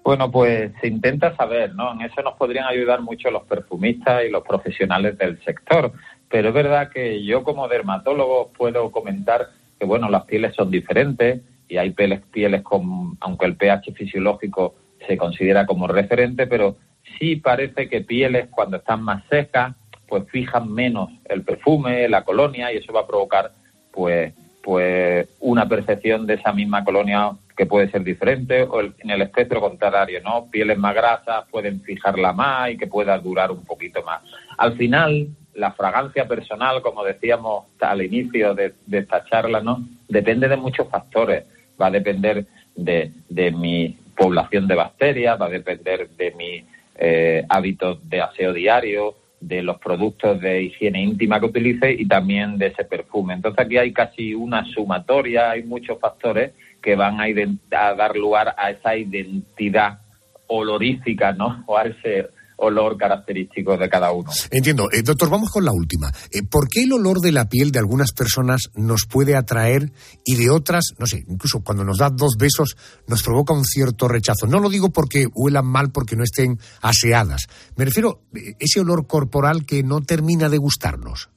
Bueno, 0.05 0.31
pues 0.31 0.71
se 0.81 0.87
intenta 0.87 1.35
saber, 1.35 1.75
¿no? 1.75 1.93
En 1.93 2.01
eso 2.03 2.23
nos 2.23 2.35
podrían 2.35 2.67
ayudar 2.67 3.01
mucho 3.03 3.29
los 3.31 3.43
perfumistas 3.43 4.23
y 4.25 4.31
los 4.31 4.45
profesionales 4.45 5.19
del 5.19 5.43
sector. 5.43 5.93
Pero 6.29 6.49
es 6.49 6.55
verdad 6.55 6.91
que 6.93 7.25
yo 7.25 7.43
como 7.43 7.67
dermatólogo 7.67 8.53
puedo 8.57 8.93
comentar 8.93 9.49
que, 9.79 9.85
bueno, 9.85 10.09
las 10.09 10.25
pieles 10.25 10.55
son 10.55 10.71
diferentes 10.71 11.41
y 11.69 11.77
hay 11.77 11.91
pieles, 11.91 12.21
pieles 12.31 12.63
con, 12.63 13.17
aunque 13.21 13.47
el 13.47 13.57
pH 13.57 13.93
fisiológico 13.95 14.77
se 15.07 15.17
considera 15.17 15.67
como 15.67 15.87
referente, 15.89 16.47
pero 16.47 16.77
sí 17.19 17.37
parece 17.37 17.89
que 17.89 18.01
pieles 18.03 18.49
cuando 18.51 18.77
están 18.77 19.03
más 19.03 19.25
secas, 19.29 19.75
pues 20.09 20.25
fijan 20.29 20.73
menos 20.73 21.11
el 21.29 21.43
perfume, 21.43 22.09
la 22.09 22.23
colonia 22.23 22.73
y 22.73 22.79
eso 22.79 22.93
va 22.93 23.01
a 23.01 23.07
provocar, 23.07 23.53
pues, 23.93 24.33
pues 24.63 25.29
una 25.41 25.69
percepción 25.69 26.27
de 26.27 26.35
esa 26.35 26.53
misma 26.53 26.85
colonia 26.85 27.33
que 27.57 27.67
puede 27.67 27.91
ser 27.91 28.03
diferente 28.03 28.63
o 28.63 28.81
el- 28.81 28.95
en 28.99 29.11
el 29.11 29.23
espectro 29.23 29.61
contrario, 29.61 30.21
¿no? 30.23 30.47
Pieles 30.51 30.77
más 30.77 30.95
grasas 30.95 31.45
pueden 31.51 31.81
fijarla 31.81 32.33
más 32.33 32.71
y 32.71 32.77
que 32.77 32.87
pueda 32.87 33.19
durar 33.19 33.51
un 33.51 33.65
poquito 33.65 34.03
más. 34.03 34.23
Al 34.59 34.77
final, 34.77 35.29
la 35.55 35.73
fragancia 35.73 36.29
personal, 36.29 36.83
como 36.83 37.03
decíamos 37.03 37.65
al 37.81 38.03
inicio 38.03 38.55
de, 38.55 38.75
esta 38.93 39.25
charla, 39.25 39.61
¿no? 39.61 39.87
Depende 40.09 40.49
de 40.49 40.57
muchos 40.57 40.89
factores. 40.89 41.45
Va 41.81 41.87
a 41.87 41.91
depender 41.91 42.45
de, 42.75 43.13
de 43.29 43.51
mi 43.53 43.97
población 44.17 44.67
de 44.69 44.75
bacterias, 44.75 45.41
va 45.41 45.47
a 45.47 45.51
depender 45.51 46.09
de 46.11 46.31
mis 46.33 46.65
eh, 46.99 47.45
hábitos 47.49 48.07
de 48.09 48.21
aseo 48.21 48.53
diario, 48.53 49.15
de 49.41 49.63
los 49.63 49.79
productos 49.79 50.41
de 50.41 50.63
higiene 50.63 51.03
íntima 51.03 51.39
que 51.39 51.47
utilice 51.47 51.93
y 51.93 52.07
también 52.07 52.59
de 52.59 52.69
ese 52.69 52.85
perfume. 52.85 53.35
Entonces 53.35 53.65
aquí 53.65 53.77
hay 53.77 53.93
casi 53.93 54.35
una 54.35 54.65
sumatoria, 54.65 55.51
hay 55.51 55.63
muchos 55.63 55.99
factores 55.99 56.53
que 56.83 56.97
van 56.97 57.21
a, 57.21 57.25
a 57.25 57.95
dar 57.95 58.17
lugar 58.17 58.55
a 58.57 58.71
esa 58.71 58.97
identidad 58.97 59.99
olorífica, 60.47 61.33
¿no? 61.33 61.65
O 61.67 61.77
a 61.77 61.85
ese 61.85 62.29
olor 62.57 62.97
característico 62.97 63.77
de 63.77 63.89
cada 63.89 64.13
uno. 64.13 64.31
Entiendo. 64.51 64.89
Eh, 64.93 65.03
doctor, 65.03 65.31
vamos 65.31 65.51
con 65.51 65.65
la 65.65 65.73
última. 65.73 66.11
Eh, 66.31 66.43
¿Por 66.43 66.69
qué 66.69 66.83
el 66.83 66.93
olor 66.93 67.21
de 67.21 67.33
la 67.33 67.49
piel 67.49 67.71
de 67.71 67.79
algunas 67.79 68.13
personas 68.13 68.71
nos 68.75 69.07
puede 69.07 69.37
atraer 69.37 69.93
y 70.25 70.37
de 70.37 70.51
otras, 70.51 70.95
no 70.99 71.07
sé, 71.07 71.25
incluso 71.29 71.63
cuando 71.63 71.85
nos 71.85 71.99
da 71.99 72.11
dos 72.11 72.37
besos, 72.39 72.77
nos 73.07 73.23
provoca 73.23 73.53
un 73.53 73.65
cierto 73.65 74.09
rechazo? 74.09 74.47
No 74.47 74.61
lo 74.61 74.69
digo 74.69 74.91
porque 74.91 75.27
huelan 75.33 75.67
mal, 75.67 75.91
porque 75.93 76.17
no 76.17 76.25
estén 76.25 76.59
aseadas. 76.81 77.47
Me 77.77 77.85
refiero 77.85 78.23
a 78.35 78.39
ese 78.59 78.81
olor 78.81 79.07
corporal 79.07 79.67
que 79.67 79.83
no 79.83 80.01
termina 80.03 80.49
de 80.49 80.59
gustarnos. 80.59 81.31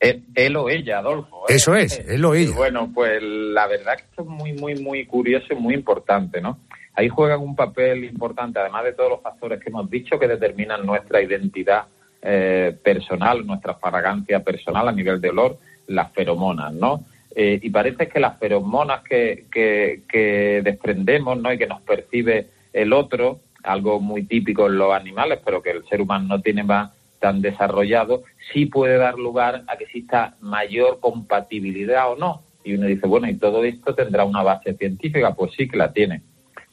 Él, 0.00 0.24
él 0.34 0.56
o 0.56 0.70
ella, 0.70 0.98
Adolfo. 0.98 1.44
¿eh? 1.48 1.54
Eso 1.56 1.74
es, 1.74 2.02
él 2.08 2.24
o 2.24 2.34
ella. 2.34 2.56
Bueno, 2.56 2.90
pues 2.92 3.22
la 3.22 3.66
verdad 3.66 3.96
que 3.96 4.04
esto 4.04 4.22
es 4.22 4.28
muy, 4.28 4.54
muy, 4.54 4.74
muy 4.76 5.06
curioso 5.06 5.48
y 5.50 5.56
muy 5.56 5.74
importante, 5.74 6.40
¿no? 6.40 6.58
Ahí 7.00 7.08
juegan 7.08 7.40
un 7.40 7.56
papel 7.56 8.04
importante, 8.04 8.58
además 8.58 8.84
de 8.84 8.92
todos 8.92 9.08
los 9.08 9.22
factores 9.22 9.58
que 9.58 9.70
hemos 9.70 9.88
dicho 9.88 10.18
que 10.18 10.28
determinan 10.28 10.84
nuestra 10.84 11.22
identidad 11.22 11.84
eh, 12.20 12.76
personal, 12.84 13.46
nuestra 13.46 13.72
fragancia 13.76 14.44
personal 14.44 14.86
a 14.86 14.92
nivel 14.92 15.18
de 15.18 15.30
olor, 15.30 15.56
las 15.86 16.12
feromonas, 16.12 16.74
¿no? 16.74 17.06
Eh, 17.34 17.58
y 17.62 17.70
parece 17.70 18.06
que 18.06 18.20
las 18.20 18.38
feromonas 18.38 19.02
que, 19.02 19.46
que, 19.50 20.02
que 20.06 20.60
desprendemos, 20.62 21.40
¿no? 21.40 21.50
Y 21.50 21.56
que 21.56 21.66
nos 21.66 21.80
percibe 21.80 22.48
el 22.74 22.92
otro, 22.92 23.40
algo 23.62 23.98
muy 23.98 24.24
típico 24.24 24.66
en 24.66 24.76
los 24.76 24.92
animales, 24.92 25.40
pero 25.42 25.62
que 25.62 25.70
el 25.70 25.86
ser 25.86 26.02
humano 26.02 26.26
no 26.28 26.42
tiene 26.42 26.64
más 26.64 26.90
tan 27.18 27.40
desarrollado, 27.40 28.24
sí 28.52 28.66
puede 28.66 28.98
dar 28.98 29.14
lugar 29.14 29.64
a 29.68 29.78
que 29.78 29.84
exista 29.84 30.36
mayor 30.42 31.00
compatibilidad 31.00 32.12
o 32.12 32.16
no. 32.16 32.42
Y 32.62 32.74
uno 32.74 32.88
dice, 32.88 33.06
bueno, 33.06 33.26
¿y 33.26 33.38
todo 33.38 33.64
esto 33.64 33.94
tendrá 33.94 34.24
una 34.24 34.42
base 34.42 34.74
científica? 34.74 35.34
Pues 35.34 35.52
sí 35.56 35.66
que 35.66 35.78
la 35.78 35.94
tiene. 35.94 36.20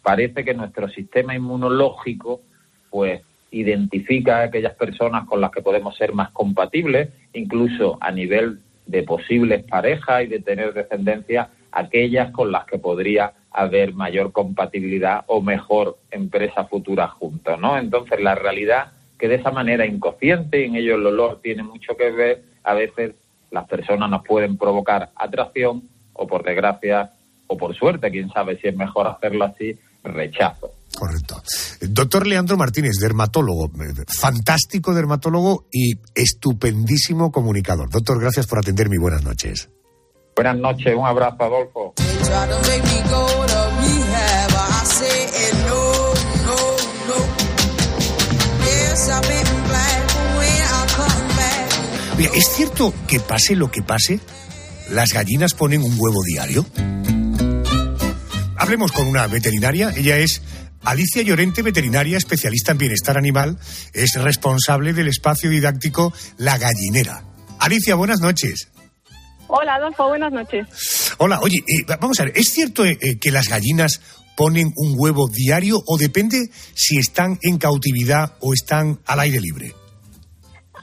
Parece 0.08 0.46
que 0.46 0.54
nuestro 0.54 0.88
sistema 0.88 1.36
inmunológico, 1.36 2.39
pues, 2.89 3.22
identifica 3.52 4.38
a 4.38 4.43
aquellas 4.43 4.74
personas 4.76 5.28
con 5.28 5.41
las 5.41 5.52
que 5.52 5.62
podemos 5.62 5.98
ser 5.98 6.13
más 6.13 6.32
compatibles, 6.32 7.10
incluso 7.34 7.98
a 8.00 8.10
nivel 8.10 8.60
de 8.86 9.04
posibles 9.04 9.65
parejas 9.65 10.24
y 10.24 10.28
de 10.28 10.39
tener 10.39 10.74
descendencia, 10.74 11.50
aquellas 11.74 12.32
con 12.32 12.54
las 12.54 12.63
que 12.63 12.78
podría 12.78 13.34
haber 13.52 13.96
mayor 13.96 14.32
compatibilidad 14.32 15.26
o 15.28 15.41
mejor 15.41 15.98
empresa 16.10 16.63
futura 16.63 17.10
juntos, 17.10 17.60
¿no? 17.60 17.78
Entonces, 17.78 18.22
la 18.22 18.36
realidad 18.36 18.93
que 19.20 19.28
de 19.28 19.36
esa 19.36 19.52
manera 19.52 19.86
inconsciente, 19.86 20.63
en 20.63 20.78
ello 20.78 20.96
el 20.96 21.06
olor 21.06 21.41
tiene 21.41 21.63
mucho 21.63 21.98
que 21.98 22.12
ver, 22.12 22.43
a 22.63 22.74
veces 22.76 23.13
las 23.52 23.67
personas 23.67 24.10
nos 24.10 24.24
pueden 24.24 24.58
provocar 24.58 25.10
atracción 25.17 25.84
o 26.13 26.26
por 26.28 26.43
desgracia 26.46 27.12
o 27.48 27.58
por 27.58 27.76
suerte, 27.76 28.10
quién 28.10 28.30
sabe 28.30 28.58
si 28.58 28.70
es 28.70 28.76
mejor 28.78 29.08
hacerlo 29.08 29.43
así, 29.43 29.78
rechazo. 30.13 30.72
Correcto. 30.98 31.41
Doctor 31.82 32.26
Leandro 32.26 32.58
Martínez, 32.58 32.98
dermatólogo, 33.00 33.65
eh, 33.65 34.04
fantástico 34.08 34.96
dermatólogo 34.96 35.65
y 35.72 36.00
estupendísimo 36.15 37.32
comunicador. 37.32 37.89
Doctor, 37.89 38.20
gracias 38.20 38.48
por 38.48 38.60
atender 38.60 38.89
mi 38.89 38.98
buenas 38.98 39.24
noches. 39.24 39.70
Buenas 40.36 40.58
noches, 40.58 40.96
un 40.96 41.06
abrazo, 41.06 41.43
Adolfo. 41.43 41.93
Oye, 52.17 52.30
¿es 52.34 52.48
cierto 52.56 52.93
que 53.08 53.20
pase 53.20 53.56
lo 53.56 53.70
que 53.70 53.84
pase, 53.84 54.20
las 54.89 55.13
gallinas 55.13 55.54
ponen 55.54 55.84
un 55.84 55.96
huevo 56.00 56.24
diario? 56.24 56.65
Hablemos 58.58 58.91
con 58.91 59.08
una 59.08 59.28
veterinaria. 59.28 59.91
Ella 59.96 60.17
es 60.17 60.41
Alicia 60.84 61.22
Llorente, 61.22 61.62
veterinaria, 61.62 62.17
especialista 62.17 62.72
en 62.72 62.78
bienestar 62.78 63.17
animal. 63.17 63.58
Es 63.93 64.13
responsable 64.22 64.93
del 64.93 65.08
espacio 65.08 65.50
didáctico 65.50 66.13
La 66.38 66.58
Gallinera. 66.58 67.24
Alicia, 67.60 67.96
buenas 67.96 68.20
noches. 68.20 68.70
Hola, 69.48 69.76
Adolfo, 69.76 70.08
buenas 70.10 70.32
noches. 70.34 70.67
Hola, 71.20 71.39
oye, 71.41 71.58
eh, 71.60 71.86
vamos 72.00 72.20
a 72.20 72.26
ver, 72.26 72.34
¿es 72.36 72.52
cierto 72.54 72.86
eh, 72.86 72.98
eh, 73.02 73.17
que 73.20 73.32
las 73.32 73.48
gallinas 73.48 74.02
ponen 74.36 74.74
un 74.76 74.96
huevo 74.98 75.28
diario 75.30 75.82
o 75.86 75.98
depende 75.98 76.50
si 76.74 76.98
están 76.98 77.39
en 77.41 77.58
cautividad 77.58 78.34
o 78.41 78.54
están 78.54 79.00
al 79.06 79.22
aire 79.22 79.39
libre? 79.39 79.74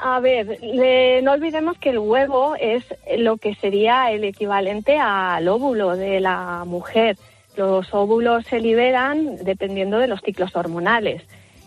A 0.01 0.19
ver, 0.21 0.59
le- 0.63 1.21
no 1.23 1.33
olvidemos 1.33 1.77
que 1.79 1.91
el 1.91 1.99
huevo 1.99 2.57
es 2.59 2.85
lo 3.19 3.37
que 3.37 3.55
sería 3.57 4.11
el 4.11 4.25
equivalente 4.25 4.97
al 4.99 5.47
óvulo 5.47 5.95
de 5.97 6.21
la 6.21 6.65
mujer. 6.67 7.19
Los 7.57 7.93
óvulos 7.93 8.45
se 8.47 8.61
liberan 8.61 9.37
dependiendo 9.45 9.99
de 9.99 10.09
los 10.09 10.21
ciclos 10.21 10.55
hormonales. 10.57 11.23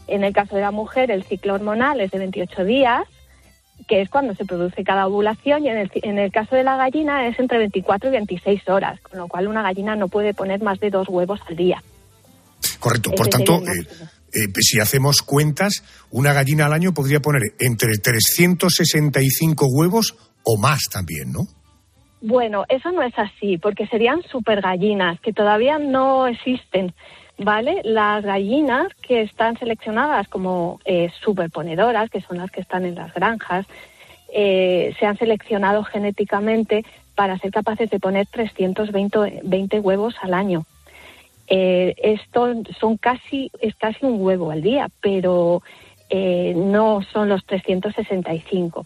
En 0.08 0.24
el 0.24 0.34
caso 0.34 0.56
de 0.56 0.62
la 0.62 0.72
mujer, 0.72 1.12
el 1.12 1.24
ciclo 1.24 1.54
hormonal 1.54 2.02
es 2.02 2.12
de 2.12 2.20
28 2.20 2.64
días, 2.66 3.04
que 3.88 4.02
es 4.02 4.10
cuando 4.10 4.36
se 4.36 4.46
produce 4.46 4.84
cada 4.84 5.08
ovulación, 5.08 5.66
y 5.66 5.70
en 5.70 5.78
el, 5.78 5.92
en 5.96 6.18
el 6.18 6.32
caso 6.32 6.56
de 6.56 6.64
la 6.64 6.78
gallina 6.78 7.28
es 7.28 7.40
entre 7.40 7.58
24 7.58 8.10
y 8.10 8.12
26 8.12 8.70
horas, 8.70 9.00
con 9.02 9.20
lo 9.20 9.28
cual 9.28 9.48
una 9.48 9.62
gallina 9.62 9.96
no 9.96 10.08
puede 10.08 10.34
poner 10.34 10.62
más 10.62 10.80
de 10.80 10.90
dos 10.90 11.08
huevos 11.10 11.40
al 11.48 11.56
día. 11.56 11.84
Correcto. 12.80 13.12
Ese 13.14 13.18
Por 13.18 13.28
tanto, 13.28 13.58
eh, 13.60 13.88
eh, 14.34 14.48
si 14.60 14.80
hacemos 14.80 15.22
cuentas, 15.22 15.84
una 16.10 16.34
gallina 16.34 16.66
al 16.66 16.74
año 16.74 16.94
podría 16.94 17.22
poner 17.22 17.42
entre 17.60 17.98
365 17.98 19.68
huevos 19.68 20.16
o 20.44 20.58
más 20.58 20.84
también, 20.92 21.32
¿no? 21.32 21.48
Bueno, 22.22 22.66
eso 22.68 22.92
no 22.92 23.04
es 23.04 23.18
así, 23.18 23.58
porque 23.58 23.88
serían 23.88 24.24
super 24.24 24.62
gallinas 24.62 25.20
que 25.20 25.34
todavía 25.34 25.78
no 25.78 26.28
existen, 26.28 26.94
¿vale? 27.38 27.82
Las 27.84 28.24
gallinas 28.24 28.94
que 28.96 29.22
están 29.22 29.58
seleccionadas 29.58 30.28
como 30.28 30.80
eh, 30.86 31.12
superponedoras, 31.22 32.10
que 32.10 32.22
son 32.22 32.38
las 32.38 32.50
que 32.50 32.62
están 32.62 32.86
en 32.86 32.96
las 32.96 33.14
granjas, 33.14 33.68
eh, 34.34 34.96
se 35.00 35.06
han 35.06 35.18
seleccionado 35.18 35.84
genéticamente 35.84 36.84
para 37.16 37.38
ser 37.38 37.52
capaces 37.52 37.90
de 37.90 38.00
poner 38.00 38.28
320 38.28 39.42
20 39.44 39.80
huevos 39.80 40.16
al 40.22 40.34
año. 40.34 40.66
Eh, 41.48 41.96
esto 41.98 42.54
son 42.80 42.98
casi, 42.98 43.52
es 43.62 43.76
casi 43.76 44.06
un 44.06 44.22
huevo 44.22 44.52
al 44.52 44.62
día, 44.62 44.90
pero 45.02 45.64
eh, 46.10 46.54
no 46.56 47.02
son 47.02 47.30
los 47.30 47.46
365. 47.46 48.86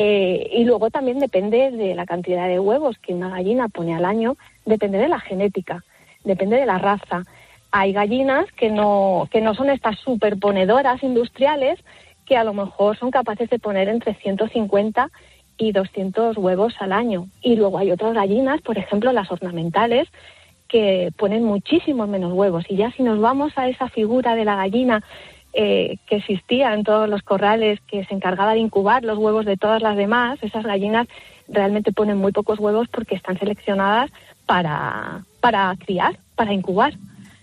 Eh, 0.00 0.50
y 0.52 0.62
luego 0.62 0.90
también 0.90 1.18
depende 1.18 1.72
de 1.72 1.96
la 1.96 2.06
cantidad 2.06 2.46
de 2.46 2.60
huevos 2.60 2.96
que 2.98 3.12
una 3.12 3.30
gallina 3.30 3.68
pone 3.68 3.96
al 3.96 4.04
año, 4.04 4.36
depende 4.64 4.96
de 4.96 5.08
la 5.08 5.18
genética, 5.18 5.82
depende 6.22 6.54
de 6.54 6.66
la 6.66 6.78
raza. 6.78 7.24
Hay 7.72 7.92
gallinas 7.92 8.46
que 8.52 8.70
no, 8.70 9.28
que 9.32 9.40
no 9.40 9.56
son 9.56 9.70
estas 9.70 9.98
superponedoras 9.98 11.02
industriales 11.02 11.80
que 12.26 12.36
a 12.36 12.44
lo 12.44 12.54
mejor 12.54 12.96
son 12.96 13.10
capaces 13.10 13.50
de 13.50 13.58
poner 13.58 13.88
entre 13.88 14.14
150 14.14 15.10
y 15.56 15.72
200 15.72 16.36
huevos 16.36 16.76
al 16.78 16.92
año. 16.92 17.26
Y 17.42 17.56
luego 17.56 17.78
hay 17.78 17.90
otras 17.90 18.14
gallinas, 18.14 18.60
por 18.60 18.78
ejemplo 18.78 19.10
las 19.10 19.32
ornamentales, 19.32 20.06
que 20.68 21.10
ponen 21.18 21.42
muchísimos 21.42 22.08
menos 22.08 22.32
huevos. 22.34 22.64
Y 22.68 22.76
ya 22.76 22.92
si 22.92 23.02
nos 23.02 23.18
vamos 23.20 23.52
a 23.56 23.68
esa 23.68 23.88
figura 23.88 24.36
de 24.36 24.44
la 24.44 24.54
gallina 24.54 25.02
eh, 25.52 25.96
que 26.08 26.16
existía 26.16 26.74
en 26.74 26.84
todos 26.84 27.08
los 27.08 27.22
corrales, 27.22 27.80
que 27.88 28.04
se 28.04 28.14
encargaba 28.14 28.52
de 28.52 28.60
incubar 28.60 29.04
los 29.04 29.18
huevos 29.18 29.46
de 29.46 29.56
todas 29.56 29.82
las 29.82 29.96
demás, 29.96 30.38
esas 30.42 30.64
gallinas 30.64 31.08
realmente 31.48 31.92
ponen 31.92 32.18
muy 32.18 32.32
pocos 32.32 32.58
huevos 32.58 32.88
porque 32.92 33.14
están 33.14 33.38
seleccionadas 33.38 34.10
para, 34.46 35.24
para 35.40 35.74
criar, 35.84 36.18
para 36.36 36.52
incubar. 36.52 36.94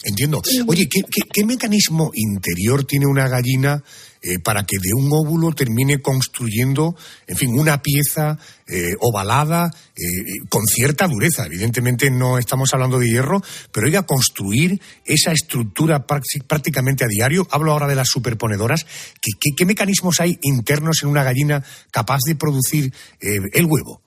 Entiendo. 0.03 0.41
Oye, 0.67 0.87
¿qué, 0.87 1.01
qué, 1.01 1.21
qué 1.31 1.45
mecanismo 1.45 2.11
interior 2.13 2.83
tiene 2.83 3.07
una 3.07 3.27
gallina 3.27 3.83
eh, 4.27 4.39
para 4.39 4.63
que 4.63 4.77
de 4.81 4.89
un 4.95 5.11
óvulo 5.13 5.53
termine 5.53 6.01
construyendo, 6.01 6.95
en 7.27 7.37
fin, 7.37 7.59
una 7.59 7.83
pieza 7.83 8.39
eh, 8.65 8.95
ovalada 8.99 9.69
eh, 9.95 10.03
con 10.49 10.65
cierta 10.65 11.07
dureza? 11.07 11.45
Evidentemente 11.45 12.09
no 12.09 12.39
estamos 12.39 12.73
hablando 12.73 12.97
de 12.97 13.07
hierro, 13.07 13.43
pero 13.71 13.85
oiga, 13.85 14.01
construir 14.01 14.81
esa 15.05 15.31
estructura 15.31 16.07
prácticamente 16.07 17.05
a 17.05 17.07
diario. 17.07 17.47
Hablo 17.51 17.71
ahora 17.71 17.87
de 17.87 17.95
las 17.95 18.07
superponedoras. 18.07 18.87
¿Qué, 19.21 19.65
mecanismos 19.65 20.19
hay 20.19 20.39
internos 20.41 21.03
en 21.03 21.09
una 21.09 21.23
gallina 21.23 21.63
capaz 21.91 22.21
de 22.25 22.35
producir 22.35 22.91
el 23.19 23.65
huevo? 23.65 24.04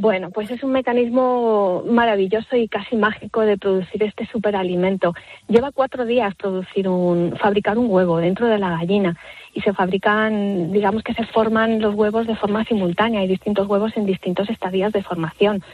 Bueno, 0.00 0.30
pues 0.30 0.48
es 0.52 0.62
un 0.62 0.70
mecanismo 0.70 1.82
maravilloso 1.84 2.54
y 2.54 2.68
casi 2.68 2.94
mágico 2.94 3.40
de 3.40 3.58
producir 3.58 4.04
este 4.04 4.26
superalimento. 4.26 5.12
Lleva 5.48 5.72
cuatro 5.72 6.06
días 6.06 6.36
producir 6.36 6.88
un, 6.88 7.34
fabricar 7.36 7.78
un 7.78 7.90
huevo 7.90 8.18
dentro 8.18 8.46
de 8.46 8.58
la 8.58 8.70
gallina 8.70 9.16
y 9.54 9.60
se 9.60 9.72
fabrican, 9.72 10.70
digamos 10.70 11.02
que 11.02 11.14
se 11.14 11.24
forman 11.26 11.80
los 11.80 11.96
huevos 11.96 12.28
de 12.28 12.36
forma 12.36 12.64
simultánea. 12.64 13.22
Hay 13.22 13.26
distintos 13.26 13.66
huevos 13.66 13.96
en 13.96 14.06
distintos 14.06 14.48
estadios 14.50 14.92
de 14.92 15.02
formación. 15.02 15.64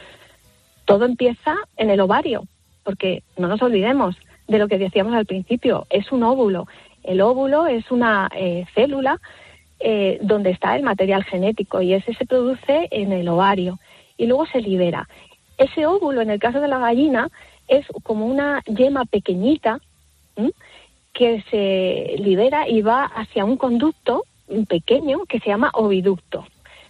Todo 0.85 1.05
empieza 1.05 1.57
en 1.77 1.91
el 1.91 1.99
ovario, 1.99 2.45
porque 2.83 3.21
no 3.37 3.47
nos 3.47 3.61
olvidemos 3.61 4.17
de 4.47 4.57
lo 4.57 4.67
que 4.67 4.79
decíamos 4.79 5.13
al 5.13 5.27
principio, 5.27 5.85
es 5.91 6.11
un 6.11 6.23
óvulo. 6.23 6.67
El 7.03 7.21
óvulo 7.21 7.67
es 7.67 7.91
una 7.91 8.27
eh, 8.35 8.65
célula 8.73 9.21
eh, 9.79 10.17
donde 10.23 10.49
está 10.49 10.75
el 10.75 10.81
material 10.81 11.23
genético 11.25 11.79
y 11.79 11.93
ese 11.93 12.15
se 12.15 12.25
produce 12.25 12.87
en 12.89 13.11
el 13.11 13.29
ovario 13.29 13.77
y 14.17 14.27
luego 14.27 14.45
se 14.45 14.61
libera. 14.61 15.07
Ese 15.57 15.85
óvulo, 15.85 16.21
en 16.21 16.29
el 16.29 16.39
caso 16.39 16.59
de 16.59 16.67
la 16.67 16.79
gallina, 16.79 17.29
es 17.67 17.85
como 18.03 18.25
una 18.25 18.61
yema 18.65 19.05
pequeñita 19.05 19.79
que 21.13 21.43
se 21.49 22.21
libera 22.21 22.67
y 22.67 22.81
va 22.81 23.05
hacia 23.05 23.45
un 23.45 23.57
conducto 23.57 24.23
pequeño 24.67 25.25
que 25.27 25.39
se 25.39 25.49
llama 25.49 25.71
oviducto. 25.73 26.45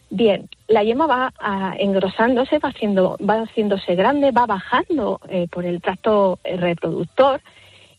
Bien, 0.09 0.49
la 0.67 0.83
yema 0.83 1.07
va 1.07 1.33
ah, 1.39 1.75
engrosándose, 1.77 2.59
va, 2.59 2.69
haciendo, 2.69 3.17
va 3.27 3.41
haciéndose 3.41 3.95
grande, 3.95 4.31
va 4.31 4.45
bajando 4.45 5.19
eh, 5.29 5.47
por 5.49 5.65
el 5.65 5.81
tracto 5.81 6.39
eh, 6.43 6.57
reproductor 6.57 7.41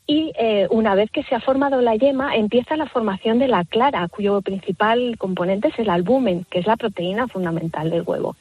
y 0.06 0.32
eh, 0.38 0.68
una 0.70 0.94
vez 0.94 1.10
que 1.10 1.24
se 1.24 1.34
ha 1.34 1.40
formado 1.40 1.80
la 1.80 1.96
yema 1.96 2.36
empieza 2.36 2.76
la 2.76 2.86
formación 2.86 3.40
de 3.40 3.48
la 3.48 3.64
clara, 3.64 4.06
cuyo 4.08 4.40
principal 4.40 5.16
componente 5.18 5.68
es 5.68 5.78
el 5.80 5.90
albumen, 5.90 6.46
que 6.48 6.60
es 6.60 6.66
la 6.66 6.76
proteína 6.76 7.26
fundamental 7.26 7.90
del 7.90 8.02
huevo. 8.02 8.36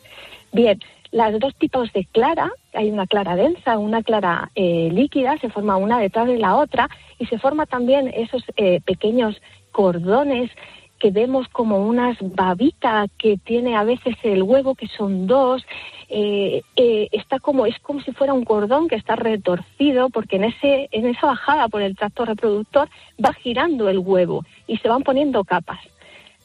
Bien, 0.51 0.79
las 1.11 1.39
dos 1.39 1.55
tipos 1.55 1.91
de 1.93 2.05
clara, 2.05 2.51
hay 2.73 2.91
una 2.91 3.07
clara 3.07 3.35
densa, 3.35 3.77
una 3.77 4.03
clara 4.03 4.51
eh, 4.55 4.89
líquida, 4.91 5.37
se 5.39 5.49
forma 5.49 5.77
una 5.77 5.99
detrás 5.99 6.27
de 6.27 6.37
la 6.37 6.55
otra 6.55 6.89
y 7.19 7.25
se 7.25 7.39
forma 7.39 7.65
también 7.65 8.11
esos 8.13 8.43
eh, 8.57 8.81
pequeños 8.85 9.41
cordones 9.71 10.51
que 10.99 11.11
vemos 11.11 11.47
como 11.49 11.85
unas 11.85 12.17
babitas 12.21 13.09
que 13.17 13.37
tiene 13.37 13.75
a 13.75 13.83
veces 13.83 14.15
el 14.23 14.43
huevo, 14.43 14.75
que 14.75 14.87
son 14.87 15.27
dos, 15.27 15.63
eh, 16.07 16.61
eh, 16.75 17.09
está 17.11 17.39
como, 17.39 17.65
es 17.65 17.77
como 17.79 18.01
si 18.01 18.11
fuera 18.11 18.33
un 18.33 18.45
cordón 18.45 18.87
que 18.87 18.95
está 18.95 19.15
retorcido, 19.15 20.09
porque 20.09 20.37
en, 20.37 20.45
ese, 20.45 20.87
en 20.91 21.05
esa 21.05 21.27
bajada 21.27 21.67
por 21.67 21.81
el 21.81 21.95
tracto 21.95 22.25
reproductor 22.25 22.89
va 23.23 23.33
girando 23.33 23.89
el 23.89 23.99
huevo 23.99 24.45
y 24.67 24.77
se 24.77 24.87
van 24.87 25.03
poniendo 25.03 25.43
capas. 25.43 25.79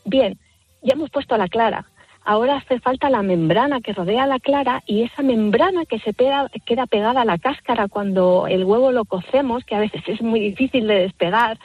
Bien, 0.04 0.38
ya 0.82 0.94
hemos 0.94 1.10
puesto 1.10 1.36
la 1.36 1.48
clara. 1.48 1.86
Ahora 2.24 2.56
hace 2.56 2.78
falta 2.80 3.09
la 3.11 3.22
membrana 3.22 3.80
que 3.80 3.92
rodea 3.92 4.26
la 4.26 4.38
clara 4.38 4.83
y 4.87 5.02
esa 5.02 5.22
membrana 5.22 5.87
que 5.87 5.98
se 5.98 6.12
pega, 6.12 6.50
queda 6.66 6.87
pegada 6.87 7.22
a 7.22 7.24
la 7.24 7.38
cáscara 7.38 7.88
cuando 7.88 8.46
el 8.46 8.64
huevo 8.64 8.92
lo 8.92 9.04
cocemos, 9.04 9.64
que 9.64 9.74
a 9.74 9.80
veces 9.80 10.02
es 10.06 10.20
muy 10.20 10.40
difícil 10.40 10.87
de 10.87 11.00
despegar, 11.00 11.59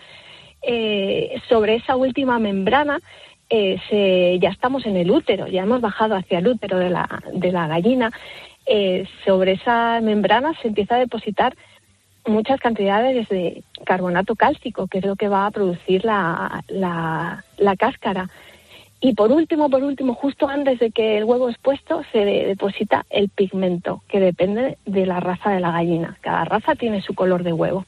eh, 0.62 1.39
sobre 1.48 1.76
esa 1.76 1.96
última 1.96 2.39
membrana 2.39 3.00
eh, 3.50 3.80
se, 3.89 4.39
ya 4.39 4.50
estamos 4.50 4.86
en 4.88 4.98
el 4.98 5.12
útero, 5.12 5.48
ya 5.48 5.63
hemos 5.63 5.82
bajado 5.82 6.15
hacia 6.15 6.39
el 6.39 6.48
útero 6.48 6.80
de 6.80 6.89
la, 6.89 7.08
de 7.34 7.52
la 7.52 7.68
gallina. 7.68 8.12
Eh, 8.65 9.08
sobre 9.24 9.54
esa 9.54 10.00
membrana 10.02 10.54
se 10.62 10.70
empieza 10.70 10.96
a 10.96 11.00
depositar 11.00 11.56
muchas 12.26 12.60
cantidades 12.60 13.30
de 13.30 13.62
carbonato 13.86 14.36
cálcico, 14.36 14.88
que 14.88 14.98
es 14.98 15.06
lo 15.06 15.15
que 15.15 15.28
va 15.28 15.46
a 15.46 15.52
producir 15.52 16.04
la, 16.04 16.63
la, 16.68 17.44
la 17.58 17.76
cáscara. 17.76 18.30
Y 19.08 19.13
por 19.13 19.32
último, 19.32 19.70
por 19.70 19.84
último, 19.84 20.15
justo 20.15 20.48
antes 20.50 20.80
de 20.80 20.89
que 20.89 21.18
el 21.20 21.26
huevo 21.26 21.48
es 21.48 21.58
puesto, 21.62 22.02
se 22.12 22.18
de- 22.18 22.46
deposita 22.48 23.06
el 23.12 23.30
pigmento, 23.30 24.02
que 24.10 24.20
depende 24.20 24.80
de 24.88 25.06
la 25.06 25.20
raza 25.20 25.52
de 25.52 25.60
la 25.60 25.72
gallina. 25.74 26.18
Cada 26.24 26.44
raza 26.44 26.74
tiene 26.74 27.04
su 27.04 27.13
color 27.13 27.44
de 27.44 27.54
huevo. 27.54 27.86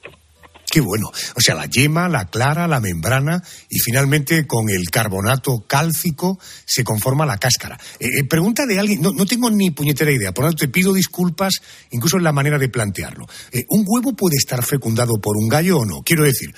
Qué 0.70 0.80
bueno. 0.80 1.08
O 1.08 1.40
sea, 1.40 1.56
la 1.56 1.66
yema, 1.66 2.08
la 2.08 2.26
clara, 2.26 2.68
la 2.68 2.80
membrana 2.80 3.42
y 3.68 3.80
finalmente 3.80 4.46
con 4.46 4.70
el 4.70 4.92
carbonato 4.92 5.64
cálcico 5.66 6.38
se 6.66 6.84
conforma 6.84 7.26
la 7.26 7.38
cáscara. 7.40 7.80
Eh, 8.00 8.06
eh, 8.20 8.24
pregunta 8.30 8.68
de 8.68 8.78
alguien, 8.78 9.02
no, 9.02 9.12
no 9.12 9.26
tengo 9.26 9.50
ni 9.50 9.72
puñetera 9.72 10.12
idea, 10.12 10.34
por 10.34 10.44
lo 10.44 10.52
tanto 10.52 10.66
te 10.66 10.72
pido 10.72 10.94
disculpas 10.94 11.54
incluso 11.90 12.18
en 12.18 12.26
la 12.26 12.32
manera 12.32 12.60
de 12.60 12.70
plantearlo. 12.70 13.26
Eh, 13.52 13.64
¿Un 13.70 13.86
huevo 13.88 14.14
puede 14.16 14.36
estar 14.36 14.64
fecundado 14.64 15.14
por 15.20 15.36
un 15.36 15.48
gallo 15.50 15.80
o 15.80 15.86
no? 15.86 16.04
Quiero 16.06 16.26
decir, 16.26 16.54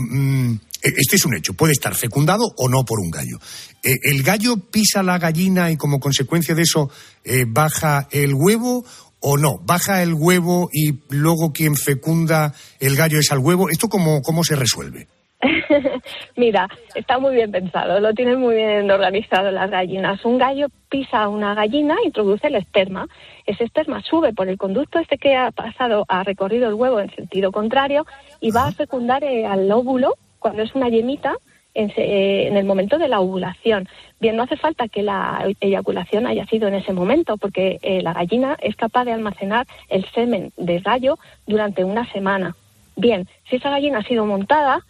mm, 0.00 0.54
este 0.82 1.16
es 1.16 1.24
un 1.24 1.34
hecho, 1.34 1.54
puede 1.54 1.72
estar 1.72 1.94
fecundado 1.94 2.44
o 2.56 2.68
no 2.68 2.84
por 2.84 3.00
un 3.00 3.10
gallo. 3.10 3.38
Eh, 3.82 3.98
¿El 4.02 4.22
gallo 4.22 4.56
pisa 4.70 5.02
la 5.02 5.18
gallina 5.18 5.70
y 5.70 5.76
como 5.76 6.00
consecuencia 6.00 6.54
de 6.54 6.62
eso 6.62 6.90
eh, 7.24 7.44
baja 7.46 8.08
el 8.10 8.34
huevo 8.34 8.84
o 9.20 9.36
no? 9.36 9.58
¿Baja 9.58 10.02
el 10.02 10.14
huevo 10.14 10.68
y 10.72 11.00
luego 11.10 11.52
quien 11.52 11.76
fecunda 11.76 12.54
el 12.78 12.96
gallo 12.96 13.18
es 13.18 13.30
al 13.32 13.38
huevo? 13.38 13.68
¿Esto 13.68 13.88
cómo, 13.88 14.22
cómo 14.22 14.44
se 14.44 14.56
resuelve? 14.56 15.06
Mira, 16.36 16.68
está 16.94 17.18
muy 17.18 17.34
bien 17.34 17.50
pensado, 17.50 17.98
lo 18.00 18.12
tienen 18.12 18.38
muy 18.38 18.54
bien 18.54 18.90
organizado 18.90 19.50
las 19.50 19.70
gallinas. 19.70 20.24
Un 20.24 20.38
gallo 20.38 20.66
pisa 20.88 21.22
a 21.22 21.28
una 21.28 21.54
gallina, 21.54 21.96
introduce 22.04 22.46
el 22.46 22.56
esperma. 22.56 23.08
Ese 23.46 23.64
esperma 23.64 24.02
sube 24.02 24.34
por 24.34 24.48
el 24.48 24.58
conducto 24.58 24.98
este 24.98 25.16
que 25.16 25.36
ha 25.36 25.50
pasado, 25.50 26.04
ha 26.08 26.22
recorrido 26.24 26.68
el 26.68 26.74
huevo 26.74 27.00
en 27.00 27.14
sentido 27.14 27.52
contrario 27.52 28.06
y 28.40 28.50
va 28.50 28.68
a 28.68 28.72
fecundar 28.72 29.24
eh, 29.24 29.46
al 29.46 29.70
óvulo 29.72 30.14
cuando 30.40 30.62
es 30.62 30.74
una 30.74 30.88
yemita 30.88 31.36
en, 31.74 31.92
eh, 31.96 32.48
en 32.48 32.56
el 32.56 32.64
momento 32.64 32.98
de 32.98 33.08
la 33.08 33.20
ovulación. 33.20 33.88
Bien, 34.18 34.36
no 34.36 34.42
hace 34.42 34.56
falta 34.56 34.88
que 34.88 35.02
la 35.02 35.46
eyaculación 35.60 36.26
haya 36.26 36.46
sido 36.46 36.68
en 36.68 36.74
ese 36.74 36.92
momento, 36.92 37.36
porque 37.36 37.78
eh, 37.82 38.02
la 38.02 38.12
gallina 38.12 38.56
es 38.60 38.74
capaz 38.76 39.04
de 39.04 39.12
almacenar 39.12 39.66
el 39.88 40.04
semen 40.10 40.52
de 40.56 40.80
gallo 40.80 41.18
durante 41.46 41.84
una 41.84 42.10
semana. 42.12 42.56
Bien, 42.96 43.28
si 43.48 43.56
esa 43.56 43.70
gallina 43.70 43.98
ha 43.98 44.04
sido 44.04 44.26
montada, 44.26 44.84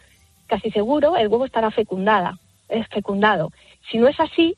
casi 0.47 0.71
seguro 0.71 1.15
el 1.15 1.27
huevo 1.27 1.45
estará 1.45 1.71
fecundada, 1.71 2.39
es 2.67 2.87
fecundado. 2.87 3.51
Si 3.89 3.97
no 3.97 4.07
es 4.07 4.19
así, 4.19 4.55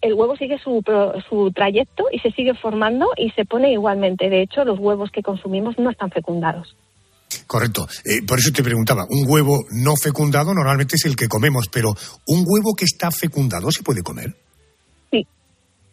el 0.00 0.14
huevo 0.14 0.36
sigue 0.36 0.58
su, 0.58 0.82
su 1.28 1.50
trayecto 1.50 2.06
y 2.12 2.20
se 2.20 2.30
sigue 2.30 2.54
formando 2.54 3.10
y 3.16 3.30
se 3.30 3.44
pone 3.44 3.72
igualmente. 3.72 4.30
De 4.30 4.42
hecho, 4.42 4.64
los 4.64 4.78
huevos 4.78 5.10
que 5.10 5.22
consumimos 5.22 5.78
no 5.78 5.90
están 5.90 6.10
fecundados. 6.10 6.76
Correcto. 7.48 7.88
Eh, 8.04 8.20
por 8.26 8.38
eso 8.38 8.52
te 8.52 8.62
preguntaba, 8.62 9.06
un 9.08 9.24
huevo 9.26 9.64
no 9.72 9.96
fecundado 9.96 10.52
normalmente 10.52 10.96
es 10.96 11.06
el 11.06 11.16
que 11.16 11.28
comemos, 11.28 11.68
pero 11.68 11.94
un 12.26 12.44
huevo 12.46 12.74
que 12.76 12.84
está 12.84 13.10
fecundado 13.10 13.70
se 13.72 13.82
puede 13.82 14.02
comer. 14.02 14.34
Sí, 15.10 15.26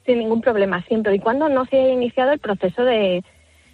sin 0.05 0.19
ningún 0.19 0.41
problema, 0.41 0.83
siempre 0.83 1.15
y 1.15 1.19
cuando 1.19 1.47
no 1.47 1.65
se 1.65 1.77
haya 1.77 1.93
iniciado 1.93 2.33
el 2.33 2.39
proceso 2.39 2.83
de, 2.83 3.23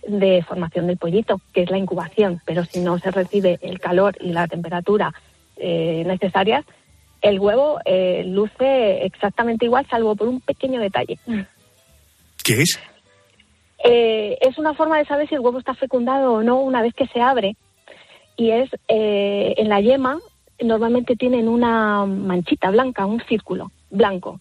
de 0.08 0.44
formación 0.48 0.86
del 0.86 0.98
pollito, 0.98 1.42
que 1.54 1.64
es 1.64 1.72
la 1.72 1.80
incubación. 1.80 2.40
Pero 2.46 2.64
si 2.66 2.82
no 2.82 3.00
se 3.00 3.10
recibe 3.10 3.58
el 3.64 3.80
calor 3.80 4.16
y 4.22 4.32
la 4.32 4.48
temperatura 4.48 5.12
eh, 5.58 6.04
necesarias, 6.06 6.64
el 7.24 7.40
huevo 7.40 7.80
eh, 7.86 8.24
luce 8.28 9.06
exactamente 9.06 9.66
igual, 9.66 9.88
salvo 9.90 10.16
por 10.16 10.28
un 10.28 10.40
pequeño 10.40 10.80
detalle. 10.80 11.18
¿Qué 12.44 12.62
es? 12.62 12.80
Eh, 13.84 14.38
es 14.40 14.60
una 14.60 14.76
forma 14.76 15.00
de 15.00 15.06
saber 15.06 15.28
si 15.28 15.34
el 15.34 15.42
huevo 15.42 15.58
está 15.58 15.74
fecundado 15.74 16.34
o 16.34 16.44
no 16.44 16.60
una 16.60 16.84
vez 16.84 16.94
que 16.94 17.08
se 17.08 17.20
abre. 17.20 17.56
Y 18.42 18.50
es 18.50 18.72
eh, 18.88 19.54
en 19.58 19.70
la 19.70 19.82
yema, 19.82 20.18
normalmente 20.60 21.16
tienen 21.16 21.48
una 21.48 22.08
manchita 22.08 22.72
blanca, 22.72 23.06
un 23.06 23.22
círculo 23.30 23.72
blanco, 23.92 24.40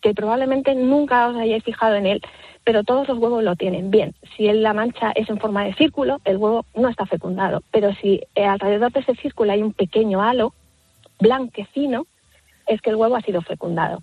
que 0.00 0.12
probablemente 0.12 0.74
nunca 0.74 1.28
os 1.28 1.36
hayáis 1.36 1.62
fijado 1.62 1.94
en 1.94 2.06
él, 2.06 2.20
pero 2.64 2.82
todos 2.82 3.06
los 3.06 3.16
huevos 3.16 3.44
lo 3.44 3.54
tienen. 3.54 3.92
Bien, 3.92 4.12
si 4.36 4.52
la 4.52 4.72
mancha 4.72 5.12
es 5.12 5.30
en 5.30 5.38
forma 5.38 5.62
de 5.62 5.74
círculo, 5.74 6.20
el 6.24 6.36
huevo 6.36 6.64
no 6.74 6.88
está 6.88 7.06
fecundado. 7.06 7.62
Pero 7.70 7.94
si 7.94 8.22
eh, 8.34 8.44
alrededor 8.44 8.90
de 8.90 9.00
ese 9.02 9.14
círculo 9.14 9.52
hay 9.52 9.62
un 9.62 9.72
pequeño 9.72 10.20
halo 10.20 10.52
blanquecino, 11.20 12.08
es 12.66 12.80
que 12.80 12.90
el 12.90 12.96
huevo 12.96 13.14
ha 13.14 13.22
sido 13.22 13.40
fecundado. 13.42 14.02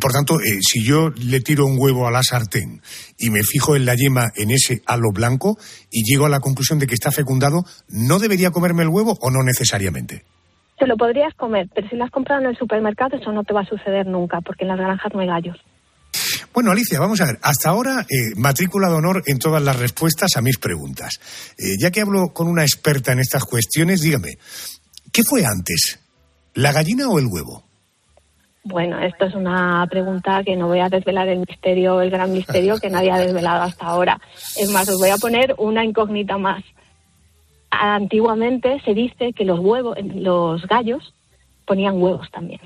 Por 0.00 0.12
tanto, 0.12 0.40
eh, 0.40 0.58
si 0.60 0.84
yo 0.84 1.10
le 1.10 1.40
tiro 1.40 1.66
un 1.66 1.76
huevo 1.78 2.06
a 2.06 2.10
la 2.10 2.22
sartén 2.22 2.80
y 3.18 3.30
me 3.30 3.42
fijo 3.42 3.76
en 3.76 3.86
la 3.86 3.94
yema 3.94 4.32
en 4.36 4.50
ese 4.50 4.82
halo 4.86 5.10
blanco 5.12 5.58
y 5.90 6.02
llego 6.04 6.26
a 6.26 6.28
la 6.28 6.40
conclusión 6.40 6.78
de 6.78 6.86
que 6.86 6.94
está 6.94 7.10
fecundado, 7.10 7.64
¿no 7.88 8.18
debería 8.18 8.50
comerme 8.50 8.82
el 8.82 8.88
huevo 8.88 9.18
o 9.20 9.30
no 9.30 9.42
necesariamente? 9.42 10.24
Te 10.78 10.86
lo 10.86 10.96
podrías 10.96 11.34
comer, 11.34 11.68
pero 11.74 11.88
si 11.88 11.96
lo 11.96 12.04
has 12.04 12.10
comprado 12.10 12.42
en 12.42 12.48
el 12.48 12.56
supermercado, 12.56 13.16
eso 13.16 13.30
no 13.32 13.44
te 13.44 13.54
va 13.54 13.60
a 13.60 13.66
suceder 13.66 14.06
nunca, 14.06 14.40
porque 14.40 14.64
en 14.64 14.68
las 14.68 14.78
granjas 14.78 15.12
no 15.14 15.20
hay 15.20 15.28
gallos. 15.28 15.56
Bueno, 16.52 16.70
Alicia, 16.70 17.00
vamos 17.00 17.20
a 17.20 17.26
ver. 17.26 17.38
Hasta 17.40 17.70
ahora, 17.70 18.00
eh, 18.02 18.34
matrícula 18.36 18.88
de 18.88 18.94
honor 18.94 19.22
en 19.26 19.38
todas 19.38 19.62
las 19.62 19.78
respuestas 19.78 20.36
a 20.36 20.42
mis 20.42 20.58
preguntas. 20.58 21.20
Eh, 21.56 21.76
ya 21.80 21.90
que 21.90 22.02
hablo 22.02 22.32
con 22.34 22.46
una 22.46 22.62
experta 22.62 23.12
en 23.12 23.20
estas 23.20 23.44
cuestiones, 23.44 24.00
dígame, 24.00 24.36
¿qué 25.12 25.22
fue 25.22 25.44
antes? 25.46 25.98
¿La 26.54 26.72
gallina 26.72 27.08
o 27.08 27.18
el 27.18 27.26
huevo? 27.26 27.64
Bueno, 28.64 29.00
esto 29.00 29.24
es 29.24 29.34
una 29.34 29.84
pregunta 29.90 30.42
que 30.44 30.56
no 30.56 30.68
voy 30.68 30.78
a 30.78 30.88
desvelar 30.88 31.28
el 31.28 31.40
misterio, 31.40 32.00
el 32.00 32.10
gran 32.10 32.32
misterio 32.32 32.78
que 32.78 32.90
nadie 32.90 33.10
ha 33.10 33.18
desvelado 33.18 33.62
hasta 33.62 33.86
ahora. 33.86 34.20
Es 34.56 34.70
más, 34.70 34.88
os 34.88 34.98
voy 34.98 35.10
a 35.10 35.16
poner 35.16 35.54
una 35.58 35.84
incógnita 35.84 36.38
más. 36.38 36.62
Antiguamente 37.70 38.80
se 38.84 38.94
dice 38.94 39.32
que 39.32 39.44
los 39.44 39.58
huevos, 39.58 39.96
los 40.14 40.64
gallos 40.68 41.12
ponían 41.66 42.00
huevos 42.00 42.30
también. 42.30 42.60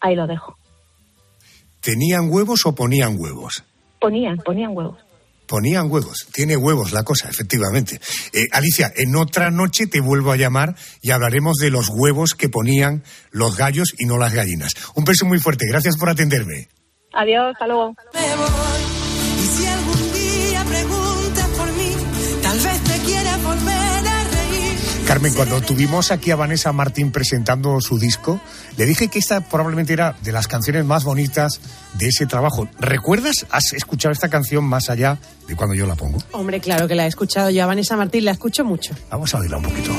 Ahí 0.00 0.14
lo 0.14 0.26
dejo. 0.26 0.56
¿Tenían 1.80 2.28
huevos 2.30 2.66
o 2.66 2.74
ponían 2.74 3.16
huevos? 3.18 3.64
Ponían, 4.00 4.36
ponían 4.38 4.76
huevos. 4.76 4.98
Ponían 5.48 5.90
huevos. 5.90 6.28
Tiene 6.32 6.56
huevos 6.56 6.92
la 6.92 7.02
cosa, 7.02 7.28
efectivamente. 7.28 7.98
Eh, 8.32 8.44
Alicia, 8.52 8.92
en 8.94 9.16
otra 9.16 9.50
noche 9.50 9.86
te 9.86 10.00
vuelvo 10.00 10.30
a 10.30 10.36
llamar 10.36 10.76
y 11.00 11.10
hablaremos 11.10 11.56
de 11.56 11.70
los 11.70 11.88
huevos 11.88 12.34
que 12.34 12.50
ponían 12.50 13.02
los 13.30 13.56
gallos 13.56 13.94
y 13.98 14.04
no 14.04 14.18
las 14.18 14.34
gallinas. 14.34 14.74
Un 14.94 15.04
beso 15.04 15.24
muy 15.24 15.38
fuerte. 15.38 15.64
Gracias 15.66 15.96
por 15.96 16.10
atenderme. 16.10 16.68
Adiós, 17.14 17.52
hasta 17.54 17.66
luego. 17.66 17.94
Y 18.14 18.77
Carmen, 25.08 25.32
cuando 25.32 25.62
tuvimos 25.62 26.10
aquí 26.10 26.32
a 26.32 26.36
Vanessa 26.36 26.70
Martín 26.70 27.10
presentando 27.12 27.80
su 27.80 27.98
disco, 27.98 28.38
le 28.76 28.84
dije 28.84 29.08
que 29.08 29.18
esta 29.18 29.40
probablemente 29.40 29.94
era 29.94 30.14
de 30.20 30.32
las 30.32 30.48
canciones 30.48 30.84
más 30.84 31.04
bonitas 31.04 31.62
de 31.94 32.08
ese 32.08 32.26
trabajo. 32.26 32.68
¿Recuerdas? 32.78 33.46
¿Has 33.50 33.72
escuchado 33.72 34.12
esta 34.12 34.28
canción 34.28 34.64
más 34.64 34.90
allá 34.90 35.16
de 35.46 35.56
cuando 35.56 35.74
yo 35.74 35.86
la 35.86 35.94
pongo? 35.94 36.18
Hombre, 36.32 36.60
claro 36.60 36.86
que 36.86 36.94
la 36.94 37.06
he 37.06 37.08
escuchado 37.08 37.48
yo 37.48 37.64
a 37.64 37.66
Vanessa 37.66 37.96
Martín, 37.96 38.26
la 38.26 38.32
escucho 38.32 38.66
mucho. 38.66 38.94
Vamos 39.10 39.34
a 39.34 39.38
oírla 39.38 39.56
un 39.56 39.62
poquito. 39.62 39.92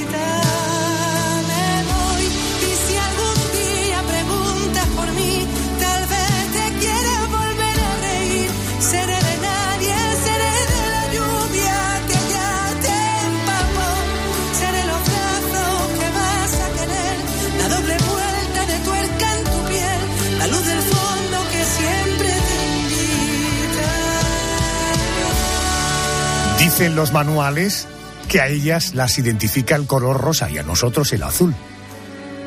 Dicen 26.79 26.95
los 26.95 27.11
manuales 27.11 27.89
que 28.29 28.39
a 28.39 28.47
ellas 28.47 28.95
las 28.95 29.19
identifica 29.19 29.75
el 29.75 29.85
color 29.85 30.21
rosa 30.21 30.49
y 30.49 30.59
a 30.59 30.63
nosotros 30.63 31.11
el 31.11 31.23
azul. 31.23 31.53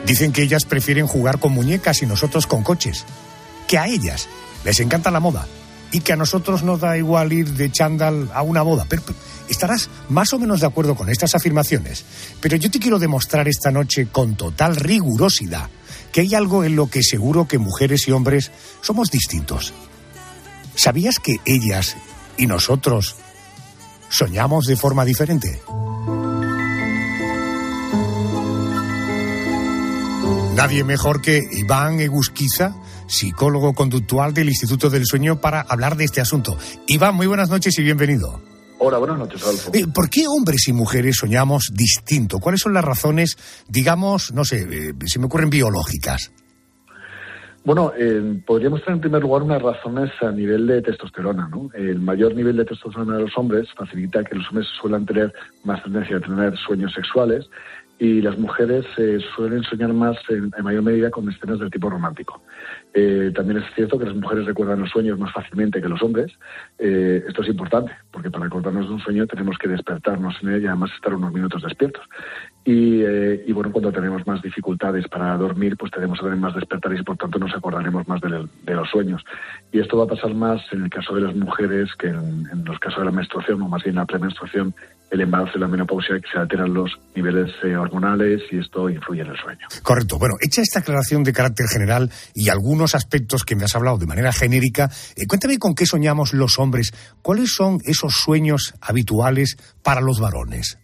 Dicen 0.06 0.32
que 0.32 0.40
ellas 0.40 0.64
prefieren 0.64 1.06
jugar 1.06 1.38
con 1.38 1.52
muñecas 1.52 2.00
y 2.00 2.06
nosotros 2.06 2.46
con 2.46 2.62
coches. 2.62 3.04
Que 3.68 3.76
a 3.76 3.88
ellas 3.88 4.30
les 4.64 4.80
encanta 4.80 5.10
la 5.10 5.20
moda 5.20 5.46
y 5.90 6.00
que 6.00 6.14
a 6.14 6.16
nosotros 6.16 6.62
nos 6.62 6.80
da 6.80 6.96
igual 6.96 7.30
ir 7.30 7.50
de 7.50 7.70
chándal 7.70 8.30
a 8.32 8.40
una 8.40 8.62
boda. 8.62 8.86
Pero, 8.88 9.02
pero 9.04 9.18
estarás 9.50 9.90
más 10.08 10.32
o 10.32 10.38
menos 10.38 10.60
de 10.60 10.66
acuerdo 10.66 10.94
con 10.94 11.10
estas 11.10 11.34
afirmaciones. 11.34 12.06
Pero 12.40 12.56
yo 12.56 12.70
te 12.70 12.78
quiero 12.78 12.98
demostrar 12.98 13.48
esta 13.48 13.70
noche 13.70 14.08
con 14.10 14.34
total 14.36 14.76
rigurosidad 14.76 15.68
que 16.10 16.22
hay 16.22 16.34
algo 16.34 16.64
en 16.64 16.74
lo 16.74 16.88
que 16.88 17.02
seguro 17.02 17.46
que 17.46 17.58
mujeres 17.58 18.08
y 18.08 18.12
hombres 18.12 18.50
somos 18.80 19.10
distintos. 19.10 19.74
¿Sabías 20.74 21.18
que 21.18 21.36
ellas 21.44 21.96
y 22.38 22.46
nosotros 22.46 23.16
soñamos 24.12 24.66
de 24.66 24.76
forma 24.76 25.04
diferente? 25.04 25.62
Nadie 30.54 30.84
mejor 30.84 31.20
que 31.22 31.40
Iván 31.50 31.98
Egusquiza, 31.98 32.76
psicólogo 33.08 33.72
conductual 33.72 34.34
del 34.34 34.48
Instituto 34.50 34.90
del 34.90 35.06
Sueño, 35.06 35.40
para 35.40 35.62
hablar 35.62 35.96
de 35.96 36.04
este 36.04 36.20
asunto. 36.20 36.56
Iván, 36.86 37.16
muy 37.16 37.26
buenas 37.26 37.48
noches 37.48 37.76
y 37.78 37.82
bienvenido. 37.82 38.40
Hola, 38.78 38.98
buenas 38.98 39.18
noches, 39.18 39.42
Adolfo. 39.42 39.70
Eh, 39.72 39.86
¿Por 39.92 40.10
qué 40.10 40.26
hombres 40.28 40.68
y 40.68 40.72
mujeres 40.72 41.16
soñamos 41.16 41.70
distinto? 41.72 42.38
¿Cuáles 42.38 42.60
son 42.60 42.74
las 42.74 42.84
razones, 42.84 43.38
digamos, 43.68 44.32
no 44.32 44.44
sé, 44.44 44.66
eh, 44.70 44.92
se 45.06 45.18
me 45.18 45.26
ocurren 45.26 45.50
biológicas? 45.50 46.32
Bueno, 47.64 47.92
eh, 47.96 48.40
podríamos 48.44 48.80
tener 48.80 48.96
en 48.96 49.00
primer 49.02 49.22
lugar 49.22 49.42
unas 49.42 49.62
razones 49.62 50.10
a 50.20 50.32
nivel 50.32 50.66
de 50.66 50.82
testosterona. 50.82 51.48
¿no? 51.48 51.70
El 51.74 52.00
mayor 52.00 52.34
nivel 52.34 52.56
de 52.56 52.64
testosterona 52.64 53.16
de 53.16 53.22
los 53.22 53.38
hombres 53.38 53.68
facilita 53.76 54.24
que 54.24 54.34
los 54.34 54.48
hombres 54.48 54.66
suelan 54.80 55.06
tener 55.06 55.32
más 55.62 55.80
tendencia 55.84 56.16
a 56.16 56.20
tener 56.20 56.56
sueños 56.56 56.92
sexuales 56.92 57.48
y 58.02 58.20
las 58.20 58.36
mujeres 58.36 58.84
eh, 58.96 59.20
suelen 59.36 59.62
soñar 59.62 59.92
más 59.92 60.16
en, 60.28 60.50
en, 60.56 60.64
mayor 60.64 60.82
medida 60.82 61.08
con 61.08 61.30
escenas 61.30 61.60
del 61.60 61.70
tipo 61.70 61.88
romántico. 61.88 62.42
Eh, 62.94 63.30
también 63.32 63.58
es 63.58 63.74
cierto 63.76 63.96
que 63.96 64.06
las 64.06 64.16
mujeres 64.16 64.44
recuerdan 64.44 64.80
los 64.80 64.90
sueños 64.90 65.16
más 65.20 65.32
fácilmente 65.32 65.80
que 65.80 65.88
los 65.88 66.02
hombres. 66.02 66.32
Eh, 66.80 67.22
esto 67.28 67.42
es 67.42 67.48
importante, 67.48 67.92
porque 68.10 68.28
para 68.28 68.44
recordarnos 68.44 68.88
de 68.88 68.94
un 68.94 69.00
sueño 69.00 69.26
tenemos 69.28 69.56
que 69.56 69.68
despertarnos 69.68 70.34
en 70.42 70.48
él 70.48 70.62
y 70.62 70.66
además 70.66 70.90
estar 70.96 71.14
unos 71.14 71.32
minutos 71.32 71.62
despiertos. 71.62 72.02
Y, 72.64 73.02
eh, 73.02 73.44
y, 73.46 73.52
bueno, 73.52 73.72
cuando 73.72 73.90
tenemos 73.90 74.24
más 74.26 74.40
dificultades 74.40 75.08
para 75.08 75.36
dormir, 75.36 75.76
pues 75.76 75.90
tenemos 75.90 76.20
tener 76.20 76.36
más 76.36 76.54
despertares 76.54 77.00
y 77.00 77.02
por 77.02 77.16
tanto 77.16 77.38
nos 77.38 77.52
acordaremos 77.54 78.06
más 78.06 78.20
de, 78.20 78.28
los 78.74 78.88
sueños. 78.88 79.22
Y 79.72 79.80
esto 79.80 79.96
va 79.96 80.04
a 80.04 80.06
pasar 80.06 80.32
más 80.34 80.60
en 80.70 80.84
el 80.84 80.90
caso 80.90 81.14
de 81.14 81.22
las 81.22 81.34
mujeres 81.34 81.90
que 81.98 82.08
en, 82.08 82.48
en 82.52 82.64
los 82.64 82.78
casos 82.78 83.00
de 83.00 83.06
la 83.06 83.10
menstruación, 83.10 83.62
o 83.62 83.68
más 83.68 83.82
bien 83.82 83.96
la 83.96 84.06
premenstruación, 84.06 84.74
el 85.12 85.20
embarazo 85.20 85.58
y 85.58 85.60
la 85.60 85.68
menopausia, 85.68 86.18
que 86.20 86.28
se 86.32 86.38
alteran 86.38 86.72
los 86.72 86.90
niveles 87.14 87.50
eh, 87.62 87.76
hormonales 87.76 88.40
y 88.50 88.58
esto 88.58 88.88
influye 88.88 89.20
en 89.20 89.28
el 89.28 89.36
sueño. 89.36 89.66
Correcto. 89.82 90.18
Bueno, 90.18 90.36
hecha 90.40 90.62
esta 90.62 90.78
aclaración 90.78 91.22
de 91.22 91.34
carácter 91.34 91.66
general 91.70 92.10
y 92.34 92.48
algunos 92.48 92.94
aspectos 92.94 93.44
que 93.44 93.54
me 93.54 93.64
has 93.64 93.76
hablado 93.76 93.98
de 93.98 94.06
manera 94.06 94.32
genérica, 94.32 94.90
eh, 95.14 95.26
cuéntame 95.26 95.58
con 95.58 95.74
qué 95.74 95.84
soñamos 95.84 96.32
los 96.32 96.58
hombres. 96.58 96.92
¿Cuáles 97.20 97.52
son 97.52 97.78
esos 97.84 98.14
sueños 98.14 98.72
habituales 98.80 99.56
para 99.82 100.00
los 100.00 100.18
varones? 100.18 100.78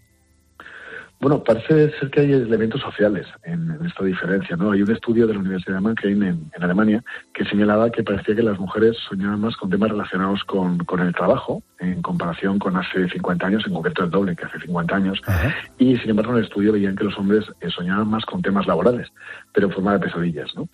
Bueno, 1.20 1.42
parece 1.42 1.90
ser 1.98 2.10
que 2.10 2.20
hay 2.20 2.32
elementos 2.32 2.80
sociales 2.80 3.26
en, 3.42 3.70
en, 3.72 3.84
esta 3.84 4.04
diferencia, 4.04 4.56
¿no? 4.56 4.70
Hay 4.70 4.82
un 4.82 4.90
estudio 4.90 5.26
de 5.26 5.34
la 5.34 5.40
Universidad 5.40 5.74
de 5.74 5.80
Mannheim 5.80 6.22
en, 6.22 6.50
en, 6.54 6.62
Alemania 6.62 7.02
que 7.34 7.44
señalaba 7.44 7.90
que 7.90 8.04
parecía 8.04 8.36
que 8.36 8.42
las 8.42 8.58
mujeres 8.58 8.96
soñaban 9.08 9.40
más 9.40 9.56
con 9.56 9.68
temas 9.68 9.90
relacionados 9.90 10.44
con, 10.44 10.78
con, 10.78 11.00
el 11.00 11.12
trabajo 11.12 11.60
en 11.80 12.02
comparación 12.02 12.60
con 12.60 12.76
hace 12.76 13.08
50 13.08 13.46
años, 13.46 13.64
en 13.66 13.74
concreto 13.74 14.04
el 14.04 14.10
doble 14.10 14.36
que 14.36 14.44
hace 14.44 14.60
50 14.60 14.94
años. 14.94 15.20
Ajá. 15.26 15.52
Y 15.76 15.96
sin 15.96 16.10
embargo, 16.10 16.32
en 16.32 16.38
el 16.38 16.44
estudio 16.44 16.72
veían 16.72 16.94
que 16.94 17.04
los 17.04 17.18
hombres 17.18 17.44
eh, 17.60 17.68
soñaban 17.68 18.08
más 18.08 18.24
con 18.24 18.40
temas 18.40 18.68
laborales, 18.68 19.08
pero 19.52 19.66
en 19.66 19.72
forma 19.72 19.94
de 19.94 20.00
pesadillas, 20.00 20.54
¿no? 20.54 20.68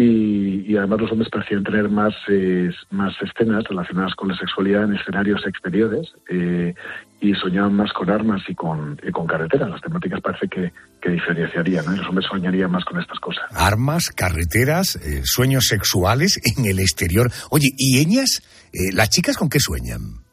Y, 0.00 0.62
y, 0.72 0.76
además 0.76 1.00
los 1.00 1.10
hombres 1.10 1.28
parecían 1.28 1.64
tener 1.64 1.88
más, 1.88 2.14
eh, 2.28 2.70
más 2.90 3.12
escenas 3.20 3.64
relacionadas 3.64 4.14
con 4.14 4.28
la 4.28 4.38
sexualidad 4.38 4.84
en 4.84 4.94
escenarios 4.94 5.44
exteriores 5.44 6.12
eh, 6.30 6.72
y 7.20 7.34
soñaban 7.34 7.74
más 7.74 7.92
con 7.92 8.08
armas 8.08 8.40
y 8.46 8.54
con, 8.54 8.96
y 9.02 9.10
con 9.10 9.26
carreteras. 9.26 9.68
Las 9.68 9.80
temáticas 9.80 10.20
parece 10.20 10.46
que, 10.46 10.72
que 11.02 11.10
diferenciarían, 11.10 11.84
¿no? 11.84 11.96
Los 11.96 12.06
hombres 12.06 12.28
soñarían 12.30 12.70
más 12.70 12.84
con 12.84 13.00
estas 13.00 13.18
cosas. 13.18 13.42
Armas, 13.50 14.10
carreteras, 14.10 14.94
eh, 14.94 15.22
sueños 15.24 15.64
sexuales 15.66 16.38
en 16.44 16.64
el 16.66 16.78
exterior. 16.78 17.32
Oye, 17.50 17.66
¿y 17.76 17.98
ellas, 17.98 18.40
eh, 18.72 18.92
las 18.92 19.10
chicas 19.10 19.36
con 19.36 19.48
qué 19.48 19.58
sueñan? 19.58 20.27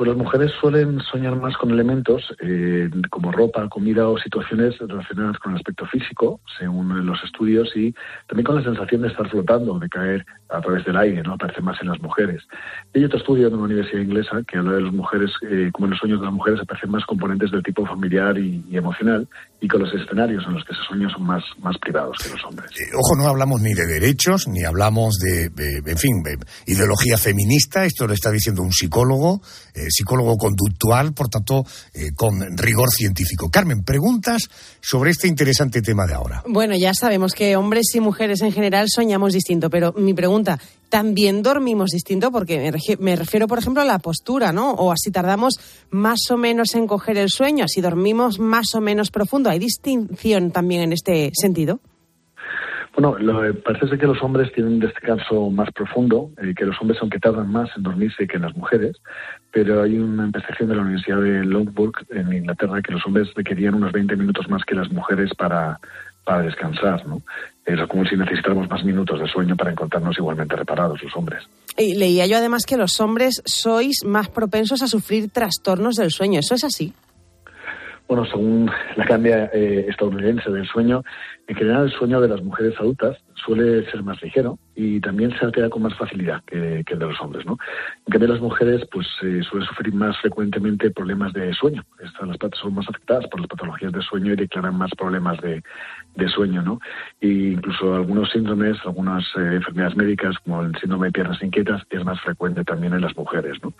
Pues 0.00 0.08
las 0.08 0.16
mujeres 0.16 0.50
suelen 0.58 0.98
soñar 1.00 1.36
más 1.36 1.54
con 1.58 1.72
elementos 1.72 2.34
eh, 2.40 2.88
como 3.10 3.30
ropa, 3.30 3.68
comida 3.68 4.08
o 4.08 4.16
situaciones 4.16 4.78
relacionadas 4.78 5.36
con 5.38 5.52
el 5.52 5.58
aspecto 5.58 5.84
físico, 5.84 6.40
según 6.58 7.04
los 7.04 7.22
estudios, 7.22 7.70
y 7.76 7.94
también 8.26 8.46
con 8.46 8.56
la 8.56 8.62
sensación 8.62 9.02
de 9.02 9.08
estar 9.08 9.28
flotando, 9.28 9.78
de 9.78 9.90
caer 9.90 10.24
a 10.48 10.60
través 10.62 10.84
del 10.86 10.96
aire, 10.96 11.22
¿no? 11.22 11.34
Aparece 11.34 11.60
más 11.60 11.76
en 11.82 11.88
las 11.88 12.00
mujeres. 12.00 12.42
Hay 12.94 13.04
otro 13.04 13.18
estudio 13.18 13.50
de 13.50 13.54
una 13.54 13.64
universidad 13.64 14.00
inglesa 14.00 14.42
que 14.48 14.56
habla 14.56 14.72
de 14.72 14.80
las 14.80 14.92
mujeres, 14.92 15.30
eh, 15.42 15.70
como 15.72 15.86
en 15.86 15.90
los 15.90 16.00
sueños 16.00 16.20
de 16.20 16.26
las 16.26 16.34
mujeres 16.34 16.60
aparecen 16.60 16.90
más 16.90 17.04
componentes 17.04 17.50
del 17.50 17.62
tipo 17.62 17.84
familiar 17.86 18.38
y, 18.38 18.64
emocional, 18.72 19.28
y 19.60 19.68
con 19.68 19.82
los 19.82 19.92
escenarios 19.92 20.42
en 20.46 20.54
los 20.54 20.64
que 20.64 20.74
se 20.74 20.80
sueña 20.88 21.08
son 21.10 21.24
más, 21.24 21.44
más 21.60 21.76
privados 21.78 22.16
que 22.22 22.30
los 22.30 22.44
hombres. 22.46 22.70
Eh, 22.72 22.90
ojo, 22.94 23.16
no 23.16 23.28
hablamos 23.28 23.60
ni 23.60 23.74
de 23.74 23.86
derechos, 23.86 24.48
ni 24.48 24.64
hablamos 24.64 25.18
de, 25.18 25.50
en 25.86 25.98
fin, 25.98 26.22
de 26.22 26.38
ideología 26.66 27.18
feminista, 27.18 27.84
esto 27.84 28.06
lo 28.06 28.14
está 28.14 28.30
diciendo 28.30 28.62
un 28.62 28.72
psicólogo, 28.72 29.42
eh, 29.74 29.86
psicólogo 29.90 30.36
conductual, 30.36 31.12
por 31.12 31.28
tanto, 31.28 31.64
eh, 31.94 32.12
con 32.14 32.56
rigor 32.56 32.90
científico. 32.90 33.50
Carmen, 33.50 33.82
preguntas 33.84 34.48
sobre 34.80 35.10
este 35.10 35.28
interesante 35.28 35.82
tema 35.82 36.06
de 36.06 36.14
ahora. 36.14 36.42
Bueno, 36.46 36.74
ya 36.76 36.92
sabemos 36.94 37.32
que 37.32 37.56
hombres 37.56 37.94
y 37.94 38.00
mujeres 38.00 38.40
en 38.42 38.52
general 38.52 38.86
soñamos 38.88 39.32
distinto, 39.32 39.70
pero 39.70 39.92
mi 39.92 40.14
pregunta, 40.14 40.58
¿también 40.88 41.42
dormimos 41.42 41.90
distinto? 41.90 42.30
Porque 42.30 42.72
me 42.98 43.16
refiero, 43.16 43.46
por 43.46 43.58
ejemplo, 43.58 43.82
a 43.82 43.86
la 43.86 43.98
postura, 43.98 44.52
¿no? 44.52 44.72
O 44.72 44.92
así 44.92 45.10
tardamos 45.10 45.54
más 45.90 46.20
o 46.30 46.36
menos 46.36 46.74
en 46.74 46.86
coger 46.86 47.18
el 47.18 47.30
sueño, 47.30 47.64
así 47.64 47.80
dormimos 47.80 48.38
más 48.38 48.74
o 48.74 48.80
menos 48.80 49.10
profundo. 49.10 49.50
¿Hay 49.50 49.58
distinción 49.58 50.50
también 50.50 50.82
en 50.82 50.92
este 50.92 51.30
sentido? 51.34 51.80
Bueno, 52.94 53.16
lo, 53.18 53.54
parece 53.62 53.88
ser 53.88 53.98
que 53.98 54.06
los 54.06 54.22
hombres 54.22 54.52
tienen 54.52 54.74
un 54.74 54.80
descanso 54.80 55.48
más 55.50 55.70
profundo, 55.72 56.30
eh, 56.42 56.54
que 56.56 56.64
los 56.64 56.80
hombres 56.80 56.98
aunque 57.00 57.18
tardan 57.18 57.50
más 57.50 57.70
en 57.76 57.84
dormirse 57.84 58.26
que 58.26 58.38
las 58.38 58.54
mujeres, 58.56 58.96
pero 59.52 59.82
hay 59.82 59.98
una 59.98 60.24
investigación 60.24 60.68
de 60.68 60.74
la 60.74 60.82
Universidad 60.82 61.20
de 61.20 61.44
Longbourn 61.44 61.92
en 62.10 62.32
Inglaterra 62.32 62.82
que 62.82 62.92
los 62.92 63.06
hombres 63.06 63.32
requerían 63.34 63.74
unos 63.74 63.92
20 63.92 64.16
minutos 64.16 64.48
más 64.48 64.64
que 64.64 64.74
las 64.74 64.90
mujeres 64.90 65.30
para, 65.36 65.78
para 66.24 66.42
descansar, 66.42 67.06
¿no? 67.06 67.22
Es 67.64 67.80
como 67.88 68.04
si 68.04 68.16
necesitáramos 68.16 68.68
más 68.68 68.84
minutos 68.84 69.20
de 69.20 69.28
sueño 69.28 69.56
para 69.56 69.70
encontrarnos 69.70 70.18
igualmente 70.18 70.56
reparados 70.56 71.02
los 71.02 71.14
hombres. 71.14 71.44
Y 71.76 71.94
leía 71.94 72.26
yo 72.26 72.36
además 72.36 72.64
que 72.66 72.76
los 72.76 73.00
hombres 73.00 73.42
sois 73.44 74.04
más 74.04 74.28
propensos 74.28 74.82
a 74.82 74.88
sufrir 74.88 75.30
trastornos 75.30 75.94
del 75.94 76.10
sueño. 76.10 76.40
¿Eso 76.40 76.54
es 76.54 76.64
así? 76.64 76.92
Bueno, 78.10 78.24
según 78.24 78.68
la 78.96 79.04
Academia 79.04 79.48
eh, 79.54 79.86
estadounidense 79.88 80.50
del 80.50 80.66
sueño, 80.66 81.04
en 81.46 81.54
general 81.54 81.84
el 81.84 81.92
sueño 81.92 82.20
de 82.20 82.26
las 82.26 82.42
mujeres 82.42 82.74
adultas 82.80 83.16
suele 83.44 83.88
ser 83.90 84.02
más 84.02 84.22
ligero 84.22 84.58
y 84.74 85.00
también 85.00 85.30
se 85.38 85.44
altera 85.44 85.68
con 85.68 85.82
más 85.82 85.94
facilidad 85.94 86.42
que, 86.44 86.82
que 86.86 86.94
el 86.94 86.98
de 86.98 87.06
los 87.06 87.20
hombres, 87.20 87.44
¿no? 87.44 87.58
En 88.06 88.12
cambio 88.12 88.28
las 88.28 88.40
mujeres 88.40 88.86
pues 88.90 89.06
eh, 89.22 89.42
suelen 89.42 89.68
sufrir 89.68 89.92
más 89.94 90.16
frecuentemente 90.18 90.90
problemas 90.90 91.32
de 91.32 91.52
sueño. 91.54 91.84
Estas 92.02 92.28
las 92.28 92.38
patas 92.38 92.60
son 92.60 92.74
más 92.74 92.88
afectadas 92.88 93.26
por 93.28 93.40
las 93.40 93.48
patologías 93.48 93.92
de 93.92 94.02
sueño 94.02 94.32
y 94.32 94.36
declaran 94.36 94.76
más 94.76 94.90
problemas 94.96 95.40
de, 95.40 95.62
de 96.16 96.28
sueño, 96.28 96.62
¿no? 96.62 96.80
E 97.20 97.28
incluso 97.28 97.94
algunos 97.94 98.30
síndromes, 98.30 98.78
algunas 98.84 99.24
eh, 99.36 99.56
enfermedades 99.56 99.96
médicas 99.96 100.36
como 100.44 100.62
el 100.62 100.74
síndrome 100.78 101.08
de 101.08 101.12
piernas 101.12 101.42
inquietas 101.42 101.82
es 101.90 102.04
más 102.04 102.20
frecuente 102.20 102.64
también 102.64 102.94
en 102.94 103.02
las 103.02 103.16
mujeres, 103.16 103.58
¿no? 103.62 103.72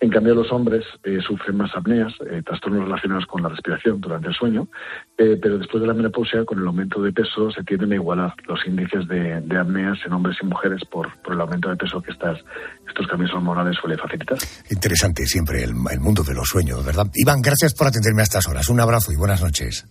En 0.00 0.10
cambio 0.10 0.34
los 0.34 0.52
hombres 0.52 0.84
eh, 1.04 1.20
sufren 1.26 1.56
más 1.56 1.74
apneas, 1.76 2.12
trastornos 2.44 2.84
relacionados 2.84 3.26
con 3.26 3.42
la 3.42 3.48
respiración 3.48 4.00
durante 4.00 4.28
el 4.28 4.34
sueño, 4.34 4.68
pero 5.16 5.58
después 5.58 5.80
de 5.80 5.86
la 5.86 5.94
menopausia 5.94 6.44
con 6.44 6.58
el 6.58 6.66
aumento 6.66 7.00
de 7.02 7.12
peso 7.12 7.50
se 7.50 7.62
tienden 7.64 7.92
a 7.92 7.94
igualar 7.96 8.34
los 8.46 8.66
índices 8.66 9.01
de, 9.08 9.40
de 9.40 9.58
apneas 9.58 9.98
en 10.06 10.12
hombres 10.12 10.36
y 10.42 10.46
mujeres 10.46 10.82
por, 10.90 11.08
por, 11.22 11.34
el 11.34 11.40
aumento 11.40 11.68
de 11.68 11.76
peso 11.76 12.00
que 12.00 12.10
estas, 12.12 12.38
estos 12.86 13.06
cambios 13.06 13.32
hormonales 13.32 13.76
suele 13.80 13.96
facilitar. 13.96 14.38
Interesante 14.70 15.26
siempre 15.26 15.64
el, 15.64 15.72
el, 15.90 16.00
mundo 16.00 16.22
de 16.22 16.34
los 16.34 16.48
sueños, 16.48 16.84
¿verdad? 16.84 17.06
Iván, 17.14 17.40
gracias 17.42 17.74
por 17.74 17.86
atenderme 17.86 18.22
a 18.22 18.24
estas 18.24 18.46
horas. 18.48 18.68
Un 18.68 18.80
abrazo 18.80 19.12
y 19.12 19.16
buenas 19.16 19.42
noches. 19.42 19.86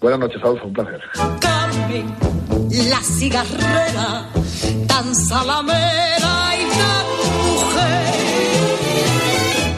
Buenas 0.00 0.20
noches, 0.20 0.42
Adolfo, 0.42 0.66
un 0.66 0.72
placer. 0.74 1.00
Carmen, 1.40 2.14
la 2.90 3.00
cigarrera, 3.00 4.28
tan 4.86 5.14
salamera 5.14 6.52
y 6.58 6.64
tan 6.78 7.06
mujer. 7.46 8.14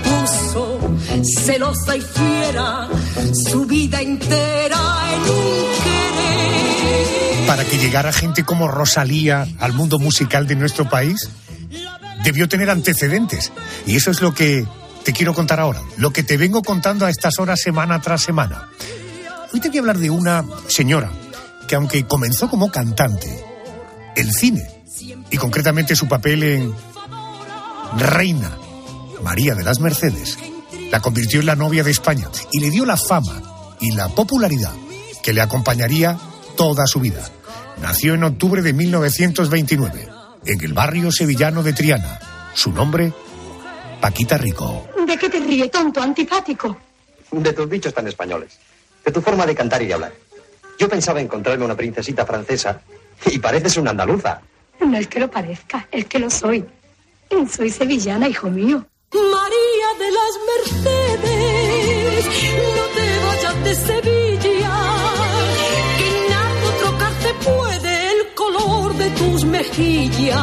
Puso 0.02 0.80
celosa 1.22 1.96
y 1.96 2.00
fiera 2.00 2.88
su 3.32 3.66
vida 3.66 4.00
entera 4.00 5.14
en 5.14 5.20
un 5.20 5.66
querer. 5.84 7.25
Para 7.46 7.64
que 7.64 7.78
llegara 7.78 8.12
gente 8.12 8.44
como 8.44 8.68
Rosalía 8.68 9.46
al 9.58 9.72
mundo 9.72 9.98
musical 9.98 10.46
de 10.46 10.56
nuestro 10.56 10.88
país, 10.88 11.28
debió 12.24 12.48
tener 12.48 12.70
antecedentes. 12.70 13.52
Y 13.86 13.96
eso 13.96 14.10
es 14.10 14.20
lo 14.20 14.34
que 14.34 14.66
te 15.04 15.12
quiero 15.12 15.34
contar 15.34 15.60
ahora, 15.60 15.80
lo 15.96 16.12
que 16.12 16.22
te 16.22 16.36
vengo 16.36 16.62
contando 16.62 17.06
a 17.06 17.10
estas 17.10 17.38
horas 17.38 17.60
semana 17.60 18.00
tras 18.00 18.22
semana. 18.22 18.68
Hoy 19.52 19.60
te 19.60 19.68
voy 19.68 19.78
a 19.78 19.80
hablar 19.80 19.98
de 19.98 20.10
una 20.10 20.44
señora 20.68 21.10
que 21.68 21.76
aunque 21.76 22.04
comenzó 22.04 22.50
como 22.50 22.70
cantante, 22.70 23.44
el 24.16 24.32
cine, 24.32 24.68
y 25.30 25.36
concretamente 25.36 25.94
su 25.94 26.08
papel 26.08 26.42
en 26.42 26.74
Reina 27.96 28.56
María 29.22 29.54
de 29.54 29.64
las 29.64 29.80
Mercedes, 29.80 30.38
la 30.90 31.00
convirtió 31.00 31.40
en 31.40 31.46
la 31.46 31.56
novia 31.56 31.84
de 31.84 31.90
España 31.90 32.28
y 32.52 32.60
le 32.60 32.70
dio 32.70 32.84
la 32.84 32.96
fama 32.96 33.42
y 33.80 33.92
la 33.92 34.08
popularidad 34.08 34.72
que 35.22 35.32
le 35.32 35.40
acompañaría 35.40 36.18
toda 36.56 36.86
su 36.86 37.00
vida. 37.00 37.22
Nació 37.80 38.14
en 38.14 38.24
octubre 38.24 38.62
de 38.62 38.72
1929, 38.72 40.08
en 40.46 40.60
el 40.64 40.72
barrio 40.72 41.12
sevillano 41.12 41.62
de 41.62 41.72
Triana. 41.72 42.18
Su 42.54 42.72
nombre, 42.72 43.12
Paquita 44.00 44.38
Rico. 44.38 44.88
¿De 45.06 45.16
qué 45.16 45.28
te 45.28 45.40
ríe, 45.40 45.68
tonto, 45.68 46.00
antipático? 46.00 46.76
De 47.30 47.52
tus 47.52 47.68
dichos 47.68 47.92
tan 47.92 48.06
españoles. 48.08 48.58
De 49.04 49.12
tu 49.12 49.20
forma 49.20 49.44
de 49.46 49.54
cantar 49.54 49.82
y 49.82 49.86
de 49.86 49.94
hablar. 49.94 50.12
Yo 50.78 50.88
pensaba 50.88 51.20
encontrarme 51.20 51.64
una 51.64 51.74
princesita 51.74 52.24
francesa 52.26 52.80
y 53.26 53.38
pareces 53.38 53.76
una 53.76 53.90
andaluza. 53.90 54.40
No 54.80 54.96
es 54.96 55.08
que 55.08 55.20
lo 55.20 55.30
parezca, 55.30 55.86
es 55.90 56.06
que 56.06 56.18
lo 56.18 56.30
soy. 56.30 56.64
Soy 57.50 57.70
sevillana, 57.70 58.28
hijo 58.28 58.48
mío. 58.50 58.86
María 59.12 59.88
de 59.98 60.10
las 60.10 60.38
Mercedes, 60.84 62.26
no 62.76 62.84
te 62.94 63.06
vayas 63.24 63.64
de 63.64 63.74
Sevilla, 63.74 64.15
mejillas. 69.56 70.40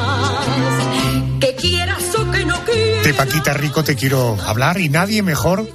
Que 1.40 1.56
quieras 1.56 2.04
o 2.18 2.32
que 2.32 2.46
no 2.46 2.64
quieras. 2.66 3.04
De 3.06 3.14
Paquita 3.14 3.54
Rico 3.54 3.84
te 3.84 3.96
quiero 3.96 4.38
hablar 4.46 4.80
y 4.80 4.90
nadie 4.90 5.22
mejor 5.22 5.70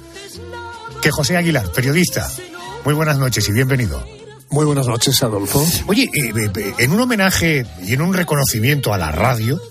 que 1.01 1.11
José 1.11 1.37
Aguilar, 1.37 1.71
periodista. 1.71 2.29
Muy 2.85 2.93
buenas 2.93 3.17
noches 3.17 3.47
y 3.49 3.51
bienvenido. 3.51 4.03
Muy 4.49 4.65
buenas 4.65 4.87
noches, 4.87 5.21
Adolfo. 5.21 5.63
Oye, 5.87 6.09
eh, 6.13 6.31
eh, 6.35 6.73
en 6.79 6.91
un 6.91 6.99
homenaje 7.01 7.65
y 7.83 7.93
en 7.93 8.01
un 8.01 8.13
reconocimiento 8.13 8.93
a 8.93 8.97
la 8.97 9.11
radio, 9.11 9.61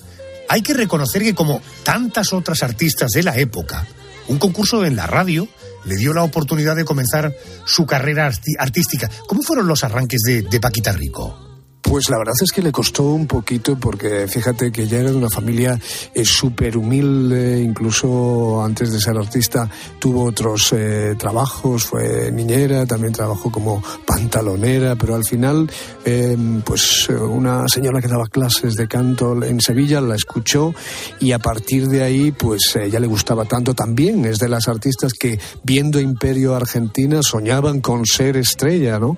hay 0.48 0.62
que 0.62 0.72
reconocer 0.72 1.22
que 1.22 1.34
como 1.34 1.60
tantas 1.82 2.32
otras 2.32 2.62
artistas 2.62 3.10
de 3.10 3.24
la 3.24 3.36
época, 3.36 3.86
un 4.28 4.38
concurso 4.38 4.84
en 4.84 4.94
la 4.94 5.06
radio 5.06 5.48
le 5.84 5.96
dio 5.96 6.12
la 6.14 6.22
oportunidad 6.22 6.76
de 6.76 6.84
comenzar 6.84 7.34
su 7.64 7.86
carrera 7.86 8.30
arti- 8.30 8.54
artística. 8.58 9.10
¿Cómo 9.26 9.42
fueron 9.42 9.66
los 9.66 9.82
arranques 9.84 10.20
de, 10.24 10.42
de 10.42 10.60
Paquita 10.60 10.92
Rico? 10.92 11.47
Pues 11.80 12.10
la 12.10 12.18
verdad 12.18 12.34
es 12.42 12.50
que 12.52 12.60
le 12.60 12.72
costó 12.72 13.04
un 13.04 13.26
poquito 13.26 13.78
porque 13.78 14.26
fíjate 14.28 14.70
que 14.72 14.86
ya 14.86 14.98
era 14.98 15.10
de 15.10 15.16
una 15.16 15.30
familia 15.30 15.78
eh, 16.14 16.24
súper 16.24 16.76
humilde, 16.76 17.62
incluso 17.62 18.62
antes 18.62 18.92
de 18.92 19.00
ser 19.00 19.16
artista 19.16 19.70
tuvo 19.98 20.24
otros 20.24 20.72
eh, 20.72 21.14
trabajos, 21.18 21.84
fue 21.84 22.30
niñera, 22.32 22.84
también 22.84 23.12
trabajó 23.12 23.50
como 23.50 23.82
pantalonera, 24.06 24.96
pero 24.96 25.14
al 25.14 25.24
final 25.24 25.70
eh, 26.04 26.36
pues 26.64 27.06
eh, 27.08 27.14
una 27.14 27.66
señora 27.68 28.00
que 28.00 28.08
daba 28.08 28.26
clases 28.26 28.74
de 28.74 28.88
canto 28.88 29.42
en 29.42 29.60
Sevilla 29.60 30.00
la 30.00 30.14
escuchó 30.14 30.74
y 31.20 31.32
a 31.32 31.38
partir 31.38 31.88
de 31.88 32.02
ahí 32.02 32.32
pues 32.32 32.78
ya 32.90 33.00
le 33.00 33.06
gustaba 33.06 33.44
tanto 33.44 33.74
también, 33.74 34.24
es 34.24 34.38
de 34.38 34.48
las 34.48 34.68
artistas 34.68 35.12
que 35.12 35.38
viendo 35.62 36.00
Imperio 36.00 36.54
Argentina 36.54 37.20
soñaban 37.22 37.80
con 37.80 38.04
ser 38.04 38.36
estrella, 38.36 38.98
¿no? 38.98 39.16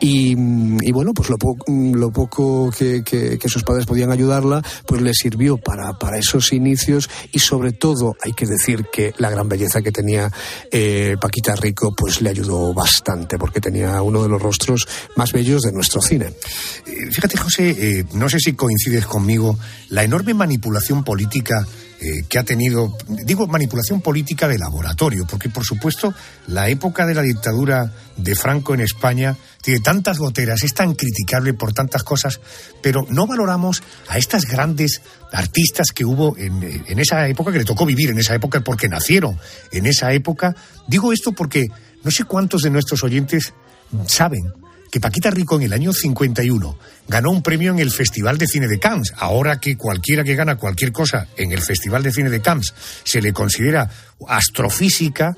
Y, 0.00 0.32
y 0.32 0.92
bueno, 0.92 1.12
pues 1.14 1.30
lo, 1.30 1.99
lo 2.00 2.10
poco 2.10 2.70
que, 2.70 3.38
sus 3.46 3.62
padres 3.62 3.86
podían 3.86 4.10
ayudarla, 4.10 4.62
pues 4.86 5.02
le 5.02 5.12
sirvió 5.14 5.56
para, 5.56 5.92
para 5.98 6.18
esos 6.18 6.52
inicios 6.52 7.08
y 7.32 7.38
sobre 7.38 7.72
todo 7.72 8.14
hay 8.22 8.32
que 8.32 8.46
decir 8.46 8.86
que 8.92 9.12
la 9.18 9.30
gran 9.30 9.48
belleza 9.48 9.82
que 9.82 9.92
tenía 9.92 10.30
eh, 10.70 11.16
Paquita 11.20 11.54
Rico 11.54 11.94
pues 11.96 12.20
le 12.20 12.30
ayudó 12.30 12.72
bastante 12.72 13.38
porque 13.38 13.60
tenía 13.60 14.02
uno 14.02 14.22
de 14.22 14.28
los 14.28 14.40
rostros 14.40 14.88
más 15.16 15.32
bellos 15.32 15.62
de 15.62 15.72
nuestro 15.72 16.00
cine. 16.00 16.32
Eh, 16.86 17.10
Fíjate, 17.10 17.36
José, 17.36 17.70
eh, 17.70 18.04
no 18.14 18.28
sé 18.28 18.38
si 18.38 18.54
coincides 18.54 19.06
conmigo, 19.06 19.58
la 19.88 20.04
enorme 20.04 20.34
manipulación 20.34 21.04
política 21.04 21.66
eh, 22.00 22.24
que 22.28 22.38
ha 22.38 22.44
tenido, 22.44 22.96
digo 23.24 23.46
manipulación 23.46 24.00
política 24.00 24.48
de 24.48 24.58
laboratorio, 24.58 25.26
porque 25.28 25.50
por 25.50 25.64
supuesto 25.64 26.14
la 26.46 26.68
época 26.70 27.04
de 27.04 27.14
la 27.14 27.20
dictadura 27.20 27.92
de 28.16 28.34
Franco 28.34 28.72
en 28.72 28.80
España 28.80 29.36
tiene 29.60 29.80
tantas 29.80 30.18
goteras, 30.18 30.62
es 30.62 30.72
tan 30.72 30.94
criticable 30.94 31.52
por 31.52 31.74
tantas 31.74 32.02
cosas, 32.02 32.40
pero 32.82 33.04
no 33.10 33.26
valoramos 33.26 33.82
a 34.08 34.16
estas 34.16 34.46
grandes 34.46 35.02
artistas 35.30 35.88
que 35.94 36.06
hubo 36.06 36.36
en, 36.38 36.84
en 36.86 36.98
esa 36.98 37.28
época, 37.28 37.52
que 37.52 37.58
le 37.58 37.64
tocó 37.64 37.84
vivir 37.84 38.08
en 38.08 38.18
esa 38.18 38.34
época 38.34 38.60
porque 38.60 38.88
nacieron 38.88 39.38
en 39.70 39.84
esa 39.84 40.12
época. 40.14 40.56
Digo 40.88 41.12
esto 41.12 41.32
porque 41.32 41.68
no 42.02 42.10
sé 42.10 42.24
cuántos 42.24 42.62
de 42.62 42.70
nuestros 42.70 43.04
oyentes 43.04 43.52
saben 44.06 44.54
que 44.90 45.00
Paquita 45.00 45.30
Rico 45.30 45.56
en 45.56 45.62
el 45.62 45.72
año 45.72 45.92
51 45.92 46.78
ganó 47.08 47.30
un 47.30 47.42
premio 47.42 47.72
en 47.72 47.78
el 47.78 47.90
Festival 47.90 48.38
de 48.38 48.46
Cine 48.46 48.68
de 48.68 48.78
Cannes. 48.78 49.12
Ahora 49.16 49.60
que 49.60 49.76
cualquiera 49.76 50.24
que 50.24 50.34
gana 50.34 50.56
cualquier 50.56 50.92
cosa 50.92 51.28
en 51.36 51.52
el 51.52 51.60
Festival 51.60 52.02
de 52.02 52.12
Cine 52.12 52.30
de 52.30 52.40
Cannes 52.40 52.74
se 53.04 53.22
le 53.22 53.32
considera 53.32 53.88
astrofísica, 54.28 55.36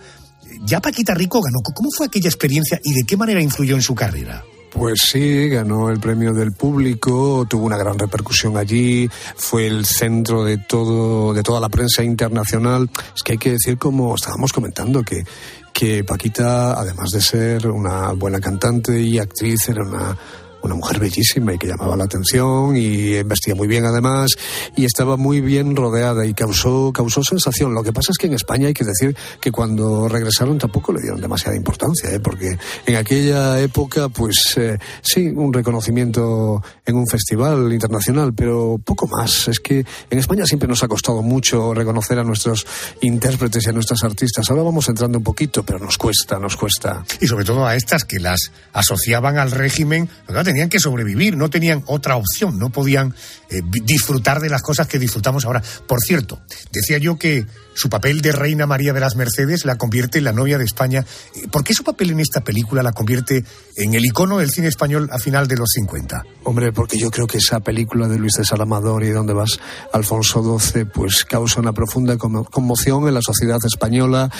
ya 0.64 0.80
Paquita 0.80 1.14
Rico 1.14 1.40
ganó. 1.40 1.60
¿Cómo 1.62 1.90
fue 1.96 2.06
aquella 2.06 2.28
experiencia 2.28 2.80
y 2.82 2.92
de 2.94 3.04
qué 3.04 3.16
manera 3.16 3.40
influyó 3.40 3.74
en 3.74 3.82
su 3.82 3.94
carrera? 3.94 4.42
Pues 4.72 5.00
sí, 5.02 5.50
ganó 5.50 5.90
el 5.90 6.00
premio 6.00 6.32
del 6.32 6.52
público, 6.52 7.46
tuvo 7.48 7.66
una 7.66 7.76
gran 7.76 7.98
repercusión 7.98 8.56
allí, 8.56 9.08
fue 9.36 9.66
el 9.66 9.84
centro 9.84 10.44
de 10.44 10.56
todo, 10.56 11.34
de 11.34 11.42
toda 11.42 11.60
la 11.60 11.68
prensa 11.68 12.02
internacional. 12.02 12.88
Es 13.14 13.22
que 13.22 13.32
hay 13.32 13.38
que 13.38 13.52
decir, 13.52 13.76
como 13.76 14.14
estábamos 14.14 14.50
comentando, 14.50 15.02
que, 15.02 15.24
que 15.72 16.04
Paquita, 16.04 16.72
además 16.78 17.10
de 17.10 17.20
ser 17.20 17.66
una 17.68 18.12
buena 18.12 18.40
cantante 18.40 19.00
y 19.00 19.18
actriz, 19.18 19.68
era 19.68 19.82
una 19.82 20.16
una 20.62 20.74
mujer 20.74 20.98
bellísima 20.98 21.54
y 21.54 21.58
que 21.58 21.66
llamaba 21.66 21.96
la 21.96 22.04
atención 22.04 22.76
y 22.76 23.22
vestía 23.22 23.54
muy 23.54 23.68
bien 23.68 23.84
además 23.84 24.30
y 24.76 24.84
estaba 24.84 25.16
muy 25.16 25.40
bien 25.40 25.76
rodeada 25.76 26.24
y 26.26 26.34
causó, 26.34 26.92
causó 26.92 27.22
sensación. 27.22 27.74
Lo 27.74 27.82
que 27.82 27.92
pasa 27.92 28.12
es 28.12 28.18
que 28.18 28.26
en 28.26 28.34
España 28.34 28.68
hay 28.68 28.74
que 28.74 28.84
decir 28.84 29.16
que 29.40 29.50
cuando 29.50 30.08
regresaron 30.08 30.58
tampoco 30.58 30.92
le 30.92 31.00
dieron 31.00 31.20
demasiada 31.20 31.56
importancia, 31.56 32.10
¿eh? 32.10 32.20
porque 32.20 32.58
en 32.86 32.96
aquella 32.96 33.60
época 33.60 34.08
pues 34.08 34.54
eh, 34.56 34.78
sí, 35.02 35.28
un 35.28 35.52
reconocimiento 35.52 36.62
en 36.84 36.96
un 36.96 37.06
festival 37.06 37.72
internacional, 37.72 38.32
pero 38.34 38.78
poco 38.84 39.06
más. 39.06 39.48
Es 39.48 39.60
que 39.60 39.84
en 40.10 40.18
España 40.18 40.44
siempre 40.46 40.68
nos 40.68 40.82
ha 40.82 40.88
costado 40.88 41.22
mucho 41.22 41.74
reconocer 41.74 42.18
a 42.18 42.24
nuestros 42.24 42.66
intérpretes 43.00 43.66
y 43.66 43.70
a 43.70 43.72
nuestras 43.72 44.02
artistas. 44.04 44.50
Ahora 44.50 44.62
vamos 44.62 44.88
entrando 44.88 45.18
un 45.18 45.24
poquito, 45.24 45.62
pero 45.62 45.78
nos 45.78 45.98
cuesta, 45.98 46.38
nos 46.38 46.56
cuesta. 46.56 47.04
Y 47.20 47.26
sobre 47.26 47.44
todo 47.44 47.66
a 47.66 47.76
estas 47.76 48.04
que 48.04 48.18
las 48.18 48.52
asociaban 48.72 49.38
al 49.38 49.50
régimen, 49.50 50.08
¿verdad? 50.26 50.51
Tenían 50.52 50.68
que 50.68 50.78
sobrevivir, 50.78 51.34
no 51.34 51.48
tenían 51.48 51.82
otra 51.86 52.16
opción, 52.16 52.58
no 52.58 52.68
podían 52.68 53.14
eh, 53.48 53.62
disfrutar 53.84 54.38
de 54.38 54.50
las 54.50 54.60
cosas 54.60 54.86
que 54.86 54.98
disfrutamos 54.98 55.46
ahora. 55.46 55.62
Por 55.86 55.98
cierto, 56.00 56.42
decía 56.70 56.98
yo 56.98 57.18
que 57.18 57.46
su 57.74 57.88
papel 57.88 58.20
de 58.20 58.32
Reina 58.32 58.66
María 58.66 58.92
de 58.92 59.00
las 59.00 59.16
Mercedes 59.16 59.64
la 59.64 59.76
convierte 59.76 60.18
en 60.18 60.24
la 60.24 60.32
novia 60.32 60.58
de 60.58 60.64
España. 60.64 61.04
¿Por 61.50 61.64
qué 61.64 61.74
su 61.74 61.84
papel 61.84 62.10
en 62.10 62.20
esta 62.20 62.42
película 62.42 62.82
la 62.82 62.92
convierte 62.92 63.44
en 63.76 63.94
el 63.94 64.04
icono 64.04 64.38
del 64.38 64.50
cine 64.50 64.68
español 64.68 65.08
a 65.12 65.18
final 65.18 65.48
de 65.48 65.56
los 65.56 65.70
50? 65.72 66.24
Hombre, 66.44 66.72
porque 66.72 66.98
yo 66.98 67.10
creo 67.10 67.26
que 67.26 67.38
esa 67.38 67.60
película 67.60 68.08
de 68.08 68.18
Luis 68.18 68.34
César 68.36 68.60
Amador 68.60 69.04
y 69.04 69.10
donde 69.10 69.32
vas 69.32 69.58
Alfonso 69.92 70.58
XII, 70.58 70.84
pues 70.86 71.24
causa 71.24 71.60
una 71.60 71.72
profunda 71.72 72.16
conmo- 72.16 72.48
conmoción 72.48 73.08
en 73.08 73.14
la 73.14 73.22
sociedad 73.22 73.58
española 73.64 74.30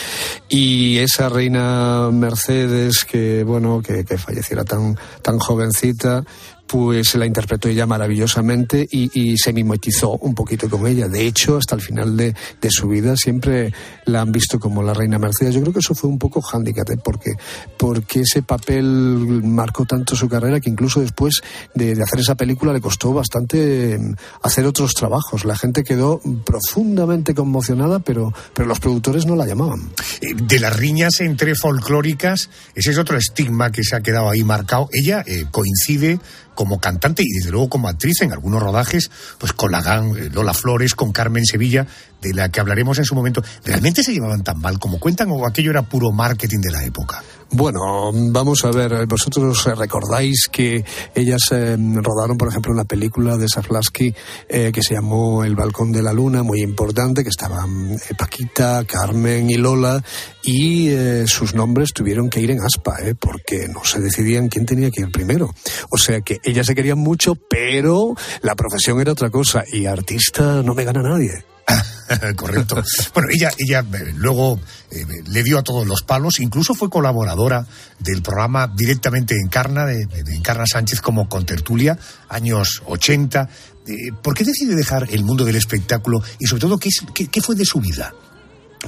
y 0.49 0.99
esa 0.99 1.29
reina 1.29 2.11
Mercedes 2.13 3.05
que, 3.05 3.45
bueno, 3.45 3.81
que 3.83 4.05
falleciera 4.19 4.65
tan, 4.65 4.99
tan 5.23 5.39
jovencita, 5.39 6.25
pues 6.73 7.15
la 7.17 7.27
interpretó 7.27 7.69
ella 7.69 7.85
maravillosamente 7.85 8.89
y, 8.91 9.11
y 9.13 9.37
se 9.37 9.53
mimetizó 9.53 10.13
un 10.13 10.35
poquito 10.35 10.71
con 10.71 10.87
ella. 10.87 11.07
De 11.07 11.27
hecho, 11.27 11.59
hasta 11.59 11.75
el 11.75 11.83
final 11.83 12.17
de, 12.17 12.35
de 12.63 12.71
su 12.71 12.89
vida 12.89 13.15
siempre 13.15 13.75
la 14.07 14.23
han 14.23 14.33
visto 14.33 14.59
como 14.59 14.83
la 14.83 14.95
reina 14.95 15.19
Mercedes. 15.19 15.55
Yo 15.55 15.61
creo 15.61 15.75
que 15.75 15.81
eso 15.81 15.95
fue 15.95 16.09
un 16.09 16.19
poco 16.19 16.41
hándicap, 16.41 16.89
¿eh? 16.89 16.97
porque, 17.05 17.33
porque 17.77 18.21
ese 18.21 18.41
papel 18.41 19.43
marcó 19.45 19.85
tanto 19.85 20.17
su 20.17 20.31
carrera 20.31 20.61
que 20.61 20.71
incluso 20.71 21.03
después 21.03 21.43
de, 21.75 21.95
de 21.95 22.03
hacer 22.03 22.21
esa 22.21 22.37
película 22.37 22.73
le 22.73 22.81
costó 22.81 23.13
bastante 23.13 23.99
mm, 23.99 24.15
hacer 24.43 24.65
otros 24.65 24.95
trabajos. 24.95 25.45
La 25.45 25.57
gente 25.57 25.85
quedó 25.85 26.23
profundamente 26.47 27.35
conmocionada, 27.35 27.99
pero, 27.99 28.33
pero 28.55 28.67
los 28.67 28.81
productores 28.81 29.27
no 29.27 29.37
la 29.37 29.45
llamaban. 29.45 29.91
Eh, 30.23 30.33
De 30.35 30.59
las 30.59 30.75
riñas 30.75 31.21
entre 31.21 31.55
folclóricas, 31.55 32.49
ese 32.75 32.93
es 32.93 32.97
otro 32.97 33.19
estigma 33.19 33.71
que 33.71 33.85
se 33.85 33.95
ha 33.95 34.01
quedado 34.01 34.31
ahí 34.31 34.43
marcado. 34.43 34.89
Ella 34.91 35.23
eh, 35.27 35.45
coincide 35.51 36.19
como 36.55 36.81
cantante 36.81 37.23
y 37.23 37.33
desde 37.39 37.51
luego 37.51 37.69
como 37.69 37.89
actriz 37.89 38.23
en 38.23 38.33
algunos 38.33 38.63
rodajes, 38.63 39.11
pues 39.39 39.53
con 39.53 39.73
la 39.73 39.81
eh, 39.81 40.31
Lola 40.33 40.55
Flores, 40.55 40.95
con 40.95 41.13
Carmen 41.13 41.45
Sevilla, 41.45 41.87
de 42.23 42.33
la 42.33 42.49
que 42.49 42.61
hablaremos 42.61 42.99
en 42.99 43.05
su 43.05 43.15
momento. 43.15 43.43
¿Realmente 43.65 44.03
se 44.03 44.13
llevaban 44.13 44.43
tan 44.43 44.61
mal 44.61 44.79
como 44.79 44.99
cuentan 44.99 45.31
o 45.31 45.47
aquello 45.47 45.71
era 45.71 45.83
puro 45.83 46.13
marketing 46.13 46.61
de 46.61 46.71
la 46.71 46.85
época? 46.85 47.23
Bueno, 47.55 48.11
vamos 48.15 48.65
a 48.65 48.71
ver, 48.71 49.07
vosotros 49.07 49.67
recordáis 49.77 50.49
que 50.51 50.83
ellas 51.15 51.43
eh, 51.51 51.77
rodaron, 51.77 52.39
por 52.39 52.49
ejemplo, 52.49 52.73
una 52.73 52.85
película 52.85 53.37
de 53.37 53.47
Saflasky 53.47 54.15
eh, 54.49 54.71
que 54.73 54.83
se 54.83 54.95
llamó 54.95 55.45
El 55.45 55.55
Balcón 55.55 55.93
de 55.93 56.01
la 56.01 56.15
Luna, 56.15 56.43
muy 56.43 56.63
importante, 56.63 57.23
que 57.23 57.29
estaban 57.29 57.93
eh, 57.93 57.99
Paquita, 58.17 58.83
Carmen 58.87 59.51
y 59.51 59.57
Lola, 59.57 60.03
y 60.43 60.89
eh, 60.89 61.25
sus 61.27 61.55
nombres 61.55 61.93
tuvieron 61.93 62.31
que 62.31 62.41
ir 62.41 62.53
en 62.53 62.63
aspa, 62.63 62.97
eh, 63.03 63.15
porque 63.15 63.69
no 63.69 63.85
se 63.85 64.01
decidían 64.01 64.49
quién 64.49 64.65
tenía 64.65 64.91
que 64.91 65.03
ir 65.03 65.13
primero. 65.13 65.55
O 65.91 65.99
sea 65.99 66.23
que 66.23 66.39
ellas 66.45 66.65
se 66.65 66.75
querían 66.75 66.99
mucho, 66.99 67.35
pero 67.35 68.15
la 68.41 68.55
profesión 68.55 68.99
era 68.99 69.13
otra 69.13 69.29
cosa, 69.29 69.63
y 69.71 69.85
artista 69.85 70.63
no 70.63 70.75
me 70.75 70.85
gana 70.85 71.03
nadie. 71.03 71.52
Correcto. 72.37 72.83
Bueno, 73.15 73.29
ella, 73.33 73.51
ella 73.57 73.81
eh, 73.81 74.13
luego 74.17 74.61
eh, 74.91 75.07
le 75.27 75.43
dio 75.43 75.59
a 75.59 75.63
todos 75.63 75.87
los 75.87 76.03
palos, 76.03 76.41
incluso 76.41 76.75
fue 76.75 76.91
colaboradora 76.91 77.67
del 77.99 78.23
programa 78.23 78.67
directamente 78.67 79.35
Encarna, 79.37 79.87
de, 79.87 80.07
de 80.07 80.35
Encarna 80.35 80.65
Sánchez 80.67 81.01
como 81.01 81.29
contertulia, 81.29 81.99
años 82.29 82.83
80. 82.87 83.49
Eh, 83.87 84.13
¿Por 84.23 84.35
qué 84.35 84.45
decide 84.45 84.77
dejar 84.77 85.09
el 85.11 85.25
mundo 85.25 85.45
del 85.45 85.57
espectáculo 85.57 86.23
y 86.39 86.47
sobre 86.47 86.61
todo 86.61 86.79
qué, 86.79 87.41
fue 87.41 87.57
de 87.57 87.65
su 87.65 87.81
vida? 87.81 88.15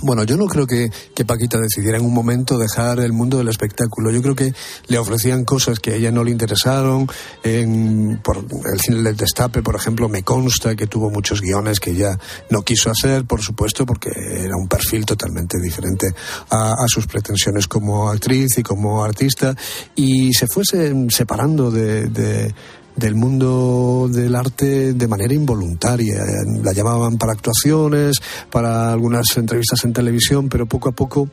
Bueno, 0.03 0.25
yo 0.25 0.37
no 0.37 0.47
creo 0.47 0.67
que, 0.67 0.91
que 1.15 1.25
Paquita 1.25 1.59
decidiera 1.59 1.99
en 1.99 2.05
un 2.05 2.13
momento 2.13 2.59
dejar 2.59 2.99
el 2.99 3.13
mundo 3.13 3.39
del 3.39 3.49
espectáculo. 3.49 4.11
Yo 4.11 4.23
creo 4.23 4.35
que 4.35 4.53
le 4.89 4.99
ofrecían 4.99 5.45
cosas 5.45 5.79
que 5.79 5.93
a 5.93 5.95
ella 5.95 6.11
no 6.11 6.25
le 6.25 6.33
interesaron. 6.33 7.07
En, 7.45 8.21
por 8.23 8.39
el 8.39 8.81
cine 8.81 9.03
del 9.03 9.17
Destape, 9.17 9.63
por 9.63 9.77
ejemplo, 9.77 10.09
me 10.09 10.23
consta 10.25 10.75
que 10.75 10.89
tuvo 10.89 11.11
muchos 11.11 11.41
guiones 11.41 11.79
que 11.79 11.93
ella 11.93 12.19
no 12.51 12.63
quiso 12.63 12.91
hacer, 12.91 13.25
por 13.25 13.41
supuesto, 13.41 13.87
porque 13.87 14.11
era 14.11 14.57
un 14.57 14.67
perfil 14.69 15.07
totalmente 15.07 15.59
diferente 15.63 16.09
a, 16.51 16.71
a 16.73 16.89
sus 16.89 17.07
pretensiones 17.07 17.69
como 17.69 18.11
actriz 18.11 18.59
y 18.59 18.63
como 18.65 19.05
artista. 19.05 19.55
Y 19.95 20.33
se 20.35 20.49
fue 20.49 20.65
se- 20.65 20.93
separando 21.11 21.71
de- 21.71 22.09
de, 22.09 22.55
del 22.97 23.15
mundo 23.15 24.09
del 24.11 24.35
arte 24.35 24.93
de 24.93 25.09
manera 25.09 25.35
involuntaria. 25.35 26.23
La 26.63 26.73
llamaban 26.73 27.17
para 27.19 27.33
actuaciones, 27.33 28.21
para 28.51 28.93
algunas 28.93 29.37
entrevistas 29.37 29.85
en 29.85 29.93
televisión, 29.93 30.49
pero 30.49 30.67
poco 30.67 30.89
a 30.89 30.93
poco 30.93 31.29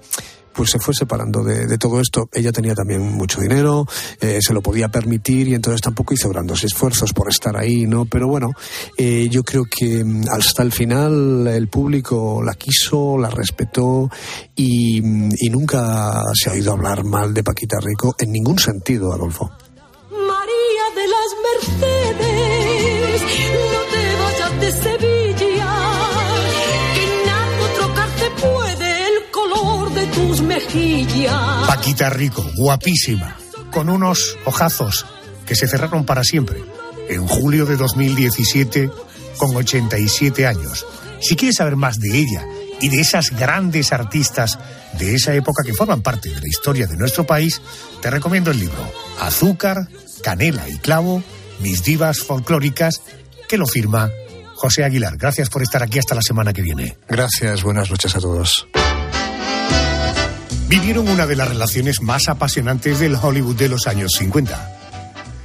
pues 0.53 0.69
se 0.69 0.79
fue 0.79 0.93
separando 0.93 1.43
de, 1.43 1.77
todo 1.77 1.99
esto. 1.99 2.29
Ella 2.33 2.51
tenía 2.51 2.75
también 2.75 3.01
mucho 3.01 3.41
dinero, 3.41 3.85
eh, 4.19 4.39
se 4.41 4.53
lo 4.53 4.61
podía 4.61 4.89
permitir 4.89 5.47
y 5.47 5.53
entonces 5.53 5.81
tampoco 5.81 6.13
hizo 6.13 6.29
grandes 6.29 6.63
esfuerzos 6.63 7.13
por 7.13 7.29
estar 7.29 7.57
ahí, 7.57 7.85
¿no? 7.87 8.05
Pero 8.05 8.27
bueno, 8.27 8.51
eh, 8.97 9.27
yo 9.29 9.43
creo 9.43 9.63
que 9.65 10.03
mm, 10.03 10.23
hasta 10.29 10.63
el 10.63 10.71
final 10.71 11.47
el 11.47 11.67
público 11.67 12.41
la 12.43 12.53
quiso, 12.55 13.17
la 13.17 13.29
respetó 13.29 14.09
y, 14.55 15.01
mm, 15.01 15.29
y 15.39 15.49
nunca 15.49 16.21
se 16.33 16.49
ha 16.49 16.53
oído 16.53 16.73
hablar 16.73 17.03
mal 17.03 17.33
de 17.33 17.43
Paquita 17.43 17.79
Rico 17.79 18.15
en 18.19 18.31
ningún 18.31 18.59
sentido, 18.59 19.13
Adolfo. 19.13 19.49
No 23.73 23.81
te 23.91 24.03
vayas 24.21 24.53
de 24.59 24.71
Sevilla, 24.71 25.73
que 28.17 28.29
puede 28.41 29.07
el 29.07 29.31
color 29.31 29.93
de 29.93 30.05
tus 30.07 30.41
mejillas. 30.41 31.67
Paquita 31.67 32.09
Rico, 32.09 32.45
guapísima, 32.55 33.37
con 33.71 33.89
unos 33.89 34.37
ojazos 34.45 35.05
que 35.45 35.55
se 35.55 35.67
cerraron 35.67 36.05
para 36.05 36.23
siempre. 36.23 36.63
En 37.09 37.27
julio 37.27 37.65
de 37.65 37.75
2017, 37.77 38.89
con 39.37 39.55
87 39.55 40.45
años. 40.45 40.85
Si 41.19 41.35
quieres 41.35 41.57
saber 41.57 41.75
más 41.75 41.99
de 41.99 42.17
ella 42.17 42.45
y 42.79 42.89
de 42.89 43.01
esas 43.01 43.31
grandes 43.31 43.91
artistas 43.91 44.57
de 44.97 45.15
esa 45.15 45.33
época 45.33 45.63
que 45.63 45.73
forman 45.73 46.01
parte 46.01 46.29
de 46.29 46.39
la 46.39 46.47
historia 46.47 46.87
de 46.87 46.97
nuestro 46.97 47.25
país, 47.25 47.61
te 48.01 48.09
recomiendo 48.09 48.51
el 48.51 48.59
libro 48.59 48.91
Azúcar, 49.19 49.87
Canela 50.23 50.67
y 50.69 50.77
Clavo, 50.77 51.23
mis 51.61 51.83
divas 51.83 52.19
folclóricas, 52.19 53.01
que 53.47 53.57
lo 53.57 53.67
firma 53.67 54.09
José 54.55 54.83
Aguilar. 54.83 55.17
Gracias 55.17 55.49
por 55.49 55.63
estar 55.63 55.81
aquí 55.81 55.99
hasta 55.99 56.15
la 56.15 56.21
semana 56.21 56.53
que 56.53 56.61
viene. 56.61 56.97
Gracias, 57.07 57.63
buenas 57.63 57.89
noches 57.89 58.15
a 58.15 58.19
todos. 58.19 58.67
Vivieron 60.67 61.09
una 61.09 61.25
de 61.25 61.35
las 61.35 61.49
relaciones 61.49 62.01
más 62.01 62.29
apasionantes 62.29 62.99
del 62.99 63.15
Hollywood 63.15 63.55
de 63.55 63.69
los 63.69 63.87
años 63.87 64.13
50. 64.17 64.77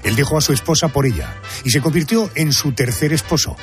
Él 0.05 0.15
dejó 0.15 0.39
a 0.39 0.41
su 0.41 0.53
esposa 0.53 0.89
por 0.89 1.05
ella 1.05 1.35
y 1.65 1.71
se 1.71 1.81
convirtió 1.81 2.31
en 2.37 2.53
su 2.53 2.73
tercer 2.73 3.13
esposo. 3.13 3.57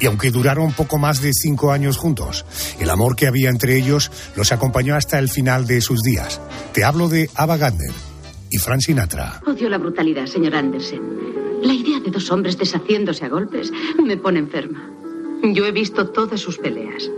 Y 0.00 0.06
aunque 0.06 0.32
duraron 0.32 0.72
poco 0.72 0.98
más 0.98 1.22
de 1.22 1.32
cinco 1.32 1.70
años 1.70 1.98
juntos, 1.98 2.44
el 2.80 2.90
amor 2.90 3.14
que 3.14 3.28
había 3.28 3.48
entre 3.48 3.76
ellos 3.76 4.10
los 4.34 4.50
acompañó 4.50 4.96
hasta 4.96 5.20
el 5.20 5.28
final 5.28 5.66
de 5.66 5.80
sus 5.80 6.02
días. 6.02 6.40
Te 6.72 6.82
hablo 6.82 7.08
de 7.08 7.30
Ava 7.36 7.58
Gardner 7.58 7.92
y 8.50 8.58
Frank 8.58 8.80
Sinatra. 8.80 9.40
Odio 9.46 9.68
la 9.68 9.78
brutalidad, 9.78 10.26
señor 10.26 10.56
Andersen. 10.56 11.00
La 11.62 11.72
de 12.04 12.10
dos 12.10 12.30
hombres 12.30 12.58
deshaciéndose 12.58 13.24
a 13.24 13.28
golpes 13.28 13.72
me 14.02 14.16
pone 14.16 14.38
enferma. 14.38 14.88
Yo 15.42 15.64
he 15.66 15.72
visto 15.72 16.08
todas 16.10 16.40
sus 16.40 16.58
peleas. 16.58 17.10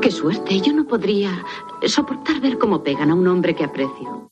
Qué 0.00 0.10
suerte, 0.10 0.60
yo 0.60 0.72
no 0.72 0.86
podría 0.86 1.44
soportar 1.86 2.40
ver 2.40 2.58
cómo 2.58 2.82
pegan 2.82 3.10
a 3.10 3.14
un 3.14 3.26
hombre 3.26 3.54
que 3.54 3.64
aprecio. 3.64 4.23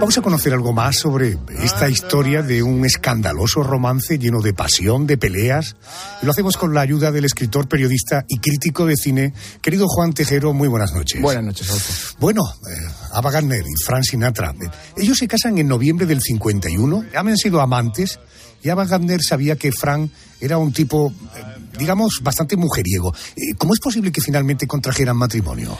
Vamos 0.00 0.18
a 0.18 0.22
conocer 0.22 0.52
algo 0.52 0.72
más 0.72 0.96
sobre 0.98 1.38
esta 1.62 1.88
historia 1.88 2.42
de 2.42 2.62
un 2.62 2.84
escandaloso 2.84 3.62
romance 3.62 4.18
lleno 4.18 4.40
de 4.42 4.52
pasión, 4.52 5.06
de 5.06 5.16
peleas. 5.16 5.76
Y 6.22 6.26
lo 6.26 6.32
hacemos 6.32 6.56
con 6.56 6.74
la 6.74 6.80
ayuda 6.80 7.12
del 7.12 7.24
escritor, 7.24 7.68
periodista 7.68 8.24
y 8.28 8.38
crítico 8.38 8.86
de 8.86 8.96
cine, 8.96 9.34
querido 9.62 9.86
Juan 9.88 10.12
Tejero. 10.12 10.52
Muy 10.52 10.68
buenas 10.68 10.92
noches. 10.92 11.22
Buenas 11.22 11.44
noches. 11.44 12.16
Bueno, 12.18 12.42
eh, 12.68 12.90
Ava 13.12 13.30
Gardner 13.30 13.64
y 13.64 13.84
Frank 13.84 14.02
Sinatra. 14.02 14.50
eh, 14.50 14.70
ellos 14.96 15.16
se 15.16 15.28
casan 15.28 15.58
en 15.58 15.68
noviembre 15.68 16.06
del 16.06 16.20
51, 16.20 17.04
habían 17.16 17.36
sido 17.36 17.60
amantes 17.60 18.18
y 18.62 18.68
Ava 18.68 18.84
Gardner 18.84 19.20
sabía 19.22 19.56
que 19.56 19.72
Frank 19.72 20.10
era 20.40 20.58
un 20.58 20.72
tipo, 20.72 21.12
eh, 21.36 21.42
digamos, 21.78 22.18
bastante 22.22 22.56
mujeriego. 22.56 23.14
Eh, 23.36 23.54
¿Cómo 23.56 23.74
es 23.74 23.80
posible 23.80 24.12
que 24.12 24.20
finalmente 24.20 24.66
contrajeran 24.66 25.16
matrimonio? 25.16 25.78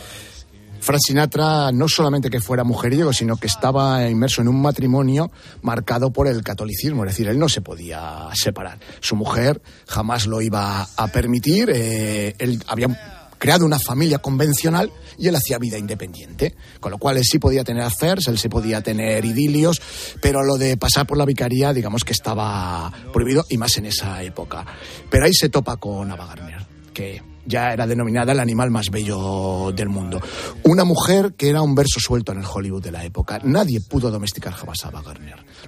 Frank 0.89 1.03
Sinatra 1.07 1.71
no 1.71 1.87
solamente 1.87 2.31
que 2.31 2.41
fuera 2.41 2.65
mujeriego, 2.65 3.13
sino 3.13 3.37
que 3.37 3.47
estaba 3.47 4.09
inmerso 4.09 4.41
en 4.41 4.49
un 4.49 4.63
matrimonio 4.63 5.31
marcado 5.61 6.15
por 6.15 6.27
el 6.27 6.43
catolicismo, 6.43 7.05
es 7.05 7.11
decir, 7.11 7.29
él 7.29 7.39
no 7.39 7.51
se 7.51 7.61
podía 7.61 8.27
separar. 8.33 8.79
Su 9.01 9.15
mujer 9.15 9.61
jamás 9.87 10.27
lo 10.27 10.41
iba 10.41 10.89
a 10.97 11.09
permitir, 11.09 11.69
eh, 11.69 12.35
él 12.39 12.65
había 12.69 12.89
creado 13.37 13.67
una 13.67 13.79
familia 13.79 14.21
convencional 14.21 14.91
y 15.19 15.29
él 15.29 15.37
hacía 15.37 15.59
vida 15.59 15.77
independiente, 15.77 16.55
con 16.81 16.91
lo 16.91 16.97
cual 16.97 17.19
él 17.19 17.25
sí 17.25 17.39
podía 17.39 17.65
tener 17.65 17.83
affairs, 17.83 18.27
él 18.29 18.39
sí 18.39 18.49
podía 18.49 18.81
tener 18.81 19.27
idilios, 19.27 19.83
pero 20.23 20.43
lo 20.43 20.57
de 20.57 20.79
pasar 20.79 21.07
por 21.07 21.19
la 21.19 21.27
vicaría, 21.27 21.75
digamos 21.75 22.03
que 22.03 22.15
estaba 22.15 22.91
prohibido 23.13 23.45
y 23.51 23.59
más 23.59 23.77
en 23.77 23.85
esa 23.85 24.23
época. 24.23 24.65
Pero 25.11 25.27
ahí 25.27 25.35
se 25.35 25.51
topa 25.51 25.77
con 25.77 26.11
Ava 26.11 26.25
Gardner, 26.25 26.67
que 26.95 27.21
ya 27.49 27.73
era 27.73 27.87
denominada 27.87 28.33
el 28.33 28.41
animal 28.41 28.71
más 28.71 28.91
bello 28.91 29.73
del 29.75 29.89
mundo. 29.89 30.21
Una 30.65 30.85
mujer 30.85 31.33
que 31.37 31.49
era 31.49 31.63
un 31.63 31.75
verso 31.75 31.99
suelto 31.99 32.33
en 32.33 32.39
el 32.39 32.45
Hollywood 32.45 32.83
de 32.83 32.93
la 32.93 33.05
época. 33.05 33.41
Nadie 33.43 33.81
pudo 33.81 34.11
domesticar 34.11 34.53
jamás 34.53 34.85
a 34.85 34.89
Ava. 34.89 35.03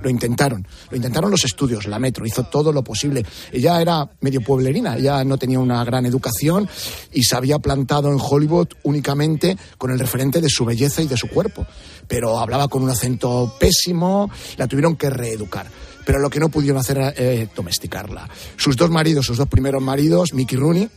Lo 0.02 0.10
intentaron, 0.10 0.66
lo 0.90 0.96
intentaron 0.96 1.30
los 1.30 1.44
estudios, 1.44 1.86
la 1.86 1.98
Metro, 1.98 2.26
hizo 2.26 2.44
todo 2.44 2.72
lo 2.72 2.84
posible. 2.84 3.24
Ella 3.52 3.80
era 3.80 4.08
medio 4.20 4.40
pueblerina, 4.42 4.96
ella 4.96 5.24
no 5.24 5.38
tenía 5.38 5.58
una 5.58 5.82
gran 5.84 6.06
educación 6.06 6.68
y 7.12 7.22
se 7.22 7.36
había 7.36 7.58
plantado 7.58 8.12
en 8.12 8.18
Hollywood 8.20 8.68
únicamente 8.82 9.56
con 9.78 9.90
el 9.90 9.98
referente 9.98 10.40
de 10.40 10.48
su 10.48 10.64
belleza 10.64 11.02
y 11.02 11.08
de 11.08 11.16
su 11.16 11.28
cuerpo. 11.28 11.66
Pero 12.06 12.38
hablaba 12.38 12.68
con 12.68 12.82
un 12.82 12.90
acento 12.90 13.54
pésimo, 13.58 14.30
la 14.56 14.66
tuvieron 14.66 14.96
que 14.96 15.10
reeducar 15.10 15.66
pero 16.04 16.18
lo 16.18 16.30
que 16.30 16.40
no 16.40 16.48
pudieron 16.48 16.78
hacer 16.78 16.96
era 16.96 17.14
eh, 17.16 17.48
domesticarla. 17.54 18.28
Sus 18.56 18.76
dos 18.76 18.90
maridos, 18.90 19.26
sus 19.26 19.36
dos 19.36 19.46
primeros 19.46 19.80
maridos, 19.80 20.34
Mickey 20.34 20.58
Rooney, 20.58 20.88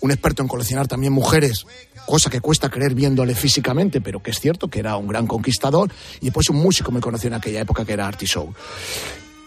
un 0.00 0.10
experto 0.10 0.42
en 0.42 0.48
coleccionar 0.48 0.88
también 0.88 1.12
mujeres, 1.12 1.66
cosa 2.06 2.30
que 2.30 2.40
cuesta 2.40 2.70
creer 2.70 2.94
viéndole 2.94 3.34
físicamente, 3.34 4.00
pero 4.00 4.22
que 4.22 4.30
es 4.30 4.40
cierto 4.40 4.68
que 4.68 4.80
era 4.80 4.96
un 4.96 5.08
gran 5.08 5.26
conquistador, 5.26 5.90
y 6.20 6.26
después 6.26 6.48
un 6.50 6.56
músico 6.56 6.90
muy 6.90 7.00
conocido 7.00 7.28
en 7.28 7.34
aquella 7.34 7.60
época 7.60 7.84
que 7.84 7.92
era 7.92 8.06
Artie 8.06 8.26
Shaw. 8.26 8.52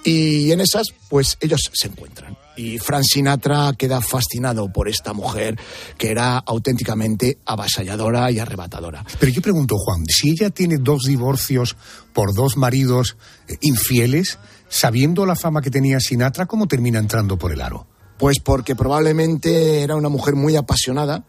Y 0.05 0.51
en 0.51 0.59
esas, 0.59 0.87
pues 1.09 1.37
ellos 1.39 1.61
se 1.71 1.87
encuentran. 1.87 2.37
Y 2.57 2.77
Frank 2.77 3.03
Sinatra 3.05 3.71
queda 3.77 4.01
fascinado 4.01 4.71
por 4.71 4.89
esta 4.89 5.13
mujer 5.13 5.57
que 5.97 6.11
era 6.11 6.37
auténticamente 6.39 7.37
avasalladora 7.45 8.29
y 8.29 8.39
arrebatadora. 8.39 9.05
Pero 9.17 9.31
yo 9.31 9.41
pregunto, 9.41 9.77
Juan, 9.77 10.03
si 10.07 10.31
ella 10.31 10.49
tiene 10.49 10.77
dos 10.77 11.03
divorcios 11.03 11.77
por 12.11 12.33
dos 12.33 12.57
maridos 12.57 13.15
eh, 13.47 13.55
infieles, 13.61 14.39
sabiendo 14.67 15.25
la 15.25 15.37
fama 15.37 15.61
que 15.61 15.71
tenía 15.71 15.99
Sinatra, 16.01 16.47
¿cómo 16.47 16.67
termina 16.67 16.99
entrando 16.99 17.37
por 17.37 17.53
el 17.53 17.61
aro? 17.61 17.87
Pues 18.23 18.39
porque 18.39 18.73
probablemente 18.73 19.81
era 19.81 19.97
una 19.97 20.07
mujer 20.07 20.35
muy 20.35 20.55
apasionada 20.55 21.25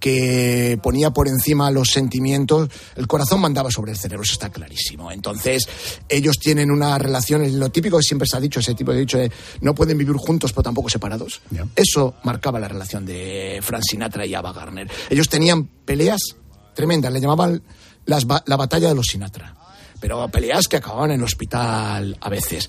que 0.00 0.76
ponía 0.82 1.12
por 1.12 1.28
encima 1.28 1.70
los 1.70 1.90
sentimientos, 1.90 2.68
el 2.96 3.06
corazón 3.06 3.40
mandaba 3.40 3.70
sobre 3.70 3.92
el 3.92 3.96
cerebro, 3.96 4.24
eso 4.24 4.32
está 4.32 4.50
clarísimo. 4.50 5.12
Entonces, 5.12 5.68
ellos 6.08 6.40
tienen 6.40 6.72
una 6.72 6.98
relación, 6.98 7.60
lo 7.60 7.70
típico 7.70 7.96
que 7.98 8.02
siempre 8.02 8.26
se 8.26 8.36
ha 8.36 8.40
dicho, 8.40 8.58
ese 8.58 8.74
tipo 8.74 8.90
de 8.90 8.98
dicho 8.98 9.18
de 9.18 9.30
no 9.60 9.72
pueden 9.72 9.96
vivir 9.96 10.16
juntos 10.16 10.52
pero 10.52 10.64
tampoco 10.64 10.88
separados. 10.88 11.42
Eso 11.76 12.16
marcaba 12.24 12.58
la 12.58 12.66
relación 12.66 13.06
de 13.06 13.60
Frank 13.62 13.84
Sinatra 13.88 14.26
y 14.26 14.34
Ava 14.34 14.52
Gardner. 14.52 14.90
Ellos 15.10 15.28
tenían 15.28 15.68
peleas 15.84 16.34
tremendas, 16.74 17.12
le 17.12 17.20
llamaban 17.20 17.62
las 18.04 18.26
la 18.46 18.56
batalla 18.56 18.88
de 18.88 18.96
los 18.96 19.06
Sinatra. 19.06 19.61
Pero 20.02 20.28
peleas 20.28 20.66
que 20.66 20.78
acababan 20.78 21.12
en 21.12 21.20
el 21.20 21.24
hospital 21.24 22.18
a 22.20 22.28
veces. 22.28 22.68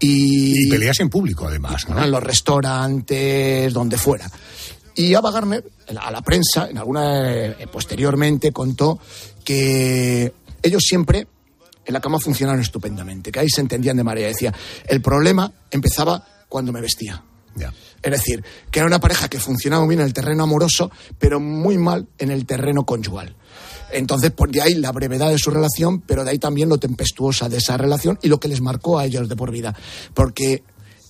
Y, 0.00 0.66
Y 0.66 0.70
peleas 0.70 0.98
en 0.98 1.08
público, 1.08 1.46
además, 1.46 1.88
¿no? 1.88 2.02
en 2.02 2.10
los 2.10 2.22
restaurantes, 2.22 3.72
donde 3.72 3.96
fuera. 3.96 4.28
Y 4.96 5.14
Ava 5.14 5.30
Gardner, 5.30 5.64
a 5.96 6.10
la 6.10 6.20
prensa, 6.20 6.68
en 6.68 6.78
alguna 6.78 7.30
eh, 7.30 7.66
posteriormente 7.70 8.50
contó 8.50 8.98
que 9.44 10.34
ellos 10.62 10.82
siempre 10.84 11.28
en 11.84 11.94
la 11.94 12.00
cama 12.00 12.18
funcionaron 12.18 12.60
estupendamente, 12.60 13.30
que 13.30 13.38
ahí 13.38 13.48
se 13.48 13.60
entendían 13.60 13.96
de 13.96 14.04
manera. 14.04 14.26
Decía, 14.26 14.52
el 14.86 15.00
problema 15.00 15.52
empezaba 15.70 16.26
cuando 16.48 16.72
me 16.72 16.80
vestía. 16.80 17.22
Es 18.02 18.10
decir, 18.10 18.44
que 18.70 18.80
era 18.80 18.86
una 18.86 19.00
pareja 19.00 19.28
que 19.28 19.38
funcionaba 19.38 19.84
muy 19.84 19.94
bien 19.94 20.00
en 20.00 20.06
el 20.06 20.12
terreno 20.12 20.42
amoroso, 20.42 20.90
pero 21.18 21.40
muy 21.40 21.78
mal 21.78 22.08
en 22.18 22.30
el 22.30 22.46
terreno 22.46 22.84
conyugal. 22.84 23.36
Entonces, 23.92 24.30
por 24.30 24.50
de 24.50 24.62
ahí 24.62 24.74
la 24.74 24.92
brevedad 24.92 25.30
de 25.30 25.38
su 25.38 25.50
relación, 25.50 26.00
pero 26.00 26.24
de 26.24 26.32
ahí 26.32 26.38
también 26.38 26.68
lo 26.68 26.78
tempestuosa 26.78 27.48
de 27.48 27.58
esa 27.58 27.76
relación 27.76 28.18
y 28.22 28.28
lo 28.28 28.40
que 28.40 28.48
les 28.48 28.60
marcó 28.60 28.98
a 28.98 29.04
ellos 29.04 29.28
de 29.28 29.36
por 29.36 29.50
vida. 29.50 29.74
Porque 30.14 30.62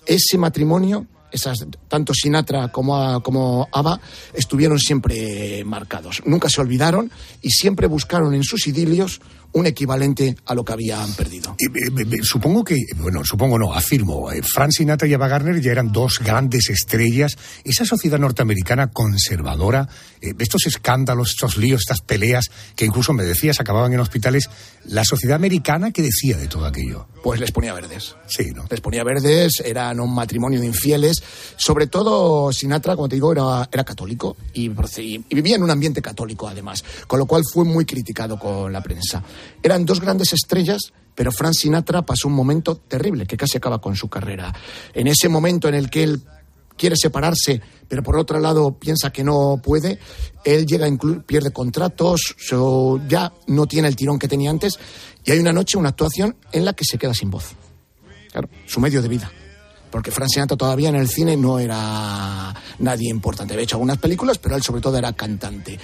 ese 0.06 0.38
matrimonio, 0.38 1.06
esas, 1.32 1.66
tanto 1.88 2.12
Sinatra 2.14 2.68
como, 2.68 3.22
como 3.22 3.68
Ava, 3.72 4.00
estuvieron 4.34 4.78
siempre 4.78 5.64
marcados. 5.64 6.22
Nunca 6.26 6.48
se 6.48 6.60
olvidaron 6.60 7.10
y 7.42 7.50
siempre 7.50 7.86
buscaron 7.86 8.34
en 8.34 8.44
sus 8.44 8.66
idilios 8.66 9.20
un 9.54 9.66
equivalente 9.66 10.36
a 10.46 10.54
lo 10.54 10.64
que 10.64 10.72
habían 10.72 11.12
perdido. 11.14 11.56
Eh, 11.58 12.20
Supongo 12.22 12.64
que, 12.64 12.76
bueno, 12.96 13.22
supongo 13.24 13.58
no, 13.58 13.72
afirmo, 13.72 14.30
eh, 14.30 14.42
Frank 14.42 14.72
Sinatra 14.72 15.08
y 15.08 15.14
Ava 15.14 15.28
Gardner 15.28 15.60
ya 15.60 15.72
eran 15.72 15.92
dos 15.92 16.18
grandes 16.18 16.68
estrellas. 16.70 17.36
Esa 17.64 17.84
sociedad 17.84 18.18
norteamericana 18.18 18.88
conservadora, 18.88 19.88
eh, 20.20 20.34
estos 20.38 20.66
escándalos, 20.66 21.30
estos 21.30 21.56
líos, 21.56 21.82
estas 21.82 22.00
peleas, 22.00 22.50
que 22.74 22.84
incluso 22.84 23.12
me 23.12 23.24
decías 23.24 23.60
acababan 23.60 23.92
en 23.92 24.00
hospitales, 24.00 24.50
la 24.86 25.04
sociedad 25.04 25.36
americana, 25.36 25.92
¿qué 25.92 26.02
decía 26.02 26.36
de 26.36 26.48
todo 26.48 26.66
aquello? 26.66 27.06
Pues 27.22 27.40
les 27.40 27.52
ponía 27.52 27.72
verdes. 27.72 28.16
Sí, 28.26 28.50
¿no? 28.54 28.66
Les 28.68 28.80
ponía 28.80 29.04
verdes, 29.04 29.62
eran 29.64 30.00
un 30.00 30.14
matrimonio 30.14 30.60
de 30.60 30.66
infieles. 30.66 31.22
Sobre 31.56 31.86
todo 31.86 32.52
Sinatra, 32.52 32.96
como 32.96 33.08
te 33.08 33.16
digo, 33.16 33.32
era, 33.32 33.68
era 33.72 33.84
católico 33.84 34.36
y 34.52 34.68
vivía 34.68 35.56
en 35.56 35.62
un 35.62 35.70
ambiente 35.70 36.02
católico 36.02 36.48
además, 36.48 36.84
con 37.06 37.18
lo 37.18 37.26
cual 37.26 37.42
fue 37.50 37.64
muy 37.64 37.84
criticado 37.84 38.38
con 38.38 38.72
la 38.72 38.82
prensa. 38.82 39.22
Eran 39.62 39.84
dos 39.84 40.00
grandes 40.00 40.32
estrellas, 40.32 40.92
pero 41.14 41.32
Frank 41.32 41.54
Sinatra 41.54 42.02
pasó 42.02 42.28
un 42.28 42.34
momento 42.34 42.76
terrible 42.76 43.26
que 43.26 43.36
casi 43.36 43.56
acaba 43.56 43.80
con 43.80 43.96
su 43.96 44.08
carrera. 44.08 44.52
En 44.92 45.06
ese 45.06 45.28
momento 45.28 45.68
en 45.68 45.74
el 45.74 45.90
que 45.90 46.02
él 46.04 46.22
quiere 46.76 46.96
separarse, 46.96 47.60
pero 47.88 48.02
por 48.02 48.16
otro 48.16 48.40
lado 48.40 48.76
piensa 48.78 49.12
que 49.12 49.22
no 49.22 49.60
puede, 49.62 49.98
él 50.44 50.66
llega 50.66 50.88
pierde 51.24 51.52
contratos, 51.52 52.34
so- 52.36 53.00
ya 53.06 53.32
no 53.46 53.66
tiene 53.66 53.86
el 53.86 53.94
tirón 53.94 54.18
que 54.18 54.26
tenía 54.26 54.50
antes, 54.50 54.78
y 55.24 55.30
hay 55.30 55.38
una 55.38 55.52
noche, 55.52 55.78
una 55.78 55.90
actuación 55.90 56.36
en 56.50 56.64
la 56.64 56.72
que 56.72 56.84
se 56.84 56.98
queda 56.98 57.14
sin 57.14 57.30
voz. 57.30 57.52
Claro, 58.32 58.48
su 58.66 58.80
medio 58.80 59.00
de 59.00 59.08
vida. 59.08 59.30
Porque 59.88 60.10
Frank 60.10 60.28
Sinatra 60.28 60.56
todavía 60.56 60.88
en 60.88 60.96
el 60.96 61.08
cine 61.08 61.36
no 61.36 61.60
era 61.60 62.52
nadie 62.80 63.08
importante. 63.08 63.54
Había 63.54 63.62
hecho 63.62 63.76
algunas 63.76 63.98
películas, 63.98 64.38
pero 64.38 64.56
él 64.56 64.62
sobre 64.64 64.80
todo 64.80 64.98
era 64.98 65.12
cantante. 65.12 65.78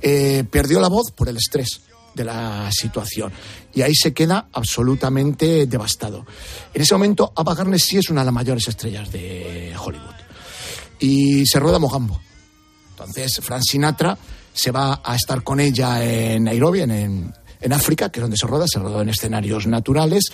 Eh, 0.00 0.44
perdió 0.48 0.78
la 0.78 0.86
voz 0.88 1.10
por 1.10 1.28
el 1.28 1.36
estrés 1.36 1.80
la 2.24 2.70
situación. 2.72 3.32
Y 3.74 3.82
ahí 3.82 3.94
se 3.94 4.12
queda 4.12 4.48
absolutamente 4.52 5.66
devastado. 5.66 6.26
En 6.74 6.82
ese 6.82 6.94
momento, 6.94 7.32
Ava 7.36 7.54
Gardner 7.54 7.80
sí 7.80 7.98
es 7.98 8.10
una 8.10 8.22
de 8.22 8.26
las 8.26 8.34
mayores 8.34 8.66
estrellas 8.68 9.10
de 9.12 9.74
Hollywood. 9.78 10.14
Y 10.98 11.46
se 11.46 11.58
rueda 11.58 11.78
Mogambo. 11.78 12.20
Entonces, 12.90 13.40
Frank 13.42 13.62
Sinatra 13.62 14.18
se 14.52 14.70
va 14.70 15.00
a 15.02 15.16
estar 15.16 15.42
con 15.42 15.60
ella 15.60 16.04
en 16.04 16.44
Nairobi, 16.44 16.80
en, 16.80 16.90
en, 16.90 17.34
en 17.60 17.72
África, 17.72 18.10
que 18.10 18.20
es 18.20 18.22
donde 18.22 18.36
se 18.36 18.46
roda, 18.46 18.66
se 18.66 18.78
rodó 18.78 19.02
en 19.02 19.08
escenarios 19.08 19.66
naturales. 19.66 20.24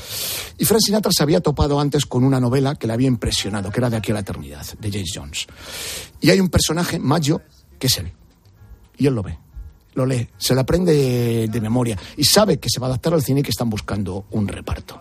Y 0.59 0.65
Frank 0.65 0.81
Sinatra 0.85 1.13
se 1.13 1.23
había 1.23 1.41
topado 1.41 1.81
antes 1.81 2.07
con 2.07 2.25
una 2.25 2.41
novela 2.41 2.77
que 2.77 2.87
le 2.87 2.93
había 2.93 3.09
impresionado, 3.09 3.71
que 3.71 3.81
era 3.81 3.91
De 3.91 3.97
aquí 3.97 4.13
a 4.13 4.15
la 4.15 4.21
eternidad, 4.21 4.67
de 4.79 4.91
James 4.91 5.13
Jones. 5.15 5.47
Y 6.21 6.31
hay 6.31 6.41
un 6.41 6.49
personaje, 6.49 6.99
Maggio, 6.99 7.43
que 7.79 7.89
es 7.89 7.99
él. 7.99 8.13
Y 8.99 9.07
él 9.07 9.15
lo 9.15 9.23
ve, 9.23 9.39
lo 9.97 10.05
lee, 10.07 10.29
se 10.37 10.55
lo 10.55 10.61
aprende 10.61 11.49
de, 11.49 11.61
memoria 11.61 11.99
y 12.17 12.25
sabe 12.25 12.59
que 12.59 12.69
se 12.71 12.79
va 12.79 12.87
a 12.87 12.91
adaptar 12.91 13.15
al 13.15 13.23
cine 13.23 13.41
y 13.41 13.43
que 13.43 13.51
están 13.51 13.71
buscando 13.71 14.27
un 14.31 14.47
reparto. 14.47 15.01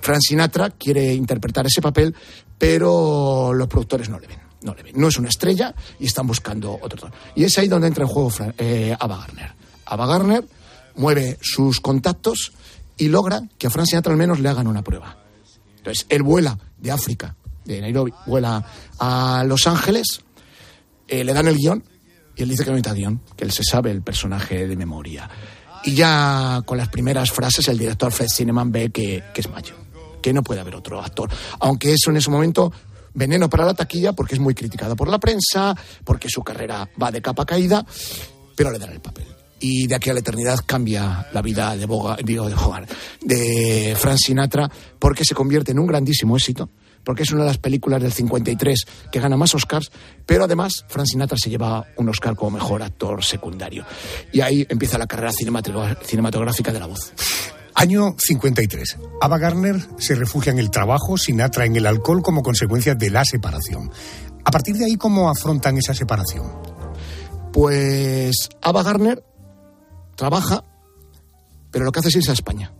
Frank 0.00 0.20
Sinatra 0.20 0.70
quiere 0.70 1.14
interpretar 1.14 1.64
ese 1.66 1.80
papel, 1.80 2.14
pero 2.58 3.52
los 3.54 3.68
productores 3.68 4.08
no 4.08 4.18
le 4.18 4.26
ven. 4.26 4.40
No 4.62 4.74
le 4.74 4.82
ven. 4.82 4.94
No 4.96 5.08
es 5.08 5.18
una 5.18 5.28
estrella 5.28 5.74
y 6.00 6.06
están 6.06 6.26
buscando 6.26 6.78
otro. 6.82 7.10
Y 7.36 7.44
es 7.44 7.56
ahí 7.58 7.68
donde 7.68 7.86
entra 7.86 8.04
en 8.04 8.08
juego 8.08 8.32
eh, 8.58 8.96
Ava 8.98 9.18
Gardner. 9.18 9.54
Ava 9.86 10.06
Gardner 10.06 10.44
mueve 10.96 11.38
sus 11.40 11.80
contactos 11.80 12.52
y 12.96 13.08
logra 13.08 13.42
que 13.56 13.68
a 13.68 13.70
Frank 13.70 13.86
Sinatra 13.86 14.12
al 14.12 14.18
menos 14.18 14.40
le 14.40 14.48
hagan 14.48 14.66
una 14.66 14.82
prueba. 14.82 15.16
Entonces, 15.76 16.06
él 16.08 16.22
vuela 16.22 16.58
de 16.78 16.90
África, 16.90 17.36
de 17.64 17.80
Nairobi, 17.80 18.12
vuela 18.26 18.64
a 18.98 19.44
Los 19.46 19.66
Ángeles, 19.66 20.22
eh, 21.06 21.22
le 21.22 21.32
dan 21.32 21.46
el 21.46 21.56
guion 21.56 21.84
y 22.36 22.42
él 22.42 22.48
dice 22.48 22.64
que 22.64 22.70
no 22.70 22.76
necesita 22.76 22.94
guion, 22.94 23.20
que 23.36 23.44
él 23.44 23.52
se 23.52 23.62
sabe 23.62 23.90
el 23.90 24.02
personaje 24.02 24.66
de 24.66 24.76
memoria. 24.76 25.28
Y 25.84 25.94
ya 25.94 26.62
con 26.64 26.78
las 26.78 26.88
primeras 26.88 27.30
frases 27.30 27.68
el 27.68 27.78
director 27.78 28.10
Fred 28.10 28.28
Cineman 28.28 28.72
ve 28.72 28.90
que, 28.90 29.22
que 29.34 29.40
es 29.40 29.50
mayo, 29.50 29.74
que 30.22 30.32
no 30.32 30.42
puede 30.42 30.60
haber 30.60 30.74
otro 30.74 31.00
actor. 31.00 31.30
Aunque 31.60 31.92
eso 31.92 32.10
en 32.10 32.16
ese 32.16 32.30
momento 32.30 32.72
veneno 33.14 33.48
para 33.48 33.64
la 33.64 33.74
taquilla 33.74 34.12
porque 34.12 34.34
es 34.34 34.40
muy 34.40 34.54
criticado 34.54 34.96
por 34.96 35.08
la 35.08 35.18
prensa, 35.18 35.74
porque 36.04 36.28
su 36.28 36.42
carrera 36.42 36.88
va 37.00 37.10
de 37.10 37.22
capa 37.22 37.46
caída, 37.46 37.84
pero 38.56 38.70
le 38.70 38.78
dan 38.78 38.92
el 38.92 39.00
papel. 39.00 39.26
Y 39.60 39.86
de 39.86 39.94
aquí 39.94 40.10
a 40.10 40.14
la 40.14 40.20
eternidad 40.20 40.60
cambia 40.66 41.28
la 41.32 41.40
vida 41.40 41.76
de 41.76 41.86
Boga, 41.86 42.18
digo, 42.22 42.48
de 42.48 42.54
Hogarth, 42.54 42.90
de 43.22 43.96
Frank 43.98 44.18
Sinatra, 44.18 44.70
porque 44.98 45.24
se 45.24 45.34
convierte 45.34 45.72
en 45.72 45.78
un 45.78 45.86
grandísimo 45.86 46.36
éxito, 46.36 46.68
porque 47.04 47.22
es 47.22 47.30
una 47.32 47.42
de 47.42 47.48
las 47.48 47.58
películas 47.58 48.02
del 48.02 48.12
53 48.12 48.86
que 49.12 49.20
gana 49.20 49.36
más 49.36 49.54
Oscars, 49.54 49.90
pero 50.26 50.44
además 50.44 50.84
Frank 50.88 51.06
Sinatra 51.06 51.36
se 51.38 51.50
lleva 51.50 51.86
un 51.96 52.08
Oscar 52.08 52.34
como 52.34 52.52
mejor 52.52 52.82
actor 52.82 53.22
secundario. 53.22 53.84
Y 54.32 54.40
ahí 54.40 54.66
empieza 54.68 54.98
la 54.98 55.06
carrera 55.06 55.32
cinematográfica 55.32 56.72
de 56.72 56.80
la 56.80 56.86
voz. 56.86 57.12
Año 57.74 58.14
53. 58.18 58.98
Ava 59.20 59.38
Gardner 59.38 59.76
se 59.98 60.14
refugia 60.14 60.52
en 60.52 60.58
el 60.58 60.70
trabajo, 60.70 61.18
Sinatra 61.18 61.64
en 61.64 61.76
el 61.76 61.86
alcohol 61.86 62.22
como 62.22 62.42
consecuencia 62.42 62.94
de 62.94 63.10
la 63.10 63.24
separación. 63.24 63.90
A 64.44 64.50
partir 64.50 64.76
de 64.76 64.84
ahí, 64.84 64.96
¿cómo 64.96 65.28
afrontan 65.28 65.76
esa 65.76 65.94
separación? 65.94 66.44
Pues 67.52 68.48
Ava 68.62 68.82
Gardner 68.82 69.24
trabaja, 70.16 70.64
pero 71.70 71.84
lo 71.84 71.92
que 71.92 71.98
hace 71.98 72.08
es 72.08 72.16
irse 72.16 72.30
a 72.30 72.34
España. 72.34 72.72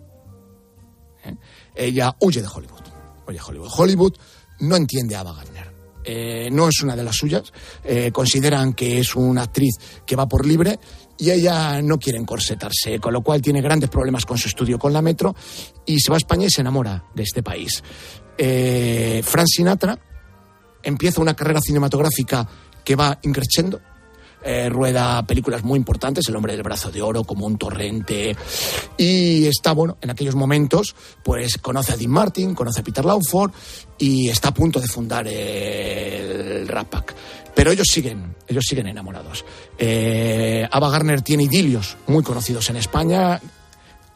¿Eh? 1.25 1.35
Ella 1.75 2.15
huye 2.21 2.41
de 2.41 2.49
Hollywood. 2.49 2.84
De 3.27 3.41
Hollywood. 3.41 3.71
Hollywood 3.77 4.15
no 4.61 4.77
entiende 4.77 5.17
a 5.17 5.21
Ava 5.21 5.35
Gardner. 5.35 5.73
Eh, 6.05 6.51
no 6.53 6.69
es 6.69 6.83
una 6.83 6.95
de 6.95 7.03
las 7.03 7.17
suyas. 7.17 7.53
Eh, 7.83 8.11
consideran 8.13 8.75
que 8.75 8.99
es 8.99 9.17
una 9.17 9.43
actriz 9.43 9.75
que 10.05 10.17
va 10.17 10.29
por 10.29 10.47
libre 10.47 10.79
y 11.17 11.31
ella 11.31 11.81
no 11.81 11.99
quiere 11.99 12.19
encorsetarse, 12.19 12.99
con 12.99 13.13
lo 13.13 13.23
cual 13.23 13.41
tiene 13.41 13.63
grandes 13.63 13.89
problemas 13.89 14.27
con 14.27 14.37
su 14.37 14.49
estudio 14.49 14.79
con 14.79 14.93
la 14.93 15.01
Metro 15.01 15.35
y 15.87 15.99
se 16.01 16.11
va 16.11 16.17
a 16.17 16.19
España 16.19 16.47
y 16.47 16.51
se 16.51 16.61
enamora 16.61 17.05
de 17.15 17.23
este 17.23 17.43
país. 17.43 17.83
Eh, 18.37 19.23
Frank 19.25 19.47
Sinatra 19.47 19.99
empieza 20.83 21.21
una 21.21 21.35
carrera 21.35 21.61
cinematográfica 21.61 22.47
que 22.85 22.97
va 22.97 23.19
increciendo. 23.23 23.81
Eh, 24.47 24.69
rueda 24.69 25.27
películas 25.27 25.65
muy 25.65 25.79
importantes, 25.79 26.29
El 26.29 26.37
hombre 26.37 26.53
del 26.53 26.63
brazo 26.63 26.91
de 26.91 27.01
oro, 27.01 27.25
como 27.25 27.47
un 27.47 27.57
torrente, 27.57 28.37
y 28.99 29.47
está, 29.47 29.73
bueno, 29.73 29.97
en 30.03 30.11
aquellos 30.11 30.35
momentos, 30.35 30.95
pues 31.23 31.57
conoce 31.57 31.95
a 31.95 31.97
Dean 31.97 32.11
Martin, 32.11 32.55
conoce 32.55 32.81
a 32.81 32.85
Peter 32.85 33.05
Lawford, 33.05 33.53
y 33.97 34.29
está 34.29 34.49
a 34.49 34.55
punto 34.55 34.81
de 34.81 34.87
fundar 34.87 35.27
el 35.27 36.69
Rat 36.69 36.89
Pack. 36.89 37.15
Pero 37.55 37.71
ellos 37.71 37.87
siguen, 37.91 38.35
ellos 38.47 38.65
siguen 38.69 38.89
enamorados. 38.89 39.47
Eh, 39.79 40.69
Ava 40.71 40.91
Gardner 40.91 41.23
tiene 41.23 41.45
idilios 41.45 41.97
muy 42.07 42.23
conocidos 42.23 42.69
en 42.69 42.77
España, 42.77 43.41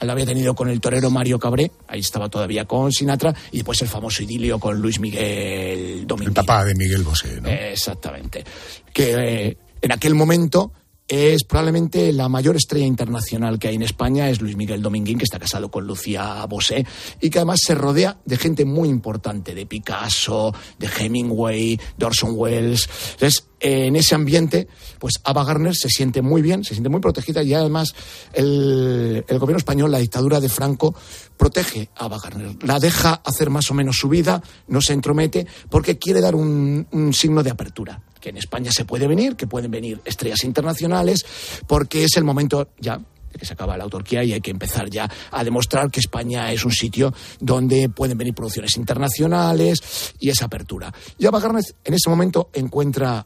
la 0.01 0.13
había 0.13 0.27
tenido 0.27 0.55
con 0.55 0.69
el 0.69 0.81
torero 0.81 1.11
Mario 1.11 1.39
Cabré, 1.39 1.73
ahí 1.89 2.01
estaba 2.01 2.29
todavía 2.29 2.67
con 2.67 2.93
Sinatra, 2.93 3.35
y 3.51 3.59
después 3.59 3.81
el 3.83 3.89
famoso 3.89 4.23
idilio 4.23 4.59
con 4.59 4.79
Luis 4.81 5.01
Miguel 5.01 6.07
Dominguez. 6.07 6.29
El 6.29 6.35
papá 6.35 6.65
de 6.65 6.75
Miguel 6.75 7.03
Bosé, 7.03 7.41
¿no? 7.41 7.49
Exactamente. 7.49 8.45
Que 8.93 9.15
eh, 9.17 9.57
en 9.83 9.93
aquel 9.93 10.15
momento 10.15 10.73
es 11.09 11.43
probablemente 11.45 12.13
la 12.13 12.29
mayor 12.29 12.57
estrella 12.57 12.85
internacional 12.85 13.59
que 13.59 13.69
hay 13.69 13.77
en 13.77 13.83
España, 13.83 14.29
es 14.29 14.43
Luis 14.43 14.57
Miguel 14.57 14.83
Dominguín, 14.83 15.17
que 15.17 15.25
está 15.25 15.39
casado 15.39 15.71
con 15.71 15.87
Lucía 15.87 16.45
Bosé, 16.45 16.87
y 17.19 17.31
que 17.31 17.39
además 17.39 17.61
se 17.65 17.75
rodea 17.75 18.19
de 18.27 18.37
gente 18.37 18.67
muy 18.67 18.91
importante, 18.91 19.55
de 19.55 19.65
Picasso, 19.65 20.55
de 20.79 20.87
Hemingway, 20.87 21.81
de 21.97 22.05
Orson 22.05 22.33
Welles. 22.35 22.91
Entonces, 23.13 23.47
en 23.61 23.97
ese 23.97 24.15
ambiente, 24.15 24.69
pues 24.99 25.15
Ava 25.25 25.45
Gardner 25.45 25.75
se 25.75 25.89
siente 25.89 26.21
muy 26.21 26.43
bien, 26.43 26.63
se 26.63 26.75
siente 26.75 26.91
muy 26.91 27.01
protegida 27.01 27.43
y 27.43 27.55
además 27.55 27.95
el 28.35 29.25
gobierno 29.27 29.57
español, 29.57 29.91
la 29.91 29.99
dictadura 29.99 30.41
de 30.41 30.51
Franco, 30.51 30.95
protege 31.39 31.89
a 31.97 32.05
Ava 32.05 32.19
Gardner. 32.19 32.57
La 32.65 32.79
deja 32.79 33.23
hacer 33.25 33.49
más 33.49 33.71
o 33.71 33.75
menos 33.75 33.97
su 33.97 34.09
vida, 34.09 34.43
no 34.67 34.83
se 34.83 34.93
entromete, 34.93 35.47
porque 35.71 35.99
quiere 35.99 36.21
dar 36.21 36.35
un, 36.35 36.87
signo 37.15 37.43
de 37.43 37.51
apertura. 37.51 38.03
Que 38.21 38.31
en 38.31 38.37
España 38.37 38.71
se 38.73 38.85
puede 38.85 39.07
venir, 39.07 39.37
que 39.37 39.47
pueden 39.47 39.71
venir 39.71 40.03
estrellas 40.05 40.45
internacionales, 40.45 41.25
porque 41.67 42.05
es 42.05 42.17
el 42.17 42.25
momento 42.25 42.71
ya 42.79 43.01
que 43.39 43.45
se 43.45 43.53
acaba 43.53 43.77
la 43.77 43.85
autarquía 43.85 44.25
y 44.25 44.33
hay 44.33 44.41
que 44.41 44.51
empezar 44.51 44.91
ya 44.91 45.09
a 45.31 45.45
demostrar 45.45 45.91
que 45.91 46.01
España 46.01 46.51
es 46.51 46.65
un 46.65 46.73
sitio 46.73 47.15
donde 47.39 47.89
pueden 47.89 48.19
venir 48.19 48.35
producciones 48.35 48.77
internacionales 48.77 50.15
y 50.19 50.31
esa 50.31 50.47
apertura. 50.47 50.93
Y 51.19 51.27
Ava 51.27 51.39
Gardner 51.39 51.63
en 51.85 51.95
ese 51.95 52.11
momento 52.11 52.51
encuentra 52.53 53.25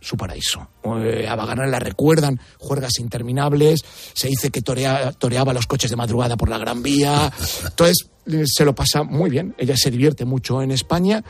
su 0.00 0.16
paraíso. 0.16 0.68
Eh, 1.02 1.26
a 1.28 1.34
Bagarner 1.36 1.68
la 1.68 1.78
recuerdan 1.78 2.40
juergas 2.58 2.98
interminables, 2.98 3.80
se 4.14 4.28
dice 4.28 4.50
que 4.50 4.62
torea- 4.62 5.12
toreaba 5.12 5.52
los 5.52 5.66
coches 5.66 5.90
de 5.90 5.96
madrugada 5.96 6.36
por 6.36 6.48
la 6.48 6.58
Gran 6.58 6.82
Vía, 6.82 7.32
entonces 7.64 8.08
eh, 8.26 8.44
se 8.46 8.64
lo 8.64 8.74
pasa 8.74 9.02
muy 9.02 9.30
bien, 9.30 9.54
ella 9.58 9.76
se 9.76 9.90
divierte 9.90 10.24
mucho 10.24 10.62
en 10.62 10.70
España. 10.70 11.22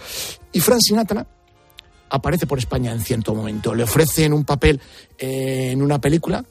Y 0.53 0.61
Frank 0.61 0.81
Sinatra 0.83 1.27
aparece 2.11 2.47
por 2.47 2.59
España 2.59 2.93
en 2.93 3.01
cierto 3.01 3.35
momento, 3.35 3.75
le 3.75 3.83
ofrecen 3.85 4.33
un 4.33 4.45
papel 4.45 4.81
eh, 5.19 5.71
en 5.73 5.83
una 5.83 6.01
película 6.01 6.45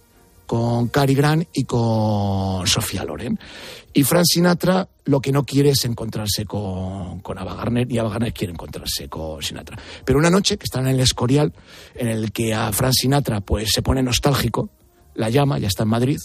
con 0.48 0.88
Cary 0.88 1.14
Grant 1.14 1.48
y 1.54 1.66
con 1.66 2.66
Sofía 2.66 3.04
Loren. 3.04 3.38
Y 3.94 4.04
Frank 4.04 4.26
Sinatra 4.26 4.88
lo 5.06 5.20
que 5.20 5.32
no 5.32 5.44
quiere 5.44 5.70
es 5.72 5.86
encontrarse 5.86 6.46
con, 6.46 7.20
con 7.20 7.38
Ava 7.38 7.56
Gardner 7.56 7.92
y 7.92 7.98
Ava 7.98 8.10
Gardner 8.10 8.34
quiere 8.34 8.54
encontrarse 8.54 9.10
con 9.10 9.42
Sinatra. 9.44 9.78
Pero 10.06 10.18
una 10.18 10.30
noche 10.30 10.58
que 10.58 10.64
están 10.64 10.88
en 10.88 10.96
el 10.96 11.02
Escorial, 11.02 11.54
en 11.96 12.08
el 12.08 12.32
que 12.32 12.54
a 12.54 12.72
Frank 12.72 12.94
Sinatra 12.94 13.42
pues 13.42 13.70
se 13.74 13.82
pone 13.82 14.02
nostálgico, 14.02 14.70
la 15.16 15.30
llama, 15.30 15.60
ya 15.60 15.68
está 15.68 15.84
en 15.84 15.90
Madrid, 15.90 16.18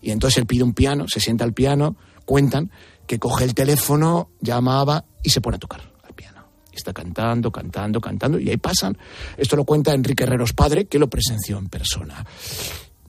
y 0.00 0.10
entonces 0.10 0.38
él 0.38 0.46
pide 0.46 0.62
un 0.62 0.72
piano, 0.72 1.06
se 1.08 1.20
sienta 1.20 1.44
al 1.44 1.52
piano, 1.52 1.96
cuentan 2.24 2.70
que 3.06 3.18
coge 3.18 3.44
el 3.44 3.54
teléfono, 3.54 4.30
llama 4.40 4.78
a 4.78 4.80
Ava 4.80 5.04
y 5.22 5.30
se 5.30 5.40
pone 5.40 5.56
a 5.56 5.58
tocar 5.60 5.80
al 6.04 6.14
piano. 6.14 6.46
Está 6.72 6.92
cantando, 6.92 7.50
cantando, 7.50 8.00
cantando, 8.00 8.38
y 8.38 8.48
ahí 8.50 8.56
pasan. 8.56 8.96
Esto 9.36 9.56
lo 9.56 9.64
cuenta 9.64 9.92
Enrique 9.92 10.24
Herreros 10.24 10.52
padre, 10.52 10.86
que 10.86 10.98
lo 10.98 11.08
presenció 11.08 11.58
en 11.58 11.68
persona. 11.68 12.24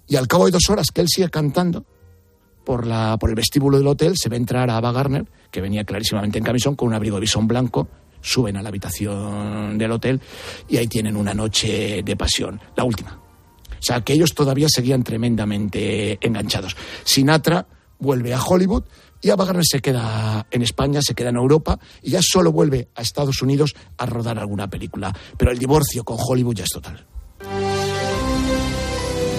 Y 0.07 0.15
al 0.15 0.27
cabo 0.27 0.45
de 0.45 0.51
dos 0.51 0.69
horas 0.69 0.87
que 0.93 1.01
él 1.01 1.07
sigue 1.09 1.29
cantando, 1.29 1.85
por, 2.67 2.85
la, 2.85 3.17
por 3.17 3.29
el 3.29 3.35
vestíbulo 3.35 3.77
del 3.77 3.87
hotel 3.87 4.13
se 4.17 4.27
ve 4.27 4.35
entrar 4.35 4.69
a 4.69 4.75
Ava 4.77 4.91
Gardner, 4.91 5.25
que 5.51 5.61
venía 5.61 5.85
clarísimamente 5.85 6.37
en 6.37 6.43
camisón, 6.43 6.75
con 6.75 6.89
un 6.89 6.95
abrigo 6.95 7.15
de 7.15 7.21
bisón 7.21 7.47
blanco, 7.47 7.87
suben 8.19 8.57
a 8.57 8.61
la 8.61 8.67
habitación 8.67 9.77
del 9.77 9.91
hotel 9.91 10.19
y 10.67 10.75
ahí 10.75 10.87
tienen 10.87 11.15
una 11.15 11.33
noche 11.33 12.03
de 12.03 12.15
pasión, 12.17 12.59
la 12.75 12.83
última. 12.83 13.21
O 13.71 13.81
sea, 13.81 14.01
que 14.01 14.11
ellos 14.11 14.33
todavía 14.33 14.67
seguían 14.69 15.03
tremendamente 15.03 16.17
enganchados. 16.25 16.75
Sinatra 17.05 17.67
vuelve 17.99 18.33
a 18.33 18.43
Hollywood 18.43 18.83
y 19.21 19.29
Ava 19.29 19.45
Gardner 19.45 19.65
se 19.65 19.79
queda 19.79 20.45
en 20.51 20.61
España, 20.61 20.99
se 21.01 21.15
queda 21.15 21.29
en 21.29 21.37
Europa 21.37 21.79
y 22.01 22.11
ya 22.11 22.19
solo 22.21 22.51
vuelve 22.51 22.89
a 22.95 23.01
Estados 23.01 23.41
Unidos 23.41 23.75
a 23.97 24.05
rodar 24.05 24.39
alguna 24.39 24.69
película. 24.69 25.15
Pero 25.37 25.51
el 25.51 25.57
divorcio 25.57 26.03
con 26.03 26.17
Hollywood 26.19 26.55
ya 26.55 26.63
es 26.65 26.69
total. 26.69 27.05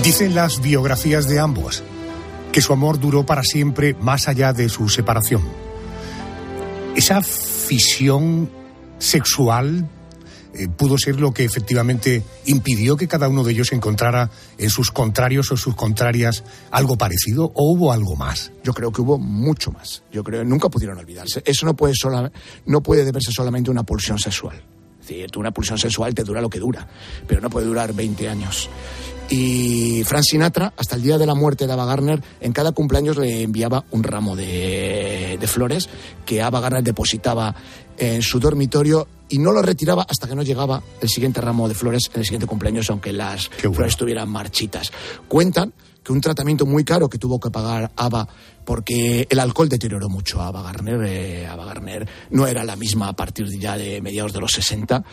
Dicen 0.03 0.34
las 0.34 0.61
biografías 0.62 1.28
de 1.28 1.38
ambos 1.38 1.82
que 2.53 2.62
su 2.62 2.72
amor 2.72 2.99
duró 2.99 3.26
para 3.26 3.42
siempre 3.42 3.94
más 4.01 4.28
allá 4.28 4.53
de 4.53 4.68
su 4.68 4.88
separación. 4.88 5.42
Esa 6.96 7.20
fisión 7.22 8.51
sexual 8.99 9.86
eh, 10.55 10.66
pudo 10.68 10.96
ser 10.96 11.20
lo 11.20 11.32
que 11.32 11.44
efectivamente 11.44 12.22
impidió 12.46 12.96
que 12.96 13.07
cada 13.07 13.28
uno 13.28 13.44
de 13.44 13.53
ellos 13.53 13.72
encontrara 13.72 14.30
en 14.57 14.70
sus 14.70 14.90
contrarios 14.90 15.53
o 15.53 15.57
sus 15.57 15.74
contrarias 15.74 16.42
algo 16.70 16.96
parecido 16.96 17.53
o 17.55 17.72
hubo 17.72 17.92
algo 17.92 18.16
más. 18.16 18.51
Yo 18.64 18.72
creo 18.72 18.90
que 18.90 19.03
hubo 19.03 19.18
mucho 19.18 19.70
más. 19.72 20.03
Yo 20.11 20.24
creo 20.24 20.40
que 20.42 20.49
nunca 20.49 20.68
pudieron 20.70 20.99
olvidarse. 20.99 21.42
Eso 21.44 21.66
no 21.66 21.76
puede, 21.76 21.94
sola- 21.94 22.32
no 22.66 22.82
puede 22.82 23.05
deberse 23.05 23.30
solamente 23.30 23.68
a 23.70 23.72
una 23.72 23.82
pulsión 23.84 24.18
sexual. 24.18 24.57
Es 25.01 25.07
decir, 25.09 25.30
una 25.38 25.53
pulsión 25.53 25.78
sexual 25.78 26.14
te 26.14 26.22
dura 26.24 26.40
lo 26.42 26.51
que 26.51 26.59
dura, 26.59 26.86
pero 27.26 27.40
no 27.40 27.49
puede 27.49 27.66
durar 27.66 27.92
20 27.94 28.28
años. 28.28 28.68
Y 29.30 30.04
Frank 30.04 30.22
Sinatra, 30.22 30.72
hasta 30.76 30.96
el 30.96 31.02
día 31.02 31.18
de 31.18 31.26
la 31.26 31.34
muerte 31.34 31.66
de 31.66 31.72
Ava 31.72 31.84
Gardner, 31.84 32.22
en 32.40 32.52
cada 32.52 32.72
cumpleaños 32.72 33.18
le 33.18 33.42
enviaba 33.42 33.84
un 33.90 34.02
ramo 34.02 34.34
de, 34.34 35.36
de 35.38 35.46
flores 35.46 35.88
que 36.24 36.40
Ava 36.40 36.60
Gardner 36.60 36.82
depositaba 36.82 37.54
en 37.98 38.22
su 38.22 38.40
dormitorio 38.40 39.06
y 39.28 39.38
no 39.38 39.52
lo 39.52 39.60
retiraba 39.60 40.06
hasta 40.08 40.26
que 40.26 40.34
no 40.34 40.42
llegaba 40.42 40.82
el 41.00 41.08
siguiente 41.08 41.40
ramo 41.40 41.68
de 41.68 41.74
flores 41.74 42.10
en 42.14 42.20
el 42.20 42.24
siguiente 42.24 42.46
cumpleaños, 42.46 42.88
aunque 42.90 43.12
las 43.12 43.48
flores 43.48 43.92
estuvieran 43.92 44.30
marchitas. 44.30 44.92
Cuentan 45.28 45.74
que 46.09 46.12
un 46.14 46.22
tratamiento 46.22 46.64
muy 46.64 46.84
caro 46.84 47.11
que 47.11 47.18
tuvo 47.18 47.38
que 47.38 47.50
pagar 47.50 47.92
Ava 47.94 48.26
porque 48.64 49.26
el 49.28 49.38
alcohol 49.40 49.68
deterioró 49.68 50.09
mucho 50.09 50.40
a 50.40 50.46
Ava 50.46 50.62
Gardner. 50.62 51.02
eh, 51.04 51.46
Ava 51.46 51.66
Gardner 51.66 52.09
no 52.30 52.46
era 52.46 52.64
la 52.64 52.76
misma 52.76 53.09
a 53.09 53.12
partir 53.12 53.46
de 53.46 53.59
ya 53.59 53.76
de 53.76 54.00
mediados 54.00 54.32
de 54.32 54.40
los 54.40 54.52
60. 54.52 55.04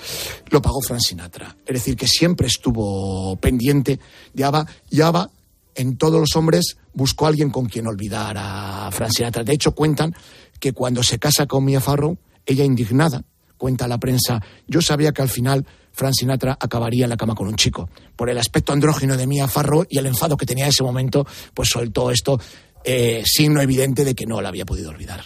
Lo 0.51 0.61
pagó 0.61 0.81
Frank 0.81 1.01
Sinatra. 1.01 1.57
Es 1.65 1.73
decir, 1.73 1.97
que 1.97 2.07
siempre 2.07 2.47
estuvo 2.47 3.35
pendiente 3.35 3.99
de 4.33 4.43
Ava 4.45 4.65
y 4.89 5.01
Ava 5.01 5.29
en 5.75 5.97
todos 5.97 6.17
los 6.17 6.33
hombres 6.37 6.77
buscó 6.93 7.25
a 7.25 7.27
alguien 7.27 7.49
con 7.49 7.65
quien 7.65 7.87
olvidar 7.87 8.37
a 8.39 8.89
Frank 8.93 9.11
Sinatra. 9.11 9.43
De 9.43 9.51
hecho, 9.51 9.75
cuentan 9.75 10.15
que 10.61 10.71
cuando 10.71 11.03
se 11.03 11.19
casa 11.19 11.45
con 11.45 11.65
Mia 11.65 11.81
Farrow, 11.81 12.17
ella 12.45 12.63
indignada, 12.63 13.25
cuenta 13.57 13.83
a 13.83 13.89
la 13.89 13.97
prensa, 13.97 14.41
yo 14.65 14.81
sabía 14.81 15.11
que 15.11 15.23
al 15.23 15.29
final 15.29 15.65
Frank 15.95 16.13
Sinatra 16.13 16.57
acabaría 16.59 17.05
en 17.05 17.09
la 17.09 17.17
cama 17.17 17.33
con 17.33 17.47
un 17.47 17.55
chico. 17.55 17.89
Por 18.15 18.29
el 18.29 18.37
aspecto 18.37 18.73
andrógino 18.73 19.15
de 19.15 19.25
Mia 19.25 19.47
Farrow 19.47 19.85
y 19.89 19.97
el 19.97 20.05
enfado 20.05 20.37
que 20.37 20.45
tenía 20.45 20.65
en 20.65 20.69
ese 20.69 20.83
momento, 20.83 21.25
pues 21.53 21.69
soltó 21.69 22.11
esto, 22.11 22.39
eh, 22.83 23.23
signo 23.25 23.61
evidente 23.61 24.03
de 24.03 24.13
que 24.13 24.25
no 24.25 24.41
la 24.41 24.49
había 24.49 24.65
podido 24.65 24.89
olvidar. 24.89 25.23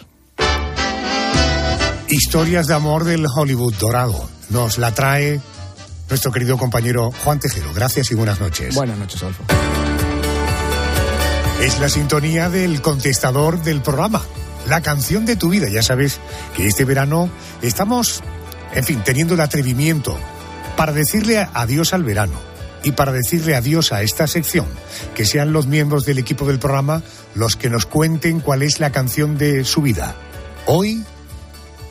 Historias 2.08 2.66
de 2.66 2.74
amor 2.74 3.04
del 3.04 3.26
Hollywood 3.26 3.74
dorado. 3.74 4.28
Nos 4.48 4.78
la 4.78 4.92
trae 4.92 5.40
nuestro 6.08 6.32
querido 6.32 6.56
compañero 6.56 7.12
Juan 7.24 7.38
Tejero. 7.38 7.72
Gracias 7.72 8.10
y 8.10 8.14
buenas 8.14 8.40
noches. 8.40 8.74
Buenas 8.74 8.98
noches, 8.98 9.22
Adolfo. 9.22 9.44
Es 11.60 11.78
la 11.78 11.88
sintonía 11.88 12.48
del 12.48 12.80
contestador 12.80 13.62
del 13.62 13.82
programa. 13.82 14.22
La 14.68 14.80
canción 14.80 15.26
de 15.26 15.36
tu 15.36 15.50
vida. 15.50 15.68
Ya 15.68 15.82
sabes 15.82 16.18
que 16.56 16.66
este 16.66 16.84
verano 16.84 17.30
estamos, 17.62 18.22
en 18.74 18.84
fin, 18.84 19.02
teniendo 19.04 19.34
el 19.34 19.40
atrevimiento 19.40 20.18
para 20.76 20.92
decirle 20.92 21.46
adiós 21.54 21.92
al 21.92 22.04
verano 22.04 22.34
y 22.82 22.92
para 22.92 23.12
decirle 23.12 23.54
adiós 23.56 23.92
a 23.92 24.02
esta 24.02 24.26
sección. 24.26 24.66
Que 25.14 25.24
sean 25.24 25.52
los 25.52 25.66
miembros 25.66 26.04
del 26.04 26.18
equipo 26.18 26.46
del 26.46 26.58
programa 26.58 27.02
los 27.34 27.56
que 27.56 27.70
nos 27.70 27.86
cuenten 27.86 28.40
cuál 28.40 28.62
es 28.62 28.80
la 28.80 28.90
canción 28.90 29.38
de 29.38 29.64
su 29.64 29.82
vida. 29.82 30.14
Hoy, 30.66 31.04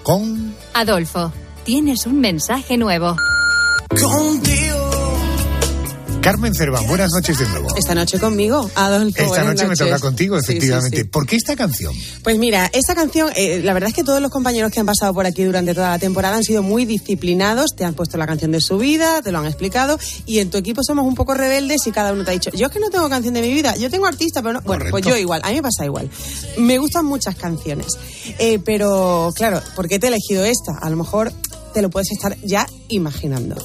con 0.03 0.53
Adolfo, 0.73 1.31
tienes 1.63 2.05
un 2.05 2.19
mensaje 2.19 2.77
nuevo. 2.77 3.15
Carmen 6.21 6.53
Cerván. 6.53 6.85
Buenas 6.85 7.11
noches 7.11 7.39
de 7.39 7.47
nuevo. 7.47 7.67
Esta 7.77 7.95
noche 7.95 8.19
conmigo, 8.19 8.69
Adolfo. 8.75 9.23
Esta 9.23 9.43
noche 9.45 9.65
me 9.67 9.75
toca 9.75 9.99
contigo, 9.99 10.37
Sí, 10.41 10.47
sí, 10.47 10.51
efectivamente. 10.57 10.97
sí. 10.97 11.03
¿Por 11.05 11.25
qué 11.25 11.37
esta 11.37 11.55
canción? 11.55 11.93
Pues 12.23 12.37
mira, 12.37 12.69
esta 12.73 12.93
canción, 12.93 13.29
eh, 13.37 13.61
la 13.63 13.71
verdad 13.73 13.89
es 13.89 13.95
que 13.95 14.03
todos 14.03 14.21
los 14.21 14.29
compañeros 14.29 14.69
que 14.71 14.81
han 14.81 14.85
pasado 14.85 15.13
por 15.13 15.25
aquí 15.25 15.43
durante 15.45 15.73
toda 15.73 15.89
la 15.91 15.97
temporada 15.99 16.35
han 16.35 16.43
sido 16.43 16.61
muy 16.61 16.85
disciplinados, 16.85 17.73
te 17.75 17.85
han 17.85 17.93
puesto 17.93 18.17
la 18.17 18.27
canción 18.27 18.51
de 18.51 18.59
su 18.59 18.77
vida, 18.77 19.21
te 19.21 19.31
lo 19.31 19.39
han 19.39 19.45
explicado, 19.45 19.97
y 20.25 20.39
en 20.39 20.49
tu 20.49 20.57
equipo 20.57 20.83
somos 20.83 21.05
un 21.07 21.15
poco 21.15 21.33
rebeldes 21.35 21.87
y 21.87 21.91
cada 21.91 22.11
uno 22.11 22.25
te 22.25 22.31
ha 22.31 22.33
dicho, 22.33 22.51
yo 22.51 22.67
es 22.67 22.71
que 22.73 22.79
no 22.81 22.89
tengo 22.89 23.07
canción 23.09 23.33
de 23.33 23.41
mi 23.41 23.53
vida, 23.53 23.75
yo 23.77 23.89
tengo 23.89 24.05
artista, 24.05 24.41
pero 24.41 24.53
no. 24.55 24.61
Bueno, 24.61 24.85
pues 24.91 25.05
yo 25.05 25.15
igual, 25.15 25.41
a 25.43 25.49
mí 25.49 25.55
me 25.55 25.61
pasa 25.63 25.85
igual. 25.85 26.09
Me 26.57 26.77
gustan 26.79 27.05
muchas 27.05 27.35
canciones, 27.35 27.87
Eh, 28.39 28.59
pero 28.63 29.31
claro, 29.35 29.61
¿por 29.75 29.87
qué 29.87 29.99
te 29.99 30.07
he 30.07 30.09
elegido 30.09 30.43
esta? 30.43 30.73
A 30.81 30.89
lo 30.89 30.97
mejor 30.97 31.31
te 31.73 31.81
lo 31.81 31.89
puedes 31.89 32.11
estar 32.11 32.37
ya 32.41 32.67
imaginando. 32.87 33.55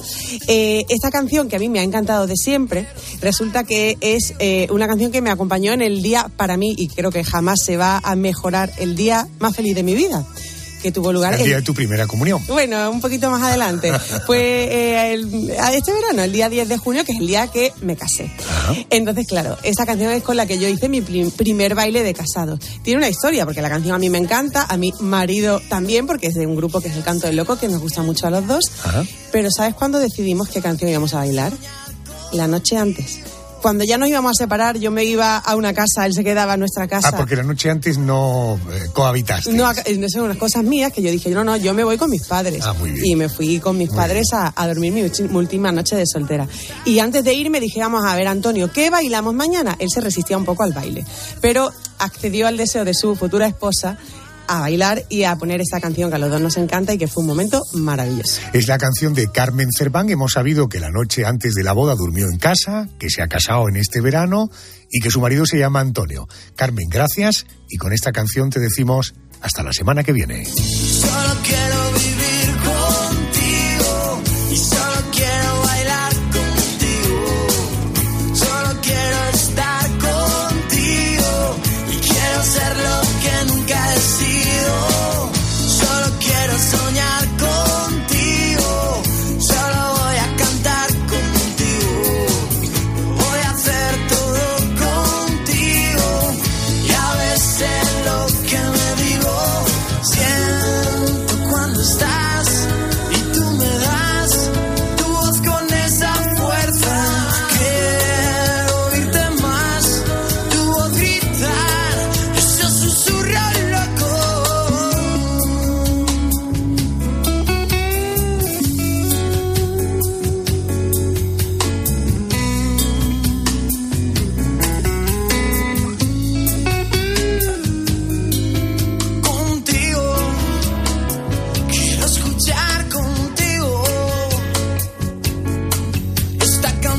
Eh, 0.47 0.85
esta 0.89 1.11
canción 1.11 1.49
que 1.49 1.55
a 1.55 1.59
mí 1.59 1.69
me 1.69 1.79
ha 1.79 1.83
encantado 1.83 2.27
de 2.27 2.35
siempre, 2.35 2.87
resulta 3.21 3.63
que 3.63 3.97
es 4.01 4.33
eh, 4.39 4.67
una 4.71 4.87
canción 4.87 5.11
que 5.11 5.21
me 5.21 5.31
acompañó 5.31 5.73
en 5.73 5.81
el 5.81 6.01
día 6.01 6.29
para 6.37 6.57
mí 6.57 6.73
y 6.77 6.87
creo 6.87 7.11
que 7.11 7.23
jamás 7.23 7.59
se 7.63 7.77
va 7.77 7.99
a 8.03 8.15
mejorar 8.15 8.71
el 8.77 8.95
día 8.95 9.27
más 9.39 9.55
feliz 9.55 9.75
de 9.75 9.83
mi 9.83 9.95
vida, 9.95 10.25
que 10.85 10.91
tuvo 10.91 11.11
lugar 11.11 11.33
El 11.33 11.43
día 11.43 11.55
de 11.55 11.61
tu 11.63 11.73
primera 11.73 12.05
comunión. 12.05 12.45
bueno, 12.47 12.91
un 12.91 13.01
poquito 13.01 13.31
más 13.31 13.41
adelante. 13.41 13.91
Fue 14.27 14.37
eh, 14.39 15.13
el- 15.13 15.49
este 15.73 15.91
verano, 15.91 16.21
el 16.21 16.31
día 16.31 16.47
10 16.47 16.69
de 16.69 16.77
junio, 16.77 17.03
que 17.03 17.11
es 17.13 17.19
el 17.19 17.25
día 17.25 17.47
que 17.47 17.73
me 17.81 17.95
casé. 17.95 18.29
Entonces, 18.91 19.25
claro, 19.25 19.57
esta 19.63 19.87
canción 19.87 20.11
es 20.11 20.21
con 20.21 20.37
la 20.37 20.45
que 20.45 20.59
yo 20.59 20.67
hice 20.67 20.87
mi 20.87 21.01
prim- 21.01 21.31
primer 21.31 21.73
baile 21.73 22.03
de 22.03 22.13
casado. 22.13 22.59
Tiene 22.83 22.99
una 22.99 23.09
historia, 23.09 23.45
porque 23.45 23.63
la 23.63 23.69
canción 23.69 23.95
a 23.95 23.97
mí 23.97 24.11
me 24.11 24.19
encanta, 24.19 24.67
a 24.69 24.77
mi 24.77 24.93
marido 24.99 25.59
también, 25.69 26.05
porque 26.05 26.27
es 26.27 26.35
de 26.35 26.45
un 26.45 26.55
grupo 26.55 26.81
que 26.81 26.89
es 26.89 26.95
el 26.95 27.03
Canto 27.03 27.25
del 27.25 27.35
Loco, 27.35 27.57
que 27.57 27.67
nos 27.67 27.81
gusta 27.81 28.03
mucho 28.03 28.27
a 28.27 28.29
los 28.29 28.45
dos. 28.45 28.63
Pero 29.31 29.49
¿sabes 29.49 29.73
cuándo 29.73 29.97
decidimos 29.97 30.49
qué 30.49 30.61
canción 30.61 30.91
íbamos 30.91 31.15
a 31.15 31.17
bailar? 31.17 31.51
La 32.31 32.47
noche 32.47 32.77
antes. 32.77 33.19
Cuando 33.65 33.83
ya 33.83 33.97
nos 33.97 34.07
íbamos 34.09 34.29
a 34.29 34.43
separar, 34.43 34.77
yo 34.77 34.91
me 34.91 35.05
iba 35.05 35.37
a 35.39 35.55
una 35.55 35.73
casa, 35.73 36.05
él 36.05 36.13
se 36.13 36.23
quedaba 36.23 36.53
en 36.53 36.59
nuestra 36.59 36.87
casa. 36.87 37.07
Ah, 37.07 37.17
porque 37.17 37.35
la 37.35 37.41
noche 37.41 37.71
antes 37.71 37.97
no 37.97 38.59
eh, 38.71 38.89
cohabitaste. 38.93 39.53
No, 39.53 39.65
acá- 39.65 39.81
no 39.97 40.05
son 40.07 40.25
unas 40.25 40.37
cosas 40.37 40.63
mías 40.63 40.93
que 40.93 41.01
yo 41.01 41.09
dije, 41.09 41.31
no, 41.31 41.43
no, 41.43 41.57
yo 41.57 41.73
me 41.73 41.83
voy 41.83 41.97
con 41.97 42.11
mis 42.11 42.27
padres. 42.27 42.61
Ah, 42.63 42.73
muy 42.73 42.91
bien. 42.91 43.03
Y 43.03 43.15
me 43.15 43.27
fui 43.27 43.59
con 43.59 43.75
mis 43.75 43.89
padres 43.89 44.27
a, 44.33 44.53
a 44.55 44.67
dormir 44.67 44.93
mi 44.93 45.01
última 45.35 45.71
noche 45.71 45.95
de 45.95 46.05
soltera. 46.05 46.47
Y 46.85 46.99
antes 46.99 47.23
de 47.23 47.33
irme 47.33 47.59
dije, 47.59 47.79
vamos 47.79 48.05
a 48.05 48.15
ver, 48.15 48.27
Antonio, 48.27 48.71
¿qué 48.71 48.91
bailamos 48.91 49.33
mañana? 49.33 49.75
Él 49.79 49.89
se 49.91 49.99
resistía 49.99 50.37
un 50.37 50.45
poco 50.45 50.61
al 50.61 50.71
baile, 50.71 51.03
pero 51.41 51.71
accedió 51.97 52.45
al 52.45 52.57
deseo 52.57 52.85
de 52.85 52.93
su 52.93 53.15
futura 53.15 53.47
esposa 53.47 53.97
a 54.47 54.59
bailar 54.59 55.03
y 55.09 55.23
a 55.23 55.35
poner 55.35 55.61
esta 55.61 55.79
canción 55.79 56.09
que 56.09 56.15
a 56.15 56.19
los 56.19 56.29
dos 56.29 56.41
nos 56.41 56.57
encanta 56.57 56.93
y 56.93 56.97
que 56.97 57.07
fue 57.07 57.21
un 57.21 57.27
momento 57.27 57.61
maravilloso. 57.73 58.41
Es 58.53 58.67
la 58.67 58.77
canción 58.77 59.13
de 59.13 59.31
Carmen 59.31 59.69
Cerván. 59.75 60.09
Hemos 60.09 60.33
sabido 60.33 60.69
que 60.69 60.79
la 60.79 60.91
noche 60.91 61.25
antes 61.25 61.53
de 61.53 61.63
la 61.63 61.73
boda 61.73 61.95
durmió 61.95 62.27
en 62.27 62.37
casa, 62.37 62.87
que 62.99 63.09
se 63.09 63.21
ha 63.21 63.27
casado 63.27 63.69
en 63.69 63.77
este 63.77 64.01
verano 64.01 64.49
y 64.89 64.99
que 64.99 65.09
su 65.09 65.19
marido 65.21 65.45
se 65.45 65.57
llama 65.57 65.79
Antonio. 65.79 66.27
Carmen, 66.55 66.87
gracias 66.89 67.45
y 67.69 67.77
con 67.77 67.93
esta 67.93 68.11
canción 68.11 68.49
te 68.49 68.59
decimos 68.59 69.13
hasta 69.41 69.63
la 69.63 69.73
semana 69.73 70.03
que 70.03 70.13
viene. 70.13 70.45
Solo 70.45 71.41
quiero 71.43 71.91
vivir 71.93 72.14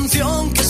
canción 0.07 0.49
que 0.53 0.66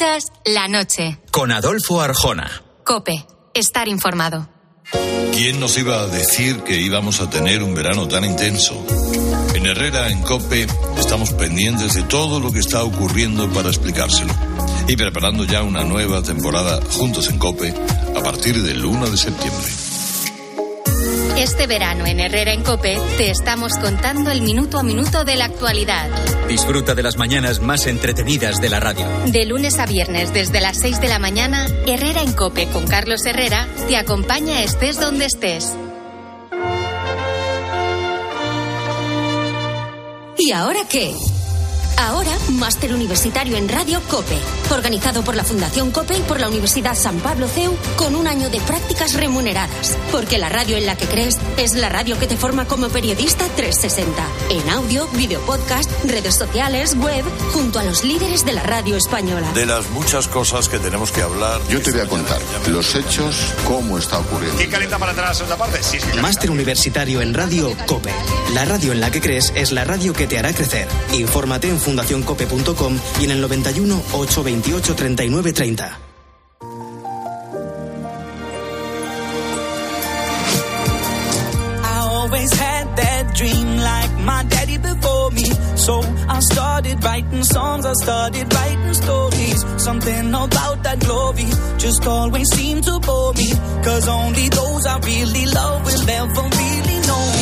Escuchas 0.00 0.32
la 0.46 0.66
noche. 0.66 1.18
Con 1.30 1.52
Adolfo 1.52 2.00
Arjona. 2.00 2.62
Cope. 2.84 3.26
Estar 3.52 3.86
informado. 3.86 4.48
¿Quién 5.34 5.60
nos 5.60 5.76
iba 5.76 6.00
a 6.00 6.06
decir 6.06 6.62
que 6.62 6.80
íbamos 6.80 7.20
a 7.20 7.28
tener 7.28 7.62
un 7.62 7.74
verano 7.74 8.08
tan 8.08 8.24
intenso? 8.24 8.82
En 9.54 9.66
Herrera, 9.66 10.08
en 10.08 10.22
Cope, 10.22 10.66
estamos 10.96 11.34
pendientes 11.34 11.92
de 11.92 12.02
todo 12.04 12.40
lo 12.40 12.50
que 12.50 12.60
está 12.60 12.82
ocurriendo 12.82 13.50
para 13.50 13.68
explicárselo. 13.68 14.32
Y 14.88 14.96
preparando 14.96 15.44
ya 15.44 15.62
una 15.62 15.84
nueva 15.84 16.22
temporada 16.22 16.80
juntos 16.92 17.28
en 17.28 17.38
Cope 17.38 17.74
a 18.16 18.22
partir 18.22 18.62
del 18.62 18.82
1 18.82 19.10
de 19.10 19.16
septiembre. 19.18 19.68
Verano 21.70 22.04
en 22.04 22.18
Herrera 22.18 22.52
en 22.52 22.64
Cope 22.64 22.98
te 23.16 23.30
estamos 23.30 23.74
contando 23.74 24.32
el 24.32 24.42
minuto 24.42 24.80
a 24.80 24.82
minuto 24.82 25.24
de 25.24 25.36
la 25.36 25.44
actualidad. 25.44 26.10
Disfruta 26.48 26.96
de 26.96 27.04
las 27.04 27.16
mañanas 27.16 27.60
más 27.60 27.86
entretenidas 27.86 28.60
de 28.60 28.68
la 28.68 28.80
radio. 28.80 29.06
De 29.26 29.46
lunes 29.46 29.78
a 29.78 29.86
viernes 29.86 30.34
desde 30.34 30.60
las 30.60 30.80
6 30.80 31.00
de 31.00 31.06
la 31.06 31.20
mañana, 31.20 31.68
Herrera 31.86 32.22
en 32.22 32.32
Cope 32.32 32.66
con 32.66 32.88
Carlos 32.88 33.24
Herrera 33.24 33.68
te 33.86 33.96
acompaña 33.96 34.64
estés 34.64 34.98
donde 34.98 35.26
estés. 35.26 35.72
¿Y 40.36 40.50
ahora 40.50 40.80
qué? 40.90 41.14
Ahora, 42.00 42.30
máster 42.52 42.94
universitario 42.94 43.58
en 43.58 43.68
Radio 43.68 44.00
COPE, 44.08 44.38
organizado 44.70 45.22
por 45.22 45.36
la 45.36 45.44
Fundación 45.44 45.90
COPE 45.90 46.16
y 46.16 46.22
por 46.22 46.40
la 46.40 46.48
Universidad 46.48 46.94
San 46.94 47.18
Pablo 47.18 47.46
CEU, 47.46 47.76
con 47.96 48.14
un 48.14 48.26
año 48.26 48.48
de 48.48 48.58
prácticas 48.60 49.12
remuneradas. 49.12 49.98
Porque 50.10 50.38
la 50.38 50.48
radio 50.48 50.78
en 50.78 50.86
la 50.86 50.96
que 50.96 51.04
crees 51.04 51.36
es 51.58 51.74
la 51.74 51.90
radio 51.90 52.18
que 52.18 52.26
te 52.26 52.38
forma 52.38 52.64
como 52.64 52.88
periodista 52.88 53.44
360. 53.54 54.26
En 54.48 54.70
audio, 54.70 55.08
video 55.08 55.42
podcast, 55.42 55.90
redes 56.04 56.36
sociales, 56.36 56.96
web, 56.96 57.22
junto 57.52 57.78
a 57.78 57.84
los 57.84 58.02
líderes 58.02 58.46
de 58.46 58.54
la 58.54 58.62
radio 58.62 58.96
española. 58.96 59.52
De 59.52 59.66
las 59.66 59.90
muchas 59.90 60.26
cosas 60.26 60.70
que 60.70 60.78
tenemos 60.78 61.12
que 61.12 61.20
hablar. 61.20 61.60
Yo 61.68 61.82
te 61.82 61.90
voy 61.90 62.00
a 62.00 62.08
contar 62.08 62.40
los 62.68 62.94
hechos, 62.94 63.36
cómo 63.66 63.98
está 63.98 64.20
ocurriendo. 64.20 64.56
¿Quién 64.56 64.70
calienta 64.70 64.98
para 64.98 65.12
atrás 65.12 65.28
la 65.28 65.34
segunda 65.34 65.58
parte? 65.58 65.82
Sí, 65.82 65.98
sí. 66.00 66.18
Máster 66.18 66.50
universitario 66.50 67.20
en 67.20 67.34
radio 67.34 67.76
COPE. 67.84 68.10
La 68.54 68.64
radio 68.64 68.92
en 68.92 69.00
la 69.00 69.10
que 69.10 69.20
crees 69.20 69.52
es 69.54 69.70
la 69.70 69.84
radio 69.84 70.14
que 70.14 70.26
te 70.26 70.38
hará 70.38 70.54
crecer. 70.54 70.88
Infórmate 71.12 71.68
en 71.68 71.78
fundacioncope.com 71.90 72.98
y 73.20 73.24
en 73.24 73.30
el 73.32 73.40
91 73.40 73.94
828 74.12 74.94
39 74.94 75.52
30. 75.52 75.98
I 81.82 81.98
always 82.12 82.52
had 82.52 82.96
that 82.96 83.34
dream 83.34 83.76
like 83.78 84.12
my 84.24 84.44
daddy 84.44 84.78
before 84.78 85.32
me. 85.32 85.50
So 85.74 86.00
I 86.28 86.38
started 86.52 87.02
writing 87.02 87.42
songs, 87.42 87.84
I 87.84 87.92
started 87.94 88.54
writing 88.54 88.94
stories. 88.94 89.64
Something 89.78 90.28
about 90.28 90.82
that 90.84 91.00
glory 91.00 91.46
just 91.78 92.06
always 92.06 92.46
seemed 92.54 92.84
to 92.84 93.00
bore 93.00 93.34
me. 93.34 93.50
Cause 93.82 94.06
only 94.08 94.48
those 94.48 94.86
I 94.86 94.98
really 94.98 95.46
love 95.46 95.84
will 95.84 96.10
ever 96.10 96.42
really 96.42 97.00
know 97.06 97.39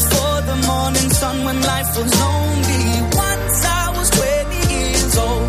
before 0.00 0.40
the 0.50 0.56
morning 0.66 1.10
sun 1.10 1.44
when 1.44 1.60
life 1.60 1.90
was 1.98 2.10
lonely. 2.24 2.84
Once 3.28 3.58
I 3.80 3.84
was 3.96 4.08
20 4.10 4.74
years 4.74 5.16
old. 5.26 5.48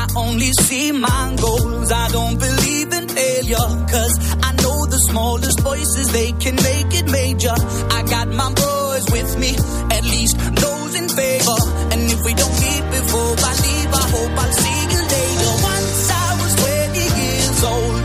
I 0.00 0.04
only 0.24 0.52
see 0.66 0.92
my 0.92 1.36
goals. 1.40 1.90
I 1.90 2.08
don't 2.16 2.38
believe 2.38 2.92
in 2.98 3.08
failure. 3.08 3.68
Cause 3.94 4.14
I 4.48 4.50
know 4.62 4.78
the 4.94 5.00
smallest 5.10 5.60
voices, 5.60 6.06
they 6.12 6.30
can 6.32 6.56
make 6.70 6.90
it 7.00 7.06
major. 7.10 7.56
I 7.98 8.00
got 8.14 8.28
my 8.28 8.50
boys 8.64 9.06
with 9.16 9.30
me, 9.42 9.52
at 9.96 10.04
least 10.04 10.34
those 10.62 10.92
in 11.00 11.08
favor. 11.08 11.60
And 11.92 12.00
if 12.14 12.20
we 12.24 12.32
don't 12.34 12.56
meet 12.64 12.84
before 12.98 13.34
I 13.50 13.52
leave, 13.66 13.92
I 14.02 14.06
hope 14.14 14.34
I'll 14.42 14.56
see 14.62 14.80
you 14.92 15.02
later. 15.14 15.52
Once 15.72 16.10
I 16.10 16.28
was 16.40 16.52
20 16.54 16.98
years 17.22 17.64
old. 17.64 17.95